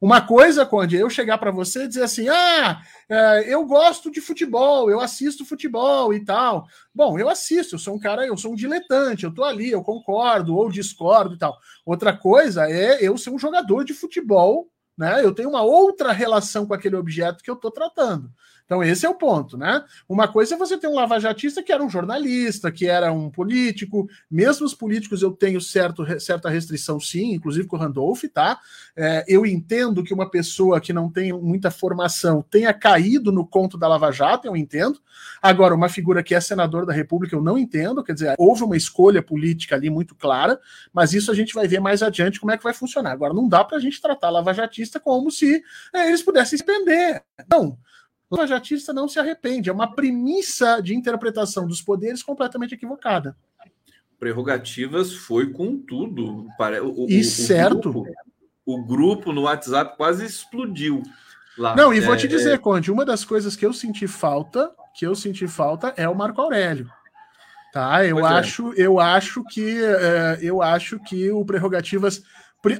Uma 0.00 0.20
coisa, 0.20 0.64
Conde, 0.64 0.96
eu 0.96 1.10
chegar 1.10 1.38
para 1.38 1.50
você 1.50 1.84
e 1.84 1.88
dizer 1.88 2.04
assim: 2.04 2.28
ah, 2.28 2.80
é, 3.08 3.52
eu 3.52 3.64
gosto 3.66 4.10
de 4.12 4.20
futebol, 4.20 4.88
eu 4.88 5.00
assisto 5.00 5.44
futebol 5.44 6.14
e 6.14 6.24
tal. 6.24 6.66
Bom, 6.94 7.18
eu 7.18 7.28
assisto, 7.28 7.74
eu 7.74 7.78
sou 7.80 7.96
um 7.96 7.98
cara, 7.98 8.24
eu 8.24 8.36
sou 8.36 8.52
um 8.52 8.54
diletante, 8.54 9.24
eu 9.24 9.34
tô 9.34 9.42
ali, 9.42 9.70
eu 9.70 9.82
concordo 9.82 10.54
ou 10.56 10.70
discordo 10.70 11.34
e 11.34 11.38
tal. 11.38 11.58
Outra 11.84 12.16
coisa 12.16 12.70
é 12.70 13.02
eu 13.04 13.18
ser 13.18 13.30
um 13.30 13.38
jogador 13.38 13.84
de 13.84 13.92
futebol, 13.92 14.70
né? 14.96 15.24
Eu 15.24 15.34
tenho 15.34 15.48
uma 15.48 15.62
outra 15.62 16.12
relação 16.12 16.64
com 16.64 16.74
aquele 16.74 16.94
objeto 16.94 17.42
que 17.42 17.50
eu 17.50 17.56
tô 17.56 17.70
tratando. 17.70 18.30
Então, 18.68 18.84
esse 18.84 19.06
é 19.06 19.08
o 19.08 19.14
ponto, 19.14 19.56
né? 19.56 19.82
Uma 20.06 20.28
coisa 20.28 20.54
é 20.54 20.58
você 20.58 20.76
ter 20.76 20.88
um 20.88 20.94
lavajatista 20.94 21.62
que 21.62 21.72
era 21.72 21.82
um 21.82 21.88
jornalista, 21.88 22.70
que 22.70 22.86
era 22.86 23.10
um 23.10 23.30
político. 23.30 24.06
Mesmo 24.30 24.66
os 24.66 24.74
políticos 24.74 25.22
eu 25.22 25.30
tenho 25.30 25.58
certo, 25.58 26.04
certa 26.20 26.50
restrição, 26.50 27.00
sim, 27.00 27.32
inclusive 27.32 27.66
com 27.66 27.76
o 27.76 27.78
Randolph, 27.78 28.24
tá? 28.24 28.60
É, 28.94 29.24
eu 29.26 29.46
entendo 29.46 30.04
que 30.04 30.12
uma 30.12 30.30
pessoa 30.30 30.82
que 30.82 30.92
não 30.92 31.10
tem 31.10 31.32
muita 31.32 31.70
formação 31.70 32.44
tenha 32.50 32.74
caído 32.74 33.32
no 33.32 33.46
conto 33.46 33.78
da 33.78 33.88
Lava 33.88 34.12
Jato, 34.12 34.46
eu 34.46 34.54
entendo. 34.54 35.00
Agora, 35.40 35.74
uma 35.74 35.88
figura 35.88 36.22
que 36.22 36.34
é 36.34 36.40
senador 36.40 36.84
da 36.84 36.92
República, 36.92 37.34
eu 37.34 37.40
não 37.40 37.56
entendo. 37.56 38.04
Quer 38.04 38.12
dizer, 38.12 38.34
houve 38.36 38.64
uma 38.64 38.76
escolha 38.76 39.22
política 39.22 39.76
ali 39.76 39.88
muito 39.88 40.14
clara, 40.14 40.60
mas 40.92 41.14
isso 41.14 41.30
a 41.30 41.34
gente 41.34 41.54
vai 41.54 41.66
ver 41.66 41.80
mais 41.80 42.02
adiante 42.02 42.38
como 42.38 42.52
é 42.52 42.58
que 42.58 42.64
vai 42.64 42.74
funcionar. 42.74 43.12
Agora, 43.12 43.32
não 43.32 43.48
dá 43.48 43.64
para 43.64 43.78
a 43.78 43.80
gente 43.80 43.98
tratar 43.98 44.28
lavajatista 44.28 45.00
como 45.00 45.30
se 45.30 45.62
é, 45.94 46.08
eles 46.08 46.20
pudessem 46.20 46.58
se 46.58 46.64
prender. 46.64 47.22
Não 47.50 47.78
lavajatista 48.30 48.92
não 48.92 49.08
se 49.08 49.18
arrepende. 49.18 49.70
É 49.70 49.72
uma 49.72 49.94
premissa 49.94 50.80
de 50.80 50.94
interpretação 50.94 51.66
dos 51.66 51.80
poderes 51.80 52.22
completamente 52.22 52.74
equivocada. 52.74 53.36
Prerrogativas 54.18 55.14
foi 55.14 55.52
com 55.52 55.78
tudo. 55.78 56.46
O, 56.96 57.06
e 57.08 57.20
o, 57.20 57.24
certo. 57.24 57.88
O 57.88 57.92
grupo, 57.92 58.14
o 58.66 58.84
grupo 58.84 59.32
no 59.32 59.42
WhatsApp 59.42 59.96
quase 59.96 60.24
explodiu. 60.24 61.02
Lá. 61.56 61.74
Não, 61.74 61.92
e 61.92 62.00
vou 62.00 62.16
te 62.16 62.26
é, 62.26 62.28
dizer, 62.28 62.54
é... 62.54 62.58
Conde, 62.58 62.90
uma 62.90 63.04
das 63.04 63.24
coisas 63.24 63.56
que 63.56 63.66
eu 63.66 63.72
senti 63.72 64.06
falta, 64.06 64.70
que 64.94 65.06
eu 65.06 65.14
senti 65.14 65.46
falta 65.46 65.92
é 65.96 66.08
o 66.08 66.14
Marco 66.14 66.40
Aurélio. 66.40 66.88
Tá, 67.72 68.04
eu 68.04 68.16
pois 68.16 68.26
é. 68.26 68.34
acho, 68.34 68.72
é. 68.72 68.74
eu 68.76 68.98
acho 68.98 69.44
que 69.44 69.82
é, 69.84 70.38
eu 70.40 70.62
acho 70.62 70.98
que 71.00 71.30
o 71.30 71.44
prerrogativas 71.44 72.22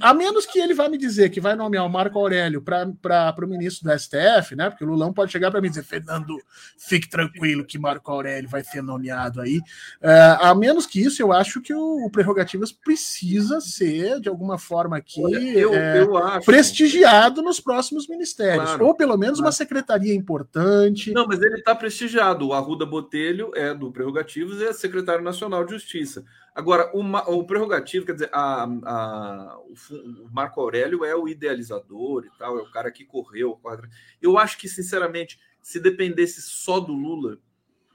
a 0.00 0.12
menos 0.12 0.44
que 0.44 0.58
ele 0.58 0.74
vá 0.74 0.88
me 0.88 0.98
dizer 0.98 1.30
que 1.30 1.40
vai 1.40 1.54
nomear 1.54 1.86
o 1.86 1.88
Marco 1.88 2.18
Aurélio 2.18 2.60
para 2.60 3.34
o 3.38 3.46
ministro 3.46 3.88
do 3.88 3.96
STF, 3.96 4.56
né? 4.56 4.68
Porque 4.68 4.84
o 4.84 4.88
Lulão 4.88 5.12
pode 5.12 5.30
chegar 5.30 5.52
para 5.52 5.60
mim 5.60 5.68
e 5.68 5.70
dizer: 5.70 5.84
Fernando, 5.84 6.36
fique 6.76 7.08
tranquilo 7.08 7.64
que 7.64 7.78
Marco 7.78 8.10
Aurélio 8.10 8.48
vai 8.48 8.64
ser 8.64 8.82
nomeado 8.82 9.40
aí. 9.40 9.60
É, 10.02 10.36
a 10.40 10.52
menos 10.52 10.84
que 10.84 11.00
isso, 11.00 11.22
eu 11.22 11.32
acho 11.32 11.60
que 11.62 11.72
o, 11.72 12.06
o 12.06 12.10
Prerrogativas 12.10 12.72
precisa 12.72 13.60
ser, 13.60 14.20
de 14.20 14.28
alguma 14.28 14.58
forma, 14.58 14.96
aqui 14.96 15.20
eu, 15.54 15.72
é, 15.72 16.00
eu 16.00 16.16
acho... 16.16 16.44
prestigiado 16.44 17.40
nos 17.40 17.60
próximos 17.60 18.08
ministérios. 18.08 18.64
Claro, 18.64 18.86
ou 18.86 18.96
pelo 18.96 19.16
menos 19.16 19.38
claro. 19.38 19.46
uma 19.46 19.52
secretaria 19.52 20.14
importante. 20.14 21.12
Não, 21.12 21.26
mas 21.26 21.40
ele 21.40 21.54
está 21.54 21.74
prestigiado. 21.74 22.48
O 22.48 22.52
Arruda 22.52 22.84
Botelho 22.84 23.52
é 23.54 23.72
do 23.72 23.92
Prerrogativas 23.92 24.60
e 24.60 24.64
é 24.64 24.72
secretário 24.72 25.22
nacional 25.22 25.64
de 25.64 25.70
Justiça. 25.70 26.24
Agora, 26.58 26.90
o, 26.92 27.00
o 27.38 27.46
prerrogativo, 27.46 28.04
quer 28.04 28.14
dizer, 28.14 28.30
a, 28.32 28.64
a, 28.64 29.58
o, 29.60 29.74
o, 30.24 30.28
Marco 30.32 30.60
Aurélio 30.60 31.04
é 31.04 31.14
o 31.14 31.28
idealizador 31.28 32.24
e 32.26 32.36
tal, 32.36 32.58
é 32.58 32.62
o 32.62 32.70
cara 32.72 32.90
que 32.90 33.04
correu. 33.04 33.60
Eu 34.20 34.36
acho 34.36 34.58
que, 34.58 34.68
sinceramente, 34.68 35.38
se 35.62 35.78
dependesse 35.78 36.42
só 36.42 36.80
do 36.80 36.92
Lula, 36.92 37.38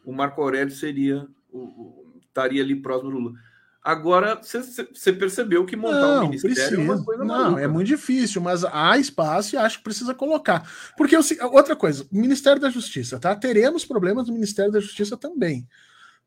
o 0.05 0.13
Marco 0.13 0.41
Aurélio 0.41 0.73
seria 0.73 1.27
o, 1.51 2.05
estaria 2.21 2.63
ali 2.63 2.73
próximo 2.73 3.11
do 3.11 3.19
Lula. 3.19 3.39
Agora, 3.83 4.39
você 4.41 5.11
percebeu 5.11 5.65
que 5.65 5.75
montar 5.75 5.99
não, 5.99 6.23
um 6.23 6.29
ministério 6.29 6.55
precisa. 6.55 6.81
é 6.81 6.85
uma 6.85 7.03
coisa 7.03 7.25
Não, 7.25 7.37
maluca. 7.43 7.61
é 7.61 7.67
muito 7.67 7.87
difícil, 7.87 8.41
mas 8.41 8.63
há 8.63 8.97
espaço 8.97 9.55
e 9.55 9.57
acho 9.57 9.79
que 9.79 9.83
precisa 9.83 10.13
colocar. 10.13 10.65
Porque, 10.95 11.17
outra 11.51 11.75
coisa, 11.75 12.07
Ministério 12.09 12.61
da 12.61 12.69
Justiça, 12.69 13.19
tá? 13.19 13.35
Teremos 13.35 13.83
problemas 13.83 14.29
no 14.29 14.33
Ministério 14.33 14.71
da 14.71 14.79
Justiça 14.79 15.17
também. 15.17 15.67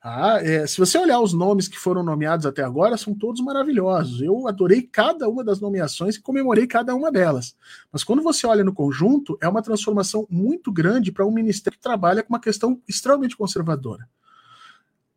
Ah, 0.08 0.38
é, 0.40 0.64
se 0.68 0.78
você 0.78 0.96
olhar 0.98 1.18
os 1.18 1.32
nomes 1.32 1.66
que 1.66 1.76
foram 1.76 2.00
nomeados 2.00 2.46
até 2.46 2.62
agora, 2.62 2.96
são 2.96 3.12
todos 3.12 3.40
maravilhosos. 3.40 4.22
Eu 4.22 4.46
adorei 4.46 4.80
cada 4.80 5.28
uma 5.28 5.42
das 5.42 5.58
nomeações 5.58 6.14
e 6.14 6.20
comemorei 6.20 6.64
cada 6.64 6.94
uma 6.94 7.10
delas. 7.10 7.56
Mas 7.90 8.04
quando 8.04 8.22
você 8.22 8.46
olha 8.46 8.62
no 8.62 8.72
conjunto, 8.72 9.36
é 9.42 9.48
uma 9.48 9.60
transformação 9.60 10.24
muito 10.30 10.70
grande 10.70 11.10
para 11.10 11.26
um 11.26 11.32
ministério 11.32 11.76
que 11.76 11.82
trabalha 11.82 12.22
com 12.22 12.32
uma 12.32 12.38
questão 12.38 12.80
extremamente 12.86 13.36
conservadora. 13.36 14.08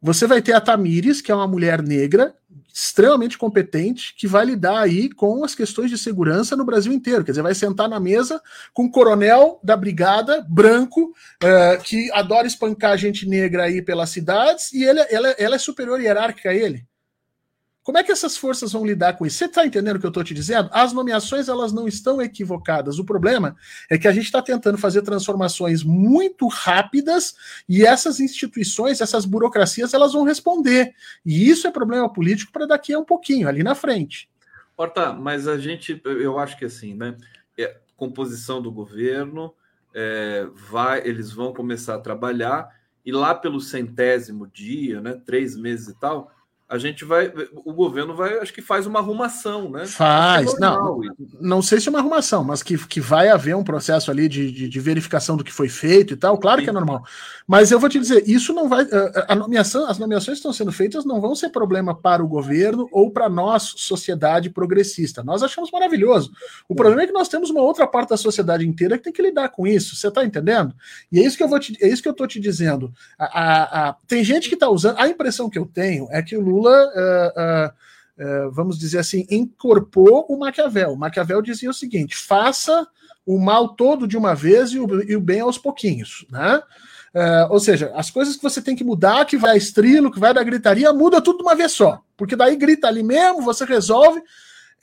Você 0.01 0.25
vai 0.25 0.41
ter 0.41 0.53
a 0.53 0.61
Tamires, 0.61 1.21
que 1.21 1.31
é 1.31 1.35
uma 1.35 1.47
mulher 1.47 1.83
negra, 1.83 2.33
extremamente 2.74 3.38
competente 3.38 4.14
que 4.18 4.28
vai 4.28 4.45
lidar 4.45 4.80
aí 4.80 5.10
com 5.10 5.43
as 5.43 5.54
questões 5.54 5.89
de 5.89 5.97
segurança 5.97 6.56
no 6.56 6.66
Brasil 6.66 6.93
inteiro. 6.93 7.24
Quer 7.24 7.32
dizer, 7.32 7.41
vai 7.41 7.54
sentar 7.54 7.89
na 7.89 8.00
mesa 8.00 8.41
com 8.74 8.84
um 8.84 8.91
coronel 8.91 9.60
da 9.64 9.76
brigada 9.76 10.45
branco 10.47 11.14
é, 11.43 11.78
que 11.78 12.12
adora 12.14 12.47
espancar 12.47 12.97
gente 12.97 13.28
negra 13.28 13.64
aí 13.64 13.82
pelas 13.82 14.10
cidades 14.10 14.72
e 14.72 14.84
ele, 14.84 15.06
ela, 15.10 15.30
ela 15.32 15.56
é 15.56 15.60
superior 15.60 16.00
hierárquica 16.00 16.50
a 16.50 16.56
ele. 16.56 16.88
Como 17.89 17.97
é 17.97 18.03
que 18.03 18.11
essas 18.11 18.37
forças 18.37 18.71
vão 18.71 18.85
lidar 18.85 19.13
com 19.13 19.25
isso? 19.25 19.37
Você 19.37 19.45
está 19.45 19.65
entendendo 19.65 19.95
o 19.95 19.99
que 19.99 20.05
eu 20.05 20.09
estou 20.09 20.23
te 20.23 20.31
dizendo? 20.31 20.69
As 20.71 20.93
nomeações 20.93 21.49
elas 21.49 21.73
não 21.73 21.87
estão 21.87 22.21
equivocadas. 22.21 22.99
O 22.99 23.03
problema 23.03 23.57
é 23.89 23.97
que 23.97 24.07
a 24.07 24.11
gente 24.11 24.25
está 24.25 24.43
tentando 24.43 24.77
fazer 24.77 25.01
transformações 25.01 25.83
muito 25.83 26.47
rápidas 26.47 27.33
e 27.67 27.83
essas 27.83 28.19
instituições, 28.19 29.01
essas 29.01 29.25
burocracias, 29.25 29.95
elas 29.95 30.13
vão 30.13 30.23
responder. 30.23 30.93
E 31.25 31.49
isso 31.49 31.65
é 31.65 31.71
problema 31.71 32.07
político 32.13 32.51
para 32.51 32.67
daqui 32.67 32.93
a 32.93 32.99
um 32.99 33.03
pouquinho, 33.03 33.47
ali 33.47 33.63
na 33.63 33.73
frente. 33.73 34.29
Horta, 34.77 35.11
mas 35.11 35.47
a 35.47 35.57
gente, 35.57 35.99
eu 36.05 36.37
acho 36.37 36.59
que 36.59 36.65
assim, 36.65 36.93
né? 36.93 37.17
É, 37.57 37.75
composição 37.97 38.61
do 38.61 38.71
governo, 38.71 39.51
é, 39.95 40.47
vai, 40.53 41.01
eles 41.07 41.31
vão 41.31 41.51
começar 41.51 41.95
a 41.95 41.99
trabalhar 41.99 42.69
e 43.03 43.11
lá 43.11 43.33
pelo 43.33 43.59
centésimo 43.59 44.45
dia, 44.45 45.01
né? 45.01 45.19
Três 45.25 45.57
meses 45.57 45.87
e 45.87 45.99
tal 45.99 46.31
a 46.70 46.78
gente 46.78 47.03
vai, 47.03 47.34
o 47.65 47.74
governo 47.74 48.15
vai, 48.15 48.38
acho 48.38 48.53
que 48.53 48.61
faz 48.61 48.86
uma 48.86 48.99
arrumação, 48.99 49.72
né? 49.72 49.88
Faz, 49.88 50.53
é 50.53 50.59
não, 50.59 51.01
não 51.41 51.61
sei 51.63 51.80
se 51.80 51.88
é 51.88 51.89
uma 51.89 51.97
arrumação, 51.97 52.43
mas 52.43 52.61
que, 52.61 52.78
que 52.88 53.01
vai 53.01 53.30
haver 53.30 53.55
um 53.55 53.63
processo 53.63 54.11
ali 54.11 54.30
de, 54.30 54.51
de, 54.51 54.70
de 54.70 54.80
verificação 54.80 55.36
do 55.36 55.43
que 55.43 55.51
foi 55.51 55.67
feito 55.67 56.13
e 56.13 56.15
tal, 56.15 56.38
claro 56.38 56.59
Sim. 56.59 56.65
que 56.65 56.70
é 56.70 56.74
normal. 56.74 57.03
Mas 57.47 57.72
eu 57.72 57.80
vou 57.80 57.89
te 57.89 57.97
dizer, 57.97 58.24
isso 58.30 58.53
não 58.53 58.70
vai, 58.70 58.88
a 59.28 59.34
nomeação, 59.34 59.88
as 59.88 59.97
nomeações 59.97 60.36
que 60.36 60.41
estão 60.41 60.53
sendo 60.53 60.72
feitas 60.72 61.03
não 61.05 61.20
vão 61.20 61.34
ser 61.34 61.49
problema 61.49 61.95
para 61.95 62.24
o 62.24 62.28
governo 62.28 62.88
ou 62.91 63.09
para 63.09 63.28
nós, 63.28 63.74
sociedade 63.76 64.51
progressista. 64.51 65.24
Nós 65.24 65.41
achamos 65.41 65.72
maravilhoso. 65.72 66.32
O 66.67 66.76
problema 66.76 67.01
é 67.01 67.07
que 67.07 67.13
nós 67.13 67.28
temos 67.28 67.49
uma 67.49 67.61
outra 67.61 67.88
parte 67.88 68.09
da 68.09 68.17
sociedade 68.17 68.67
inteira 68.67 68.95
que 68.95 69.05
tem 69.05 69.13
que 69.13 69.24
lidar 69.24 69.49
com 69.49 69.65
isso. 69.65 69.95
Você 69.95 70.07
está 70.07 70.24
entendendo? 70.24 70.76
E 71.11 71.20
é 71.20 71.26
isso 71.26 71.36
que 71.36 71.43
eu 71.43 71.47
vou 71.47 71.59
te, 71.59 71.76
é 71.82 71.88
isso 71.88 72.03
que 72.03 72.09
eu 72.09 72.13
tô 72.13 72.28
te 72.28 72.39
dizendo. 72.39 72.93
A, 73.17 73.26
a, 73.26 73.89
a 73.89 73.93
tem 74.07 74.24
gente 74.24 74.47
que 74.47 74.53
está 74.53 74.70
usando, 74.70 74.99
a 74.99 75.07
impressão 75.07 75.49
que 75.49 75.57
eu 75.57 75.65
tenho 75.65 76.07
é 76.11 76.22
que 76.22 76.38
o 76.38 76.41
Lula 76.41 76.59
Lula, 76.60 76.91
uh, 76.95 77.68
uh, 78.47 78.51
vamos 78.51 78.78
dizer 78.78 78.99
assim, 78.99 79.26
incorporou 79.30 80.26
o 80.30 80.38
Maquiavel. 80.38 80.91
O 80.91 80.97
Maquiavel 80.97 81.41
dizia 81.41 81.70
o 81.70 81.74
seguinte: 81.74 82.16
faça 82.16 82.88
o 83.26 83.39
mal 83.39 83.70
todo 83.70 84.07
de 84.07 84.18
uma 84.18 84.36
vez 84.36 84.72
e 84.72 84.80
o, 84.80 85.10
e 85.10 85.16
o 85.16 85.22
bem 85.22 85.39
aos 85.39 85.57
pouquinhos, 85.57 86.26
né? 86.30 86.62
Uh, 87.14 87.51
ou 87.51 87.60
seja, 87.60 87.91
as 87.95 88.12
coisas 88.12 88.36
que 88.36 88.43
você 88.43 88.62
tem 88.62 88.76
que 88.76 88.84
mudar, 88.84 89.26
que 89.26 89.38
vai 89.38 89.51
a 89.51 89.57
estrilo, 89.57 90.12
que 90.12 90.20
vai 90.20 90.34
da 90.34 90.43
gritaria, 90.43 90.93
muda 90.93 91.22
tudo 91.22 91.38
de 91.38 91.43
uma 91.43 91.55
vez 91.55 91.72
só. 91.72 92.01
Porque 92.16 92.36
daí 92.36 92.55
grita 92.55 92.88
ali 92.88 93.01
mesmo, 93.01 93.41
você 93.41 93.66
resolve. 93.66 94.22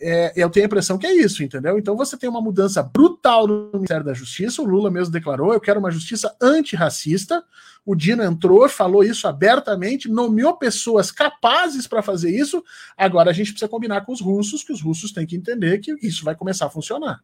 É, 0.00 0.32
eu 0.36 0.50
tenho 0.50 0.64
a 0.64 0.68
impressão 0.68 0.98
que 0.98 1.06
é 1.06 1.14
isso, 1.14 1.42
entendeu? 1.42 1.78
Então 1.78 1.96
você 1.96 2.16
tem 2.16 2.28
uma 2.28 2.40
mudança 2.40 2.82
brutal 2.82 3.46
no 3.46 3.70
Ministério 3.74 4.04
da 4.04 4.12
Justiça. 4.12 4.60
O 4.60 4.66
Lula 4.66 4.90
mesmo 4.90 5.12
declarou: 5.12 5.52
eu 5.52 5.60
quero 5.60 5.80
uma 5.80 5.90
justiça 5.90 6.36
antirracista. 6.40 7.42
O 7.84 7.94
Dino 7.94 8.22
entrou, 8.22 8.68
falou 8.68 9.04
isso 9.04 9.28
abertamente, 9.28 10.08
nomeou 10.08 10.56
pessoas 10.56 11.10
capazes 11.10 11.86
para 11.86 12.02
fazer 12.02 12.30
isso. 12.30 12.62
Agora 12.96 13.30
a 13.30 13.32
gente 13.32 13.52
precisa 13.52 13.68
combinar 13.68 14.04
com 14.04 14.12
os 14.12 14.20
russos, 14.20 14.64
que 14.64 14.72
os 14.72 14.82
russos 14.82 15.12
têm 15.12 15.26
que 15.26 15.36
entender 15.36 15.78
que 15.78 15.94
isso 16.02 16.24
vai 16.24 16.34
começar 16.34 16.66
a 16.66 16.70
funcionar. 16.70 17.22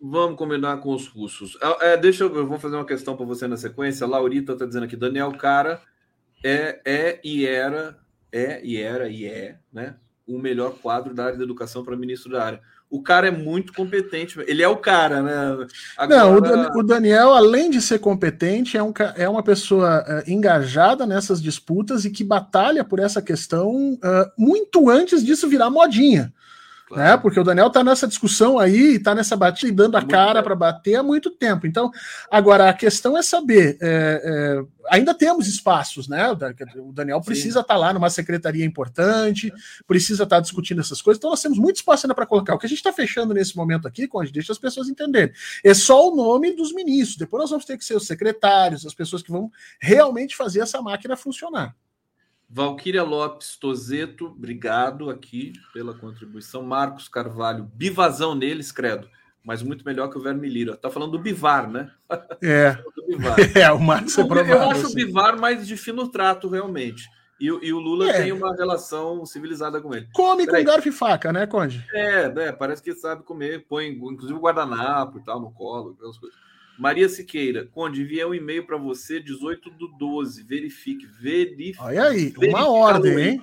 Vamos 0.00 0.38
combinar 0.38 0.78
com 0.78 0.94
os 0.94 1.08
russos. 1.08 1.58
É, 1.60 1.92
é 1.92 1.96
deixa 1.96 2.24
eu, 2.24 2.34
eu 2.34 2.46
vou 2.46 2.58
fazer 2.58 2.76
uma 2.76 2.86
questão 2.86 3.16
para 3.16 3.26
você 3.26 3.46
na 3.46 3.56
sequência. 3.56 4.06
A 4.06 4.08
Laurita 4.08 4.52
está 4.52 4.64
dizendo 4.64 4.84
aqui: 4.84 4.96
Daniel 4.96 5.32
Cara 5.32 5.80
é, 6.42 6.80
é 6.84 7.20
e 7.22 7.44
era, 7.44 7.98
é 8.32 8.64
e 8.64 8.80
era 8.80 9.08
e 9.08 9.26
é, 9.26 9.58
né? 9.72 9.96
O 10.28 10.38
melhor 10.38 10.74
quadro 10.82 11.14
da 11.14 11.24
área 11.24 11.38
da 11.38 11.44
educação 11.44 11.82
para 11.82 11.96
ministro 11.96 12.30
da 12.30 12.44
área. 12.44 12.60
O 12.90 13.02
cara 13.02 13.28
é 13.28 13.30
muito 13.30 13.72
competente, 13.72 14.38
ele 14.46 14.62
é 14.62 14.68
o 14.68 14.76
cara, 14.76 15.22
né? 15.22 15.66
Agora... 15.96 16.24
Não, 16.24 16.70
o, 16.74 16.82
Daniel, 16.82 17.32
além 17.32 17.70
de 17.70 17.82
ser 17.82 17.98
competente, 17.98 18.78
é, 18.78 18.82
um, 18.82 18.92
é 19.14 19.28
uma 19.28 19.42
pessoa 19.42 20.02
uh, 20.02 20.30
engajada 20.30 21.06
nessas 21.06 21.42
disputas 21.42 22.04
e 22.04 22.10
que 22.10 22.24
batalha 22.24 22.82
por 22.82 22.98
essa 22.98 23.20
questão 23.20 23.94
uh, 23.94 24.32
muito 24.38 24.88
antes 24.88 25.22
disso 25.22 25.48
virar 25.48 25.68
modinha. 25.68 26.32
Claro. 26.88 27.02
Né? 27.02 27.16
Porque 27.18 27.38
o 27.38 27.44
Daniel 27.44 27.66
está 27.66 27.84
nessa 27.84 28.08
discussão 28.08 28.58
aí, 28.58 28.94
está 28.96 29.14
nessa 29.14 29.36
batida, 29.36 29.74
dando 29.84 29.96
a 29.96 30.02
cara 30.02 30.42
para 30.42 30.54
bater 30.54 30.94
há 30.94 31.02
muito 31.02 31.30
tempo. 31.30 31.66
Então, 31.66 31.90
agora 32.30 32.70
a 32.70 32.72
questão 32.72 33.16
é 33.16 33.20
saber. 33.20 33.76
É, 33.82 34.22
é, 34.24 34.64
ainda 34.90 35.12
temos 35.12 35.46
espaços, 35.46 36.08
né? 36.08 36.32
O 36.76 36.90
Daniel 36.90 37.20
precisa 37.20 37.60
estar 37.60 37.74
tá 37.74 37.78
lá 37.78 37.92
numa 37.92 38.08
secretaria 38.08 38.64
importante, 38.64 39.52
precisa 39.86 40.22
estar 40.22 40.36
tá 40.36 40.40
discutindo 40.40 40.80
essas 40.80 41.02
coisas. 41.02 41.18
Então, 41.18 41.28
nós 41.28 41.42
temos 41.42 41.58
muito 41.58 41.76
espaço 41.76 42.06
ainda 42.06 42.14
para 42.14 42.24
colocar. 42.24 42.54
O 42.54 42.58
que 42.58 42.64
a 42.64 42.68
gente 42.68 42.78
está 42.78 42.92
fechando 42.92 43.34
nesse 43.34 43.54
momento 43.54 43.86
aqui, 43.86 44.08
Conde, 44.08 44.32
deixa 44.32 44.52
as 44.52 44.58
pessoas 44.58 44.88
entenderem. 44.88 45.34
É 45.62 45.74
só 45.74 46.10
o 46.10 46.16
nome 46.16 46.56
dos 46.56 46.72
ministros. 46.72 47.18
Depois 47.18 47.42
nós 47.42 47.50
vamos 47.50 47.66
ter 47.66 47.76
que 47.76 47.84
ser 47.84 47.96
os 47.96 48.06
secretários, 48.06 48.86
as 48.86 48.94
pessoas 48.94 49.22
que 49.22 49.30
vão 49.30 49.50
realmente 49.78 50.34
fazer 50.34 50.60
essa 50.60 50.80
máquina 50.80 51.18
funcionar. 51.18 51.76
Valquíria 52.50 53.02
Lopes 53.02 53.56
Tozeto, 53.56 54.26
obrigado 54.26 55.10
aqui 55.10 55.52
pela 55.72 55.92
contribuição. 55.92 56.62
Marcos 56.62 57.06
Carvalho, 57.06 57.70
bivazão 57.74 58.34
neles, 58.34 58.72
credo, 58.72 59.06
mas 59.44 59.62
muito 59.62 59.84
melhor 59.84 60.08
que 60.08 60.16
o 60.16 60.22
Verme 60.22 60.48
Lira. 60.48 60.74
Tá 60.74 60.88
falando 60.88 61.12
do 61.12 61.18
Bivar, 61.18 61.70
né? 61.70 61.90
É. 62.42 62.78
Bivar. 63.06 63.36
É, 63.54 63.70
o 63.70 63.78
Marcos 63.78 64.16
é 64.16 64.24
provável, 64.24 64.56
Eu 64.56 64.70
acho 64.70 64.86
o 64.88 64.94
Bivar 64.94 65.38
mais 65.38 65.66
de 65.66 65.76
fino 65.76 66.08
trato, 66.08 66.48
realmente. 66.48 67.08
E, 67.38 67.46
e 67.46 67.72
o 67.72 67.78
Lula 67.78 68.10
é. 68.10 68.22
tem 68.22 68.32
uma 68.32 68.54
relação 68.54 69.24
civilizada 69.26 69.80
com 69.80 69.94
ele. 69.94 70.08
Come 70.12 70.46
Peraí. 70.46 70.64
com 70.64 70.70
garfo 70.70 70.88
e 70.88 70.92
faca, 70.92 71.32
né, 71.32 71.46
Conde? 71.46 71.86
É, 71.92 72.28
né, 72.32 72.52
parece 72.52 72.82
que 72.82 72.94
sabe 72.94 73.22
comer, 73.22 73.66
põe 73.68 73.88
inclusive 73.88 74.38
o 74.38 74.42
guardanapo 74.42 75.18
e 75.18 75.22
tal 75.22 75.38
no 75.38 75.52
colo, 75.52 75.92
aquelas 75.92 76.18
coisas. 76.18 76.47
Maria 76.78 77.08
Siqueira, 77.08 77.66
Conde, 77.66 78.02
enviei 78.02 78.24
um 78.24 78.34
e-mail 78.34 78.64
para 78.64 78.76
você, 78.76 79.18
18 79.18 79.70
do 79.70 79.88
12. 79.88 80.44
Verifique, 80.44 81.06
verifique. 81.06 81.80
Olha 81.80 82.04
aí, 82.04 82.32
uma 82.38 82.68
ordem, 82.68 83.18
hein? 83.18 83.42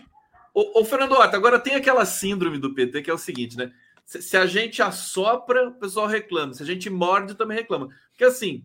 Ô, 0.53 0.79
ô 0.79 0.85
Fernando 0.85 1.11
Horta, 1.11 1.35
agora 1.35 1.59
tem 1.59 1.75
aquela 1.75 2.05
síndrome 2.05 2.57
do 2.57 2.73
PT 2.73 3.01
que 3.01 3.11
é 3.11 3.13
o 3.13 3.17
seguinte, 3.17 3.57
né? 3.57 3.73
Se, 4.05 4.21
se, 4.21 4.37
a 4.37 4.45
gente 4.45 4.81
assopra, 4.81 5.67
o 5.67 5.73
pessoal 5.73 6.07
reclama. 6.07 6.53
Se 6.53 6.63
a 6.63 6.65
gente 6.65 6.89
morde, 6.89 7.35
também 7.35 7.57
reclama. 7.57 7.89
Porque 8.11 8.23
assim, 8.23 8.63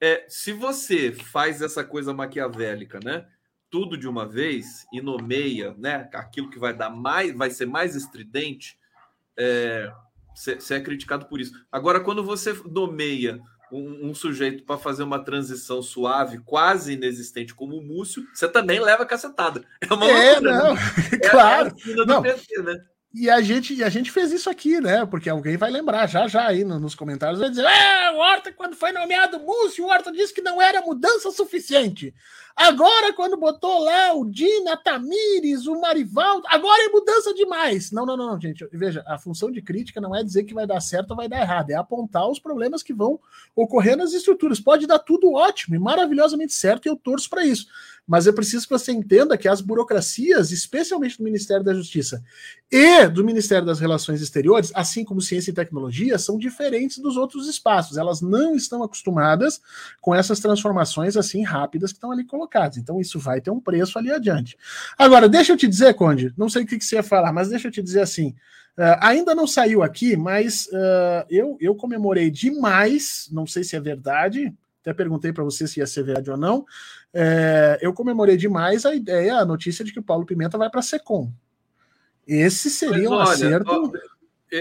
é, 0.00 0.24
se 0.26 0.52
você 0.52 1.12
faz 1.12 1.60
essa 1.60 1.84
coisa 1.84 2.14
maquiavélica, 2.14 2.98
né? 3.04 3.26
Tudo 3.68 3.98
de 3.98 4.08
uma 4.08 4.26
vez 4.26 4.86
e 4.90 5.02
nomeia, 5.02 5.74
né? 5.76 6.08
Aquilo 6.14 6.48
que 6.48 6.58
vai 6.58 6.72
dar 6.72 6.88
mais, 6.88 7.36
vai 7.36 7.50
ser 7.50 7.66
mais 7.66 7.94
estridente, 7.94 8.78
você 10.34 10.74
é, 10.74 10.78
é 10.78 10.80
criticado 10.80 11.26
por 11.26 11.40
isso. 11.40 11.52
Agora, 11.70 12.00
quando 12.00 12.24
você 12.24 12.54
nomeia 12.64 13.38
um, 13.72 14.08
um 14.10 14.14
sujeito 14.14 14.64
para 14.64 14.78
fazer 14.78 15.02
uma 15.02 15.22
transição 15.22 15.82
suave, 15.82 16.38
quase 16.38 16.92
inexistente 16.94 17.54
como 17.54 17.76
o 17.76 17.82
Múcio, 17.82 18.24
você 18.32 18.48
também 18.48 18.80
leva 18.80 19.06
cacetada. 19.06 19.64
É 19.80 19.92
uma 19.92 20.06
é, 20.06 20.32
loucura, 20.32 20.52
não. 20.52 20.74
Né? 20.74 20.80
claro. 21.30 21.74
É 21.88 22.02
a 22.02 22.06
não. 22.06 22.22
PT, 22.22 22.62
né? 22.62 22.84
E 23.18 23.28
a 23.28 23.40
gente, 23.40 23.74
e 23.74 23.82
a 23.82 23.88
gente 23.88 24.12
fez 24.12 24.30
isso 24.30 24.48
aqui, 24.48 24.80
né? 24.80 25.04
Porque 25.04 25.28
alguém 25.28 25.56
vai 25.56 25.72
lembrar 25.72 26.06
já 26.06 26.28
já 26.28 26.46
aí 26.46 26.62
nos 26.62 26.94
comentários, 26.94 27.40
vai 27.40 27.50
dizer: 27.50 27.64
é, 27.64 28.12
o 28.12 28.18
Horta, 28.18 28.52
quando 28.52 28.76
foi 28.76 28.92
nomeado 28.92 29.40
Múcio, 29.40 29.84
o 29.84 29.88
Horta 29.88 30.12
disse 30.12 30.32
que 30.32 30.40
não 30.40 30.62
era 30.62 30.80
mudança 30.82 31.28
suficiente. 31.32 32.14
Agora, 32.54 33.12
quando 33.12 33.36
botou 33.36 33.84
lá 33.84 34.12
o 34.14 34.24
Dina, 34.24 34.76
Tamires, 34.76 35.66
o 35.66 35.80
Marivaldo, 35.80 36.44
agora 36.48 36.86
é 36.86 36.88
mudança 36.88 37.34
demais. 37.34 37.90
Não, 37.90 38.06
não, 38.06 38.16
não, 38.16 38.40
gente. 38.40 38.68
Veja, 38.72 39.02
a 39.06 39.18
função 39.18 39.50
de 39.50 39.62
crítica 39.62 40.00
não 40.00 40.14
é 40.14 40.22
dizer 40.22 40.44
que 40.44 40.54
vai 40.54 40.66
dar 40.66 40.80
certo 40.80 41.10
ou 41.10 41.16
vai 41.16 41.28
dar 41.28 41.40
errado, 41.40 41.70
é 41.70 41.74
apontar 41.74 42.28
os 42.28 42.38
problemas 42.38 42.82
que 42.82 42.92
vão 42.92 43.18
ocorrer 43.54 43.96
nas 43.96 44.12
estruturas. 44.12 44.60
Pode 44.60 44.86
dar 44.86 44.98
tudo 45.00 45.32
ótimo 45.32 45.74
e 45.74 45.78
maravilhosamente 45.78 46.52
certo, 46.52 46.86
e 46.86 46.88
eu 46.88 46.96
torço 46.96 47.28
para 47.28 47.44
isso 47.44 47.66
mas 48.08 48.26
é 48.26 48.32
preciso 48.32 48.66
que 48.66 48.72
você 48.72 48.90
entenda 48.90 49.36
que 49.36 49.46
as 49.46 49.60
burocracias, 49.60 50.50
especialmente 50.50 51.18
do 51.18 51.24
Ministério 51.24 51.62
da 51.62 51.74
Justiça 51.74 52.24
e 52.72 53.06
do 53.06 53.22
Ministério 53.22 53.66
das 53.66 53.78
Relações 53.78 54.22
Exteriores, 54.22 54.72
assim 54.74 55.04
como 55.04 55.20
ciência 55.20 55.50
e 55.50 55.54
tecnologia, 55.54 56.18
são 56.18 56.38
diferentes 56.38 56.98
dos 56.98 57.18
outros 57.18 57.46
espaços. 57.46 57.98
Elas 57.98 58.22
não 58.22 58.56
estão 58.56 58.82
acostumadas 58.82 59.60
com 60.00 60.14
essas 60.14 60.40
transformações 60.40 61.18
assim 61.18 61.42
rápidas 61.42 61.92
que 61.92 61.98
estão 61.98 62.10
ali 62.10 62.24
colocadas. 62.24 62.78
Então, 62.78 62.98
isso 62.98 63.18
vai 63.18 63.42
ter 63.42 63.50
um 63.50 63.60
preço 63.60 63.98
ali 63.98 64.10
adiante. 64.10 64.56
Agora, 64.96 65.28
deixa 65.28 65.52
eu 65.52 65.56
te 65.58 65.68
dizer, 65.68 65.92
Conde, 65.92 66.32
não 66.34 66.48
sei 66.48 66.62
o 66.62 66.66
que, 66.66 66.80
você 66.80 66.96
ia 66.96 67.02
falar, 67.02 67.30
mas 67.30 67.50
deixa 67.50 67.68
eu 67.68 67.72
te 67.72 67.82
dizer 67.82 68.00
assim. 68.00 68.34
Uh, 68.78 68.96
ainda 69.00 69.34
não 69.34 69.46
saiu 69.46 69.82
aqui, 69.82 70.16
mas 70.16 70.66
uh, 70.68 71.26
eu, 71.28 71.58
eu 71.60 71.74
comemorei 71.74 72.30
demais, 72.30 73.28
não 73.30 73.46
sei 73.46 73.64
se 73.64 73.76
é 73.76 73.80
verdade, 73.80 74.54
até 74.80 74.94
perguntei 74.94 75.32
para 75.32 75.44
você 75.44 75.66
se 75.66 75.80
ia 75.80 75.86
ser 75.86 76.04
verdade 76.04 76.30
ou 76.30 76.36
não. 76.36 76.64
É, 77.12 77.78
eu 77.80 77.92
comemorei 77.92 78.36
demais 78.36 78.84
a 78.84 78.94
ideia, 78.94 79.36
a 79.36 79.44
notícia 79.44 79.84
de 79.84 79.92
que 79.92 79.98
o 79.98 80.02
Paulo 80.02 80.26
Pimenta 80.26 80.58
vai 80.58 80.70
para 80.70 80.80
a 80.80 80.82
Secom. 80.82 81.32
Esse 82.26 82.70
seria 82.70 83.08
mas, 83.08 83.10
um 83.10 83.14
olha, 83.14 83.30
acerto. 83.30 83.92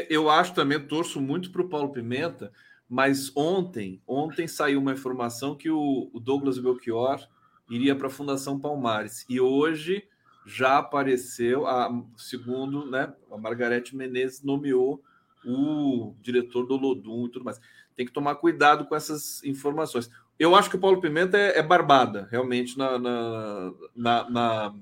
Eu 0.09 0.29
acho 0.29 0.53
também, 0.53 0.79
torço 0.79 1.19
muito 1.19 1.51
para 1.51 1.61
o 1.61 1.69
Paulo 1.69 1.91
Pimenta, 1.91 2.51
mas 2.89 3.31
ontem, 3.35 4.01
ontem 4.07 4.47
saiu 4.47 4.79
uma 4.79 4.93
informação 4.93 5.55
que 5.55 5.69
o, 5.69 6.09
o 6.13 6.19
Douglas 6.19 6.57
Belchior 6.57 7.27
iria 7.69 7.95
para 7.95 8.07
a 8.07 8.11
Fundação 8.11 8.59
Palmares. 8.59 9.25
E 9.29 9.39
hoje 9.39 10.03
já 10.45 10.77
apareceu, 10.77 11.67
a, 11.67 11.89
segundo 12.15 12.89
né, 12.89 13.13
a 13.29 13.37
Margarete 13.37 13.95
Menezes 13.95 14.41
nomeou 14.41 15.03
o 15.45 16.15
diretor 16.21 16.65
do 16.65 16.77
Lodum 16.77 17.25
e 17.25 17.31
tudo 17.31 17.45
mais. 17.45 17.59
Tem 17.95 18.05
que 18.05 18.13
tomar 18.13 18.35
cuidado 18.35 18.85
com 18.85 18.95
essas 18.95 19.43
informações. 19.43 20.09
Eu 20.39 20.55
acho 20.55 20.69
que 20.69 20.75
o 20.75 20.79
Paulo 20.79 21.01
Pimenta 21.01 21.37
é, 21.37 21.59
é 21.59 21.63
barbada, 21.63 22.27
realmente, 22.31 22.77
na, 22.77 22.99
na, 22.99 23.71
na, 23.95 24.29
na, 24.29 24.73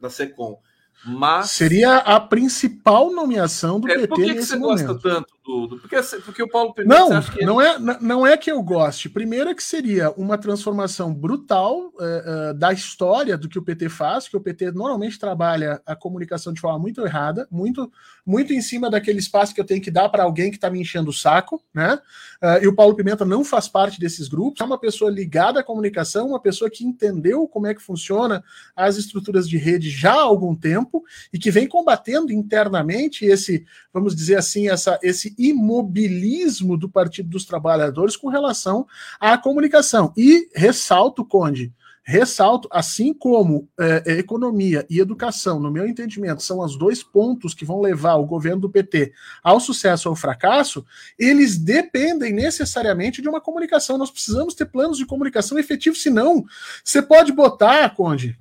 na 0.00 0.10
SECOM. 0.10 0.58
Mas... 1.04 1.50
Seria 1.50 1.96
a 1.96 2.20
principal 2.20 3.10
nomeação 3.10 3.80
do 3.80 3.90
é, 3.90 3.94
PT 3.94 4.08
por 4.08 4.16
que 4.16 4.26
nesse 4.26 4.38
que 4.38 4.44
você 4.44 4.56
momento. 4.56 4.86
gosta 4.86 5.08
tanto 5.08 5.34
do, 5.44 5.66
do 5.66 5.78
porque, 5.78 5.96
porque 6.24 6.42
o 6.42 6.48
Paulo 6.48 6.74
Pimenta 6.74 7.08
Não, 7.08 7.08
não 7.42 7.60
é, 7.60 7.78
não 8.00 8.26
é 8.26 8.36
que 8.36 8.50
eu 8.50 8.62
goste. 8.62 9.08
Primeiro 9.08 9.48
é 9.48 9.54
que 9.54 9.62
seria 9.62 10.10
uma 10.10 10.36
transformação 10.36 11.14
brutal 11.14 11.92
eh, 11.98 12.24
eh, 12.26 12.54
da 12.54 12.72
história 12.72 13.38
do 13.38 13.48
que 13.48 13.58
o 13.58 13.62
PT 13.62 13.88
faz, 13.88 14.28
que 14.28 14.36
o 14.36 14.40
PT 14.40 14.72
normalmente 14.72 15.18
trabalha 15.18 15.80
a 15.86 15.96
comunicação 15.96 16.52
de 16.52 16.60
forma 16.60 16.78
muito 16.78 17.04
errada, 17.04 17.48
muito, 17.50 17.90
muito 18.24 18.52
em 18.52 18.60
cima 18.60 18.90
daquele 18.90 19.18
espaço 19.18 19.54
que 19.54 19.60
eu 19.60 19.64
tenho 19.64 19.80
que 19.80 19.90
dar 19.90 20.08
para 20.10 20.24
alguém 20.24 20.50
que 20.50 20.56
está 20.56 20.68
me 20.68 20.80
enchendo 20.80 21.10
o 21.10 21.14
saco, 21.14 21.62
né? 21.72 21.98
Eh, 22.42 22.64
e 22.64 22.68
o 22.68 22.74
Paulo 22.74 22.94
Pimenta 22.94 23.24
não 23.24 23.42
faz 23.42 23.66
parte 23.66 23.98
desses 23.98 24.28
grupos, 24.28 24.60
é 24.60 24.64
uma 24.64 24.78
pessoa 24.78 25.10
ligada 25.10 25.60
à 25.60 25.64
comunicação, 25.64 26.28
uma 26.28 26.40
pessoa 26.40 26.70
que 26.70 26.84
entendeu 26.84 27.48
como 27.48 27.66
é 27.66 27.74
que 27.74 27.82
funciona 27.82 28.44
as 28.76 28.98
estruturas 28.98 29.48
de 29.48 29.56
rede 29.56 29.88
já 29.88 30.12
há 30.12 30.22
algum 30.22 30.54
tempo 30.54 31.02
e 31.32 31.38
que 31.38 31.50
vem 31.50 31.66
combatendo 31.66 32.30
internamente 32.30 33.24
esse, 33.24 33.64
vamos 33.92 34.14
dizer 34.14 34.36
assim, 34.36 34.68
essa, 34.68 34.98
esse 35.02 35.29
imobilismo 35.38 36.76
do 36.76 36.88
Partido 36.88 37.28
dos 37.28 37.44
Trabalhadores 37.44 38.16
com 38.16 38.28
relação 38.28 38.86
à 39.18 39.36
comunicação. 39.36 40.12
E 40.16 40.48
ressalto, 40.54 41.24
Conde, 41.24 41.72
ressalto, 42.02 42.68
assim 42.72 43.14
como 43.14 43.68
é, 43.78 44.18
economia 44.18 44.84
e 44.90 44.98
educação, 44.98 45.60
no 45.60 45.70
meu 45.70 45.86
entendimento, 45.86 46.42
são 46.42 46.60
os 46.60 46.76
dois 46.76 47.02
pontos 47.02 47.54
que 47.54 47.64
vão 47.64 47.80
levar 47.80 48.16
o 48.16 48.26
governo 48.26 48.62
do 48.62 48.70
PT 48.70 49.12
ao 49.42 49.60
sucesso 49.60 50.08
ou 50.08 50.12
ao 50.12 50.16
fracasso, 50.16 50.84
eles 51.18 51.56
dependem 51.56 52.32
necessariamente 52.32 53.22
de 53.22 53.28
uma 53.28 53.40
comunicação. 53.40 53.96
Nós 53.96 54.10
precisamos 54.10 54.54
ter 54.54 54.66
planos 54.66 54.98
de 54.98 55.06
comunicação 55.06 55.58
efetivos, 55.58 56.02
senão 56.02 56.44
você 56.84 57.00
pode 57.00 57.32
botar, 57.32 57.94
Conde, 57.94 58.36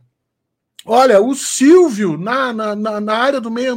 Olha, 0.86 1.21
o 1.21 1.36
Silvio 1.36 2.17
na, 2.17 2.53
na, 2.53 3.01
na 3.01 3.13
área 3.13 3.41
do 3.41 3.51
meio 3.51 3.75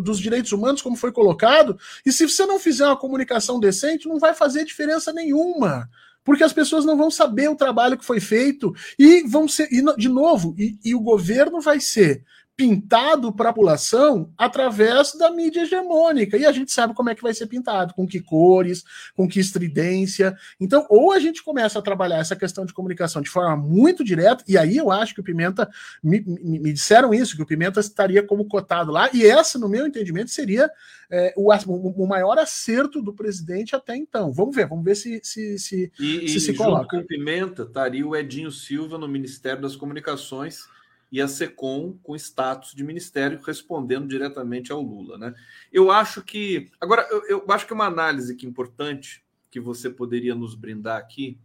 dos 0.00 0.18
direitos 0.18 0.50
humanos, 0.52 0.80
como 0.80 0.96
foi 0.96 1.12
colocado, 1.12 1.78
e 2.04 2.10
se 2.10 2.26
você 2.26 2.46
não 2.46 2.58
fizer 2.58 2.86
uma 2.86 2.96
comunicação 2.96 3.60
decente, 3.60 4.08
não 4.08 4.18
vai 4.18 4.34
fazer 4.34 4.64
diferença 4.64 5.12
nenhuma. 5.12 5.88
Porque 6.24 6.44
as 6.44 6.52
pessoas 6.52 6.84
não 6.84 6.96
vão 6.96 7.10
saber 7.10 7.48
o 7.48 7.56
trabalho 7.56 7.96
que 7.96 8.04
foi 8.04 8.20
feito 8.20 8.74
e 8.98 9.22
vão 9.26 9.48
ser. 9.48 9.68
E, 9.72 9.82
de 9.96 10.08
novo, 10.08 10.54
e, 10.58 10.78
e 10.84 10.94
o 10.94 11.00
governo 11.00 11.60
vai 11.60 11.80
ser 11.80 12.22
pintado 12.58 13.32
para 13.32 13.50
a 13.50 13.52
população 13.52 14.32
através 14.36 15.14
da 15.14 15.30
mídia 15.30 15.62
hegemônica. 15.62 16.36
E 16.36 16.44
a 16.44 16.50
gente 16.50 16.72
sabe 16.72 16.92
como 16.92 17.08
é 17.08 17.14
que 17.14 17.22
vai 17.22 17.32
ser 17.32 17.46
pintado, 17.46 17.94
com 17.94 18.04
que 18.04 18.18
cores, 18.18 18.82
com 19.14 19.28
que 19.28 19.38
estridência. 19.38 20.36
Então, 20.58 20.84
ou 20.90 21.12
a 21.12 21.20
gente 21.20 21.44
começa 21.44 21.78
a 21.78 21.82
trabalhar 21.82 22.18
essa 22.18 22.34
questão 22.34 22.66
de 22.66 22.72
comunicação 22.72 23.22
de 23.22 23.30
forma 23.30 23.56
muito 23.56 24.02
direta, 24.02 24.42
e 24.48 24.58
aí 24.58 24.76
eu 24.76 24.90
acho 24.90 25.14
que 25.14 25.20
o 25.20 25.22
Pimenta, 25.22 25.70
me, 26.02 26.18
me, 26.20 26.58
me 26.58 26.72
disseram 26.72 27.14
isso, 27.14 27.36
que 27.36 27.42
o 27.42 27.46
Pimenta 27.46 27.78
estaria 27.78 28.24
como 28.24 28.48
cotado 28.48 28.90
lá, 28.90 29.08
e 29.14 29.24
essa, 29.24 29.56
no 29.56 29.68
meu 29.68 29.86
entendimento, 29.86 30.32
seria 30.32 30.68
é, 31.08 31.32
o, 31.36 31.52
o, 31.52 32.08
maior 32.08 32.38
acerto 32.38 33.00
do 33.00 33.14
presidente 33.14 33.76
até 33.76 33.94
então. 33.94 34.32
Vamos 34.32 34.56
ver, 34.56 34.66
vamos 34.66 34.84
ver 34.84 34.96
se 34.96 35.20
se, 35.22 35.60
se, 35.60 35.92
e, 35.96 36.28
se, 36.28 36.40
se 36.40 36.54
coloca. 36.54 36.88
com 36.88 37.04
o 37.04 37.06
Pimenta 37.06 37.62
estaria 37.62 38.04
o 38.04 38.16
Edinho 38.16 38.50
Silva 38.50 38.98
no 38.98 39.06
Ministério 39.06 39.62
das 39.62 39.76
Comunicações 39.76 40.66
e 41.10 41.20
a 41.20 41.28
SECOM 41.28 41.98
com 42.02 42.14
status 42.14 42.74
de 42.74 42.84
ministério 42.84 43.40
respondendo 43.40 44.08
diretamente 44.08 44.70
ao 44.70 44.82
Lula. 44.82 45.16
Né? 45.18 45.34
Eu 45.72 45.90
acho 45.90 46.22
que. 46.22 46.70
Agora, 46.80 47.06
eu, 47.10 47.22
eu 47.28 47.44
acho 47.48 47.66
que 47.66 47.72
uma 47.72 47.86
análise 47.86 48.36
que 48.36 48.46
é 48.46 48.48
importante 48.48 49.24
que 49.50 49.60
você 49.60 49.88
poderia 49.88 50.34
nos 50.34 50.54
brindar 50.54 50.98
aqui 50.98 51.38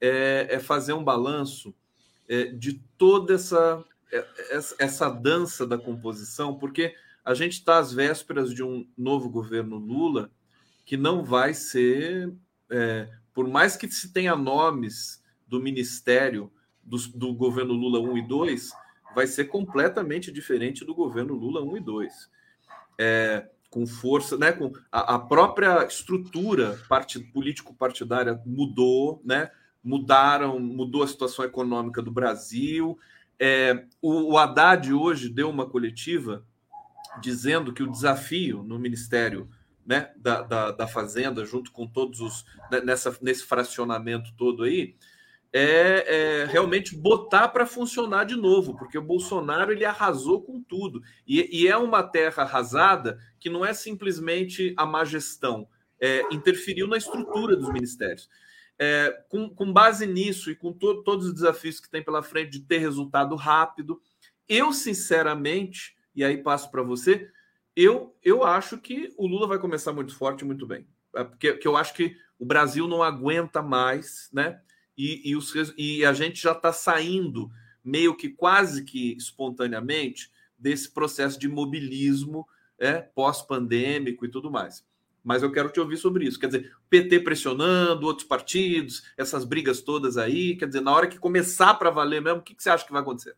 é, 0.00 0.46
é 0.50 0.58
fazer 0.58 0.92
um 0.92 1.04
balanço 1.04 1.74
é, 2.28 2.44
de 2.44 2.80
toda 2.96 3.34
essa, 3.34 3.84
é, 4.12 4.26
essa, 4.78 5.08
dança 5.08 5.66
da 5.66 5.76
composição, 5.76 6.58
porque 6.58 6.94
a 7.24 7.34
gente 7.34 7.54
está 7.54 7.78
às 7.78 7.92
vésperas 7.92 8.54
de 8.54 8.62
um 8.62 8.88
novo 8.96 9.28
governo 9.28 9.76
Lula 9.76 10.30
que 10.84 10.96
não 10.96 11.24
vai 11.24 11.54
ser, 11.54 12.32
é, 12.70 13.08
por 13.32 13.48
mais 13.48 13.76
que 13.76 13.90
se 13.90 14.12
tenha 14.12 14.36
nomes 14.36 15.22
do 15.46 15.60
ministério 15.60 16.52
do 16.82 17.32
governo 17.32 17.72
Lula 17.74 18.00
1 18.00 18.18
e 18.18 18.22
2, 18.26 18.72
vai 19.14 19.26
ser 19.26 19.46
completamente 19.46 20.32
diferente 20.32 20.84
do 20.84 20.94
governo 20.94 21.34
Lula 21.34 21.62
1 21.62 21.76
e 21.76 21.80
2. 21.80 22.30
É, 22.98 23.48
com 23.70 23.86
força, 23.86 24.36
né, 24.36 24.52
com 24.52 24.72
a, 24.90 25.14
a 25.14 25.18
própria 25.18 25.84
estrutura 25.86 26.78
part, 26.88 27.18
político-partidária 27.32 28.40
mudou, 28.44 29.22
né, 29.24 29.50
mudaram, 29.82 30.60
mudou 30.60 31.02
a 31.02 31.08
situação 31.08 31.44
econômica 31.44 32.02
do 32.02 32.10
Brasil. 32.10 32.98
É, 33.38 33.86
o, 34.00 34.32
o 34.32 34.38
Haddad 34.38 34.92
hoje 34.92 35.28
deu 35.28 35.48
uma 35.48 35.68
coletiva 35.68 36.44
dizendo 37.20 37.72
que 37.72 37.82
o 37.82 37.90
desafio 37.90 38.62
no 38.62 38.78
Ministério 38.78 39.48
né, 39.84 40.10
da, 40.16 40.42
da, 40.42 40.70
da 40.70 40.86
Fazenda, 40.86 41.44
junto 41.44 41.72
com 41.72 41.86
todos 41.86 42.20
os. 42.20 42.44
Né, 42.70 42.80
nessa, 42.80 43.16
nesse 43.20 43.44
fracionamento 43.44 44.32
todo 44.36 44.62
aí, 44.62 44.94
é, 45.52 46.42
é 46.42 46.44
realmente 46.46 46.96
botar 46.96 47.48
para 47.48 47.66
funcionar 47.66 48.24
de 48.24 48.34
novo, 48.34 48.76
porque 48.76 48.96
o 48.96 49.02
Bolsonaro 49.02 49.70
ele 49.70 49.84
arrasou 49.84 50.42
com 50.42 50.62
tudo. 50.62 51.02
E, 51.26 51.62
e, 51.62 51.68
é 51.68 51.76
uma 51.76 52.02
terra 52.02 52.42
arrasada 52.42 53.18
que 53.38 53.50
não 53.50 53.64
é 53.64 53.74
simplesmente 53.74 54.72
a 54.76 54.86
má 54.86 55.04
gestão, 55.04 55.68
é, 56.00 56.22
interferiu 56.32 56.86
na 56.86 56.96
estrutura 56.96 57.54
dos 57.54 57.70
ministérios. 57.70 58.28
É, 58.78 59.24
com, 59.28 59.48
com, 59.50 59.72
base 59.72 60.06
nisso 60.06 60.50
e 60.50 60.56
com 60.56 60.72
to, 60.72 61.02
todos 61.04 61.26
os 61.26 61.34
desafios 61.34 61.78
que 61.78 61.90
tem 61.90 62.02
pela 62.02 62.22
frente 62.22 62.50
de 62.52 62.60
ter 62.60 62.78
resultado 62.78 63.36
rápido, 63.36 64.00
eu 64.48 64.72
sinceramente, 64.72 65.94
e 66.14 66.24
aí 66.24 66.42
passo 66.42 66.70
para 66.70 66.82
você, 66.82 67.30
eu, 67.76 68.16
eu 68.22 68.42
acho 68.42 68.78
que 68.78 69.12
o 69.16 69.26
Lula 69.26 69.46
vai 69.46 69.58
começar 69.58 69.92
muito 69.92 70.16
forte, 70.16 70.44
muito 70.44 70.66
bem. 70.66 70.86
É, 71.14 71.22
porque, 71.22 71.52
porque 71.52 71.68
eu 71.68 71.76
acho 71.76 71.94
que 71.94 72.16
o 72.38 72.44
Brasil 72.44 72.88
não 72.88 73.02
aguenta 73.02 73.62
mais, 73.62 74.28
né? 74.32 74.60
E, 74.96 75.30
e, 75.30 75.36
os, 75.36 75.52
e 75.76 76.04
a 76.04 76.12
gente 76.12 76.42
já 76.42 76.52
está 76.52 76.72
saindo 76.72 77.50
meio 77.84 78.16
que 78.16 78.28
quase 78.28 78.84
que 78.84 79.16
espontaneamente 79.16 80.30
desse 80.58 80.90
processo 80.90 81.38
de 81.38 81.48
mobilismo 81.48 82.46
é, 82.78 83.00
pós-pandêmico 83.00 84.24
e 84.24 84.30
tudo 84.30 84.50
mais. 84.50 84.84
Mas 85.24 85.42
eu 85.42 85.52
quero 85.52 85.70
te 85.70 85.78
ouvir 85.78 85.96
sobre 85.96 86.26
isso. 86.26 86.38
Quer 86.38 86.46
dizer, 86.46 86.72
PT 86.90 87.20
pressionando, 87.20 88.06
outros 88.06 88.26
partidos, 88.26 89.04
essas 89.16 89.44
brigas 89.44 89.80
todas 89.80 90.16
aí. 90.16 90.56
Quer 90.56 90.66
dizer, 90.66 90.80
na 90.80 90.92
hora 90.92 91.06
que 91.06 91.18
começar 91.18 91.74
para 91.74 91.90
valer 91.90 92.20
mesmo, 92.20 92.40
o 92.40 92.42
que, 92.42 92.54
que 92.54 92.62
você 92.62 92.70
acha 92.70 92.84
que 92.84 92.92
vai 92.92 93.02
acontecer? 93.02 93.36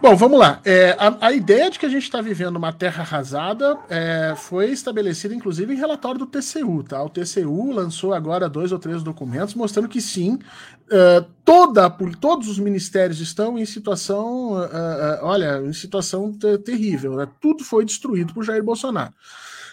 Bom, 0.00 0.16
vamos 0.16 0.38
lá. 0.38 0.60
É, 0.64 0.96
a, 0.98 1.26
a, 1.28 1.32
ideia 1.32 1.70
de 1.70 1.78
que 1.78 1.86
a 1.86 1.88
gente 1.88 2.04
está 2.04 2.20
vivendo 2.20 2.56
uma 2.56 2.72
terra 2.72 3.02
arrasada 3.02 3.78
é, 3.88 4.34
foi 4.36 4.70
estabelecida, 4.70 5.34
inclusive, 5.34 5.72
em 5.72 5.76
relatório 5.76 6.18
do 6.18 6.26
TCU. 6.26 6.82
Tá? 6.82 7.02
O 7.02 7.08
TCU 7.08 7.72
lançou 7.72 8.14
agora 8.14 8.48
dois 8.48 8.72
ou 8.72 8.78
três 8.78 9.02
documentos 9.02 9.54
mostrando 9.54 9.88
que 9.88 10.00
sim, 10.00 10.34
uh, 10.34 11.24
toda, 11.44 11.90
todos 12.20 12.48
os 12.48 12.58
ministérios 12.58 13.20
estão 13.20 13.58
em 13.58 13.64
situação, 13.64 14.52
uh, 14.52 14.64
uh, 14.64 15.18
olha, 15.22 15.62
em 15.62 15.72
situação 15.72 16.32
terrível. 16.64 17.16
Né? 17.16 17.28
Tudo 17.40 17.64
foi 17.64 17.84
destruído 17.84 18.32
por 18.32 18.44
Jair 18.44 18.62
Bolsonaro. 18.62 19.12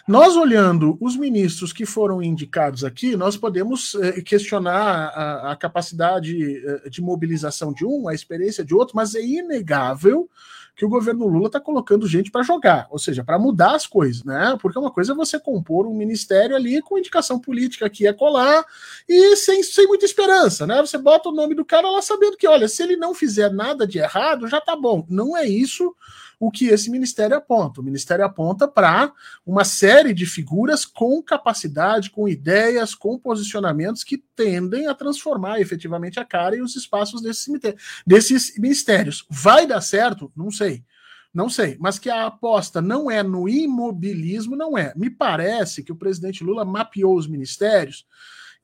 Nós 0.06 0.36
olhando 0.36 0.98
os 1.00 1.16
ministros 1.16 1.72
que 1.72 1.86
foram 1.86 2.22
indicados 2.22 2.84
aqui, 2.84 3.16
nós 3.16 3.38
podemos 3.38 3.94
eh, 3.94 4.20
questionar 4.20 5.08
a, 5.08 5.52
a 5.52 5.56
capacidade 5.56 6.58
eh, 6.58 6.90
de 6.90 7.00
mobilização 7.00 7.72
de 7.72 7.86
um, 7.86 8.06
a 8.06 8.12
experiência 8.12 8.62
de 8.62 8.74
outro, 8.74 8.94
mas 8.94 9.14
é 9.14 9.22
inegável 9.22 10.28
que 10.76 10.84
o 10.84 10.88
governo 10.88 11.26
Lula 11.26 11.46
está 11.46 11.58
colocando 11.58 12.06
gente 12.06 12.30
para 12.30 12.42
jogar, 12.42 12.86
ou 12.90 12.98
seja, 12.98 13.24
para 13.24 13.38
mudar 13.38 13.76
as 13.76 13.86
coisas, 13.86 14.24
né? 14.24 14.58
Porque 14.60 14.78
uma 14.78 14.90
coisa 14.90 15.12
é 15.12 15.14
você 15.14 15.38
compor 15.38 15.86
um 15.86 15.94
ministério 15.94 16.54
ali 16.54 16.82
com 16.82 16.98
indicação 16.98 17.38
política 17.38 17.88
que 17.88 18.06
é 18.06 18.12
colar 18.12 18.64
e 19.08 19.36
sem, 19.36 19.62
sem 19.62 19.86
muita 19.86 20.04
esperança, 20.04 20.66
né? 20.66 20.80
Você 20.80 20.98
bota 20.98 21.30
o 21.30 21.34
nome 21.34 21.54
do 21.54 21.64
cara 21.64 21.88
lá 21.88 22.02
sabendo 22.02 22.36
que, 22.36 22.46
olha, 22.46 22.68
se 22.68 22.82
ele 22.82 22.96
não 22.96 23.14
fizer 23.14 23.50
nada 23.50 23.86
de 23.86 23.98
errado, 23.98 24.48
já 24.48 24.60
tá 24.60 24.76
bom. 24.76 25.06
Não 25.08 25.36
é 25.36 25.46
isso 25.46 25.94
o 26.38 26.50
que 26.50 26.66
esse 26.66 26.90
ministério 26.90 27.36
aponta. 27.36 27.80
O 27.80 27.84
ministério 27.84 28.24
aponta 28.24 28.66
para 28.66 29.12
uma 29.46 29.64
série 29.64 30.12
de 30.12 30.26
figuras 30.26 30.84
com 30.84 31.22
capacidade, 31.22 32.10
com 32.10 32.28
ideias, 32.28 32.94
com 32.94 33.18
posicionamentos 33.18 34.04
que 34.04 34.18
tendem 34.36 34.86
a 34.86 34.94
transformar 34.94 35.60
efetivamente 35.60 36.20
a 36.20 36.24
cara 36.24 36.56
e 36.56 36.62
os 36.62 36.76
espaços 36.76 37.20
desses, 37.22 37.48
desses 38.06 38.58
ministérios. 38.58 39.26
Vai 39.30 39.66
dar 39.66 39.80
certo? 39.80 40.32
Não 40.36 40.50
sei. 40.50 40.84
Não 41.34 41.48
sei, 41.48 41.76
mas 41.80 41.98
que 41.98 42.08
a 42.08 42.26
aposta 42.26 42.80
não 42.80 43.10
é 43.10 43.20
no 43.20 43.48
imobilismo, 43.48 44.54
não 44.54 44.78
é. 44.78 44.92
Me 44.94 45.10
parece 45.10 45.82
que 45.82 45.90
o 45.90 45.96
presidente 45.96 46.44
Lula 46.44 46.64
mapeou 46.64 47.16
os 47.16 47.26
ministérios 47.26 48.06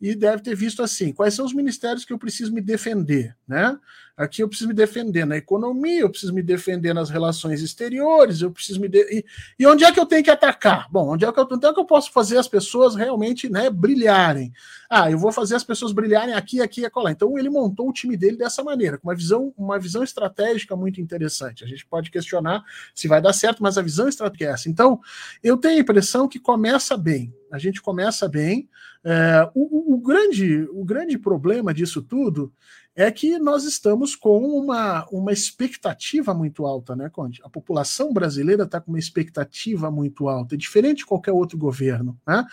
e 0.01 0.15
deve 0.15 0.43
ter 0.43 0.55
visto 0.55 0.81
assim: 0.81 1.13
quais 1.13 1.35
são 1.35 1.45
os 1.45 1.53
ministérios 1.53 2.05
que 2.05 2.13
eu 2.13 2.19
preciso 2.19 2.53
me 2.53 2.61
defender, 2.61 3.37
né? 3.47 3.77
Aqui 4.21 4.43
eu 4.43 4.49
preciso 4.49 4.69
me 4.69 4.75
defender 4.75 5.25
na 5.25 5.37
economia, 5.37 6.03
eu 6.03 6.11
preciso 6.11 6.35
me 6.35 6.43
defender 6.43 6.95
nas 6.95 7.09
relações 7.09 7.63
exteriores, 7.63 8.43
eu 8.43 8.51
preciso 8.51 8.81
me. 8.81 8.89
De... 8.89 8.99
E, 8.99 9.25
e, 9.59 9.67
onde 9.67 9.83
é 9.83 9.91
que 9.91 9.99
eu 9.99 10.05
tenho 10.05 10.23
que 10.23 10.31
atacar? 10.31 10.87
Bom, 10.91 11.15
onde 11.15 11.25
é 11.25 11.33
que 11.33 11.41
eu, 11.41 11.49
onde 11.51 11.67
é 11.67 11.73
que 11.73 11.81
eu 11.81 11.87
posso 11.87 12.13
fazer 12.13 12.37
as 12.37 12.47
pessoas 12.47 12.95
realmente 12.95 13.49
né, 13.49 13.71
brilharem? 13.71 14.53
Ah, 14.91 15.11
eu 15.11 15.19
vou 15.19 15.33
fazer 15.33 15.55
as 15.55 15.65
pessoas 15.65 15.93
brilharem 15.93 16.35
aqui, 16.35 16.61
aqui 16.61 16.83
e 16.83 16.87
acolá. 16.87 17.11
Então 17.11 17.39
ele 17.39 17.49
montou 17.49 17.89
o 17.89 17.93
time 17.93 18.17
dele 18.17 18.37
dessa 18.37 18.63
maneira, 18.63 18.99
com 18.99 19.09
uma 19.09 19.15
visão, 19.15 19.55
uma 19.57 19.79
visão 19.79 20.03
estratégica 20.03 20.77
muito 20.77 21.01
interessante. 21.01 21.65
A 21.65 21.67
gente 21.67 21.87
pode 21.87 22.11
questionar 22.11 22.63
se 22.95 23.09
vai 23.09 23.23
dar 23.23 23.33
certo, 23.33 23.63
mas 23.63 23.79
a 23.79 23.83
visão 23.83 24.09
estratégica 24.09 24.45
é 24.45 24.53
essa. 24.53 24.69
Então, 24.69 25.01
eu 25.43 25.57
tenho 25.57 25.79
a 25.79 25.81
impressão 25.81 26.29
que 26.29 26.39
começa 26.39 26.97
bem. 26.97 27.33
A 27.51 27.59
gente 27.59 27.81
começa 27.81 28.29
bem. 28.29 28.69
É, 29.03 29.51
o, 29.55 29.93
o, 29.93 29.95
o, 29.95 29.99
grande, 29.99 30.69
o 30.73 30.85
grande 30.85 31.19
problema 31.19 31.73
disso 31.73 32.03
tudo 32.03 32.53
é 32.95 33.11
que 33.11 33.39
nós 33.39 33.65
estamos 33.65 34.15
com 34.15 34.45
uma, 34.45 35.07
uma 35.11 35.33
expectativa 35.33 36.35
muito 36.35 36.67
alta, 36.67 36.95
né, 36.95 37.09
Conde? 37.09 37.41
A 37.45 37.49
população 37.49 38.13
brasileira 38.13 38.65
está 38.65 38.81
com 38.81 38.91
uma 38.91 38.99
expectativa 38.99 39.91
muito 39.91 40.29
alta, 40.29 40.55
é 40.55 40.59
diferente 40.59 40.99
de 40.99 41.07
qualquer 41.07 41.33
outro 41.33 41.57
governo. 41.57 42.19
Né? 42.27 42.45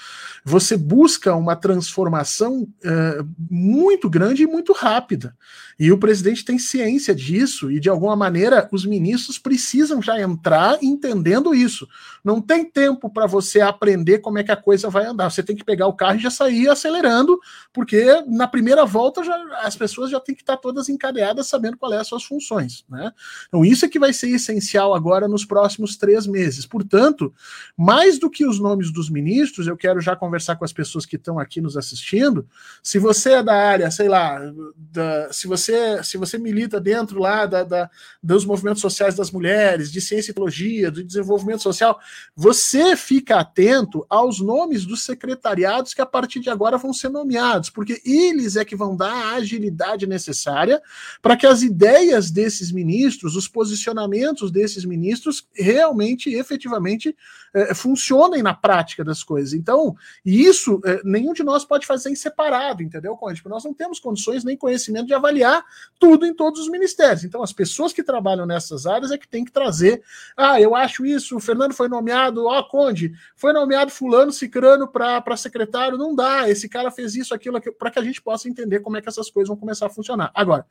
Você 0.46 0.78
busca 0.78 1.36
uma 1.36 1.56
transformação 1.56 2.68
é, 2.84 3.24
muito 3.50 4.10
grande 4.10 4.44
e 4.44 4.48
muito 4.48 4.74
rápida. 4.74 5.36
E 5.80 5.92
o 5.92 5.98
presidente 5.98 6.46
tem 6.46 6.58
ciência 6.58 7.14
disso, 7.14 7.72
e 7.72 7.80
de 7.80 7.90
alguma 7.90 8.16
maneira 8.16 8.68
os 8.72 8.86
ministros 8.86 9.38
precisam 9.38 10.02
já 10.02 10.20
entrar 10.22 10.78
entendendo 10.82 11.54
isso. 11.54 11.88
Não 12.24 12.42
tem 12.42 12.64
tempo 12.64 13.10
para 13.10 13.28
você 13.28 13.62
aprender 13.62 14.20
como 14.20 14.38
é 14.38 14.44
que 14.44 14.52
a 14.52 14.58
coisa 14.58 14.90
vai 14.90 15.06
andar. 15.06 15.30
Você 15.30 15.44
tem 15.44 15.56
que 15.56 15.64
pegar 15.64 15.88
o 15.88 15.94
carro 15.94 16.18
e 16.18 16.22
já 16.22 16.30
sair 16.30 16.70
acelerando, 16.70 17.40
porque 17.74 18.24
na 18.28 18.48
primeira 18.48 18.86
volta 18.86 19.24
já, 19.24 19.36
as 19.62 19.76
pessoas 19.76 20.12
já 20.12 20.20
têm 20.20 20.37
que 20.38 20.44
estar 20.44 20.58
todas 20.58 20.88
encadeadas 20.88 21.48
sabendo 21.48 21.78
quais 21.78 21.94
são 21.94 22.02
as 22.02 22.08
suas 22.08 22.24
funções. 22.24 22.86
Né? 22.90 23.12
Então, 23.48 23.66
isso 23.66 23.86
é 23.86 23.90
que 23.90 24.00
vai 24.00 24.14
ser 24.14 24.30
essencial 24.30 24.94
agora 24.94 25.28
nos 25.28 25.44
próximos 25.44 25.98
três 25.98 26.26
meses. 26.26 26.66
Portanto, 26.66 27.34
mais 27.76 28.20
do 28.20 28.30
que 28.30 28.46
os 28.46 28.60
nomes 28.60 28.92
dos 28.92 29.10
ministros, 29.10 29.68
eu 29.68 29.76
quero 29.76 30.00
já 30.00 30.16
conversar 30.16 30.56
com 30.56 30.66
as 30.66 30.74
pessoas 30.74 31.06
que 31.06 31.16
estão 31.16 31.40
aqui 31.40 31.60
nos 31.60 31.76
assistindo. 31.76 32.48
Se 32.82 33.00
você 33.00 33.34
é 33.34 33.44
da 33.44 33.56
área, 33.56 33.92
sei 33.92 34.08
lá, 34.08 34.40
da, 34.76 35.32
se, 35.34 35.48
você, 35.48 36.04
se 36.04 36.18
você 36.18 36.38
milita 36.38 36.80
dentro 36.80 37.20
lá 37.20 37.46
da, 37.46 37.64
da, 37.64 37.90
dos 38.22 38.46
movimentos 38.46 38.82
sociais 38.82 39.16
das 39.16 39.32
mulheres, 39.32 39.92
de 39.92 40.00
ciência 40.00 40.32
e 40.32 40.34
tecnologia, 40.34 40.92
do 40.92 41.04
desenvolvimento 41.04 41.62
social, 41.62 42.00
você 42.36 42.96
fica 42.96 43.40
atento 43.40 44.06
aos 44.10 44.40
nomes 44.40 44.86
dos 44.86 45.04
secretariados 45.04 45.94
que 45.94 46.02
a 46.02 46.06
partir 46.06 46.40
de 46.40 46.50
agora 46.50 46.78
vão 46.78 46.94
ser 46.94 47.10
nomeados, 47.10 47.70
porque 47.70 48.02
eles 48.06 48.56
é 48.56 48.64
que 48.64 48.76
vão 48.76 48.96
dar 48.96 49.12
a 49.12 49.36
agilidade 49.36 50.06
necessária 50.06 50.17
necessária 50.18 50.82
para 51.22 51.38
que 51.38 51.46
as 51.46 51.62
ideias 51.62 52.32
desses 52.32 52.72
ministros, 52.72 53.36
os 53.36 53.48
posicionamentos 53.48 54.52
desses 54.52 54.84
ministros 54.84 55.48
realmente, 55.54 56.34
efetivamente, 56.34 57.16
é, 57.54 57.74
funcionem 57.74 58.44
na 58.44 58.54
prática 58.54 59.04
das 59.04 59.24
coisas. 59.24 59.54
Então, 59.54 59.96
isso 60.26 60.82
é, 60.86 61.02
nenhum 61.04 61.34
de 61.34 61.44
nós 61.44 61.64
pode 61.64 61.86
fazer 61.86 62.10
em 62.10 62.16
separado, 62.16 62.84
entendeu, 62.84 63.16
Conde? 63.16 63.42
Porque 63.42 63.54
nós 63.54 63.64
não 63.64 63.74
temos 63.74 64.00
condições 64.00 64.44
nem 64.44 64.58
conhecimento 64.58 65.08
de 65.08 65.14
avaliar 65.14 65.64
tudo 66.00 66.26
em 66.26 66.34
todos 66.34 66.62
os 66.62 66.70
ministérios. 66.70 67.24
Então, 67.24 67.42
as 67.42 67.54
pessoas 67.54 67.94
que 67.94 68.04
trabalham 68.04 68.46
nessas 68.46 68.86
áreas 68.86 69.12
é 69.12 69.18
que 69.18 69.28
tem 69.28 69.46
que 69.46 69.52
trazer. 69.52 70.02
Ah, 70.36 70.60
eu 70.60 70.76
acho 70.76 71.06
isso, 71.06 71.38
o 71.38 71.40
Fernando 71.40 71.74
foi 71.74 71.88
nomeado, 71.88 72.46
ó, 72.46 72.62
Conde, 72.64 73.14
foi 73.36 73.54
nomeado 73.54 73.92
fulano, 73.92 74.32
cicrano 74.32 74.88
para 74.88 75.38
secretário, 75.38 75.98
não 75.98 76.16
dá, 76.16 76.50
esse 76.50 76.68
cara 76.68 76.92
fez 76.92 77.16
isso, 77.16 77.34
aquilo, 77.34 77.58
aquilo 77.58 77.76
para 77.76 77.92
que 77.92 78.00
a 78.00 78.04
gente 78.04 78.22
possa 78.22 78.50
entender 78.50 78.80
como 78.82 78.98
é 78.98 79.02
que 79.02 79.10
essas 79.10 79.30
coisas 79.30 79.48
vão 79.48 79.58
começar 79.58 79.86
a 79.86 79.90
funcionar 79.90 80.07
funcionar. 80.08 80.32
Agora, 80.34 80.66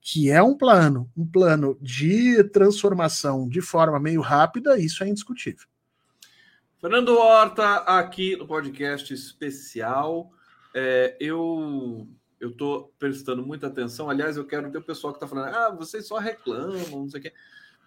que 0.00 0.30
é 0.30 0.40
um 0.40 0.56
plano, 0.56 1.10
um 1.16 1.26
plano 1.26 1.76
de 1.80 2.44
transformação 2.44 3.48
de 3.48 3.60
forma 3.60 3.98
meio 3.98 4.20
rápida, 4.20 4.78
isso 4.78 5.02
é 5.02 5.08
indiscutível. 5.08 5.66
Fernando 6.80 7.18
Horta, 7.18 7.78
aqui 7.78 8.36
no 8.36 8.46
podcast 8.46 9.12
especial. 9.12 10.30
É, 10.72 11.16
eu 11.18 12.06
eu 12.38 12.50
estou 12.50 12.92
prestando 12.98 13.44
muita 13.44 13.66
atenção. 13.66 14.10
Aliás, 14.10 14.36
eu 14.36 14.44
quero 14.44 14.70
ter 14.70 14.78
o 14.78 14.82
pessoal 14.82 15.12
que 15.12 15.16
está 15.16 15.26
falando, 15.26 15.54
ah, 15.54 15.70
vocês 15.70 16.06
só 16.06 16.18
reclamam, 16.18 16.76
não 16.90 17.08
sei 17.08 17.18
o 17.18 17.22
quê. 17.22 17.32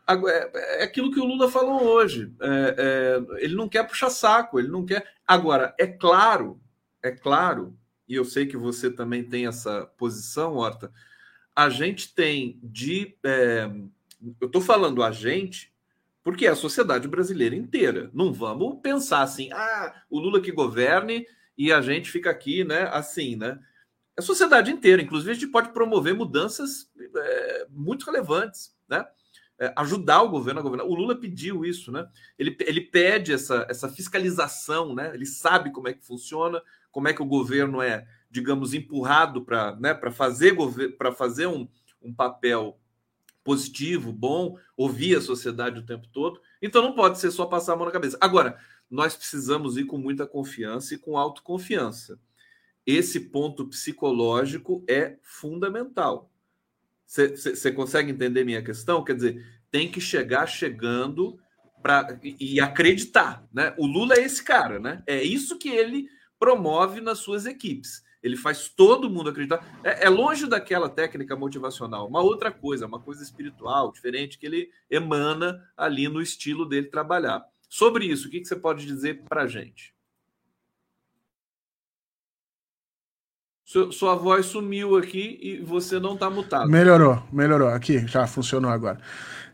É, 0.08 0.82
é 0.82 0.84
aquilo 0.84 1.12
que 1.12 1.20
o 1.20 1.26
Lula 1.26 1.52
falou 1.52 1.84
hoje. 1.84 2.34
É, 2.42 2.76
é, 2.78 3.44
ele 3.44 3.56
não 3.56 3.70
quer 3.70 3.88
puxar 3.88 4.10
saco, 4.10 4.60
ele 4.60 4.68
não 4.68 4.84
quer. 4.84 5.08
Agora, 5.26 5.76
é 5.80 5.86
claro, 5.86 6.60
é 7.04 7.12
claro 7.12 7.78
e 8.10 8.16
eu 8.16 8.26
sei 8.26 8.48
que 8.48 8.58
você 8.58 8.90
também 8.90 9.24
tem 9.24 9.46
essa 9.46 9.86
posição, 9.96 10.56
Horta, 10.56 10.92
a 11.56 11.70
gente 11.70 12.14
tem 12.16 12.60
de. 12.64 13.16
É, 13.24 13.70
eu 14.42 14.48
estou 14.48 14.62
falando 14.62 15.04
a 15.04 15.12
gente, 15.12 15.72
porque 16.24 16.48
é 16.48 16.50
a 16.50 16.56
sociedade 16.56 17.08
brasileira 17.08 17.56
inteira. 17.56 18.10
Não 18.12 18.34
vamos 18.34 18.80
pensar 18.82 19.22
assim, 19.22 19.52
ah, 19.54 20.04
o 20.10 20.20
Lula 20.20 20.42
que 20.42 20.52
governe 20.52 21.24
e 21.56 21.72
a 21.72 21.82
gente 21.82 22.10
fica 22.10 22.32
aqui, 22.32 22.64
né? 22.64 22.90
Assim, 22.92 23.36
né? 23.36 23.60
É 24.18 24.22
a 24.22 24.24
sociedade 24.24 24.72
inteira. 24.72 25.02
Inclusive, 25.02 25.32
a 25.32 25.34
gente 25.36 25.48
pode 25.48 25.72
promover 25.72 26.16
mudanças 26.16 26.90
é, 27.16 27.68
muito 27.70 28.06
relevantes, 28.06 28.76
né? 28.88 29.06
É, 29.60 29.72
ajudar 29.76 30.24
o 30.24 30.30
governo 30.30 30.62
a 30.62 30.64
governar. 30.64 30.88
O 30.88 30.96
Lula 30.96 31.20
pediu 31.20 31.64
isso, 31.64 31.92
né? 31.92 32.08
Ele, 32.40 32.58
ele 32.62 32.82
pede 32.82 33.34
essa, 33.34 33.68
essa 33.70 33.88
fiscalização, 33.88 34.96
né? 34.96 35.12
Ele 35.14 35.26
sabe 35.26 35.72
como 35.72 35.90
é 35.90 35.94
que 35.94 36.06
funciona, 36.06 36.62
como 37.00 37.08
é 37.08 37.14
que 37.14 37.22
o 37.22 37.26
governo 37.26 37.82
é, 37.82 38.06
digamos, 38.30 38.74
empurrado 38.74 39.42
para 39.42 39.74
né, 39.78 39.98
fazer, 40.12 40.54
para 40.98 41.14
fazer 41.14 41.48
um, 41.48 41.66
um 42.02 42.14
papel 42.14 42.78
positivo, 43.42 44.12
bom, 44.12 44.58
ouvir 44.76 45.16
a 45.16 45.22
sociedade 45.22 45.80
o 45.80 45.86
tempo 45.86 46.10
todo. 46.12 46.42
Então 46.62 46.82
não 46.82 46.94
pode 46.94 47.18
ser 47.18 47.32
só 47.32 47.46
passar 47.46 47.72
a 47.72 47.76
mão 47.78 47.86
na 47.86 47.92
cabeça. 47.94 48.18
Agora, 48.20 48.60
nós 48.92 49.16
precisamos 49.16 49.78
ir 49.78 49.86
com 49.86 49.98
muita 49.98 50.28
confiança 50.28 50.94
e 50.94 50.98
com 50.98 51.18
autoconfiança. 51.18 52.20
Esse 52.86 53.22
ponto 53.22 53.66
psicológico 53.66 54.84
é 54.86 55.16
fundamental. 55.24 56.30
Você 57.06 57.72
consegue 57.72 58.12
entender 58.12 58.44
minha 58.44 58.62
questão? 58.62 59.06
Quer 59.06 59.16
dizer, 59.16 59.62
tem 59.72 59.90
que 59.90 60.02
chegar 60.02 60.48
chegando 60.48 61.40
para 61.82 62.20
e 62.22 62.60
acreditar, 62.60 63.48
né? 63.54 63.74
O 63.78 63.88
Lula 63.88 64.16
é 64.16 64.22
esse 64.22 64.44
cara, 64.44 64.82
né? 64.82 65.02
É 65.08 65.24
isso 65.24 65.58
que 65.58 65.70
ele 65.70 66.10
promove 66.40 67.02
nas 67.02 67.20
suas 67.20 67.46
equipes. 67.46 68.04
Ele 68.24 68.36
faz 68.36 68.68
todo 68.70 69.10
mundo 69.10 69.30
acreditar. 69.30 69.64
É, 69.84 70.06
é, 70.06 70.10
longe 70.10 70.48
daquela 70.48 70.90
técnica 70.90 71.36
motivacional, 71.36 72.08
uma 72.08 72.22
outra 72.22 72.52
coisa, 72.52 72.86
uma 72.86 73.00
coisa 73.00 73.24
espiritual, 73.24 73.92
diferente, 73.92 74.38
que 74.38 74.46
ele 74.46 74.70
emana 74.90 75.62
ali 75.78 76.08
no 76.08 76.22
estilo 76.22 76.66
dele 76.66 76.88
trabalhar. 76.88 77.46
Sobre 77.70 78.06
isso, 78.06 78.28
o 78.28 78.32
que, 78.32 78.40
que 78.40 78.48
você 78.48 78.56
pode 78.56 78.86
dizer 78.86 79.24
para 79.28 79.44
a 79.44 79.48
gente? 79.48 79.94
Sua 83.92 84.16
voz 84.16 84.48
sumiu 84.48 84.98
aqui 84.98 85.38
e 85.40 85.58
você 85.60 86.00
não 86.00 86.16
está 86.16 86.28
mutado. 86.28 86.68
Melhorou, 86.68 87.22
melhorou. 87.32 87.68
Aqui, 87.68 88.00
já 88.08 88.26
funcionou 88.26 88.72
agora. 88.72 89.00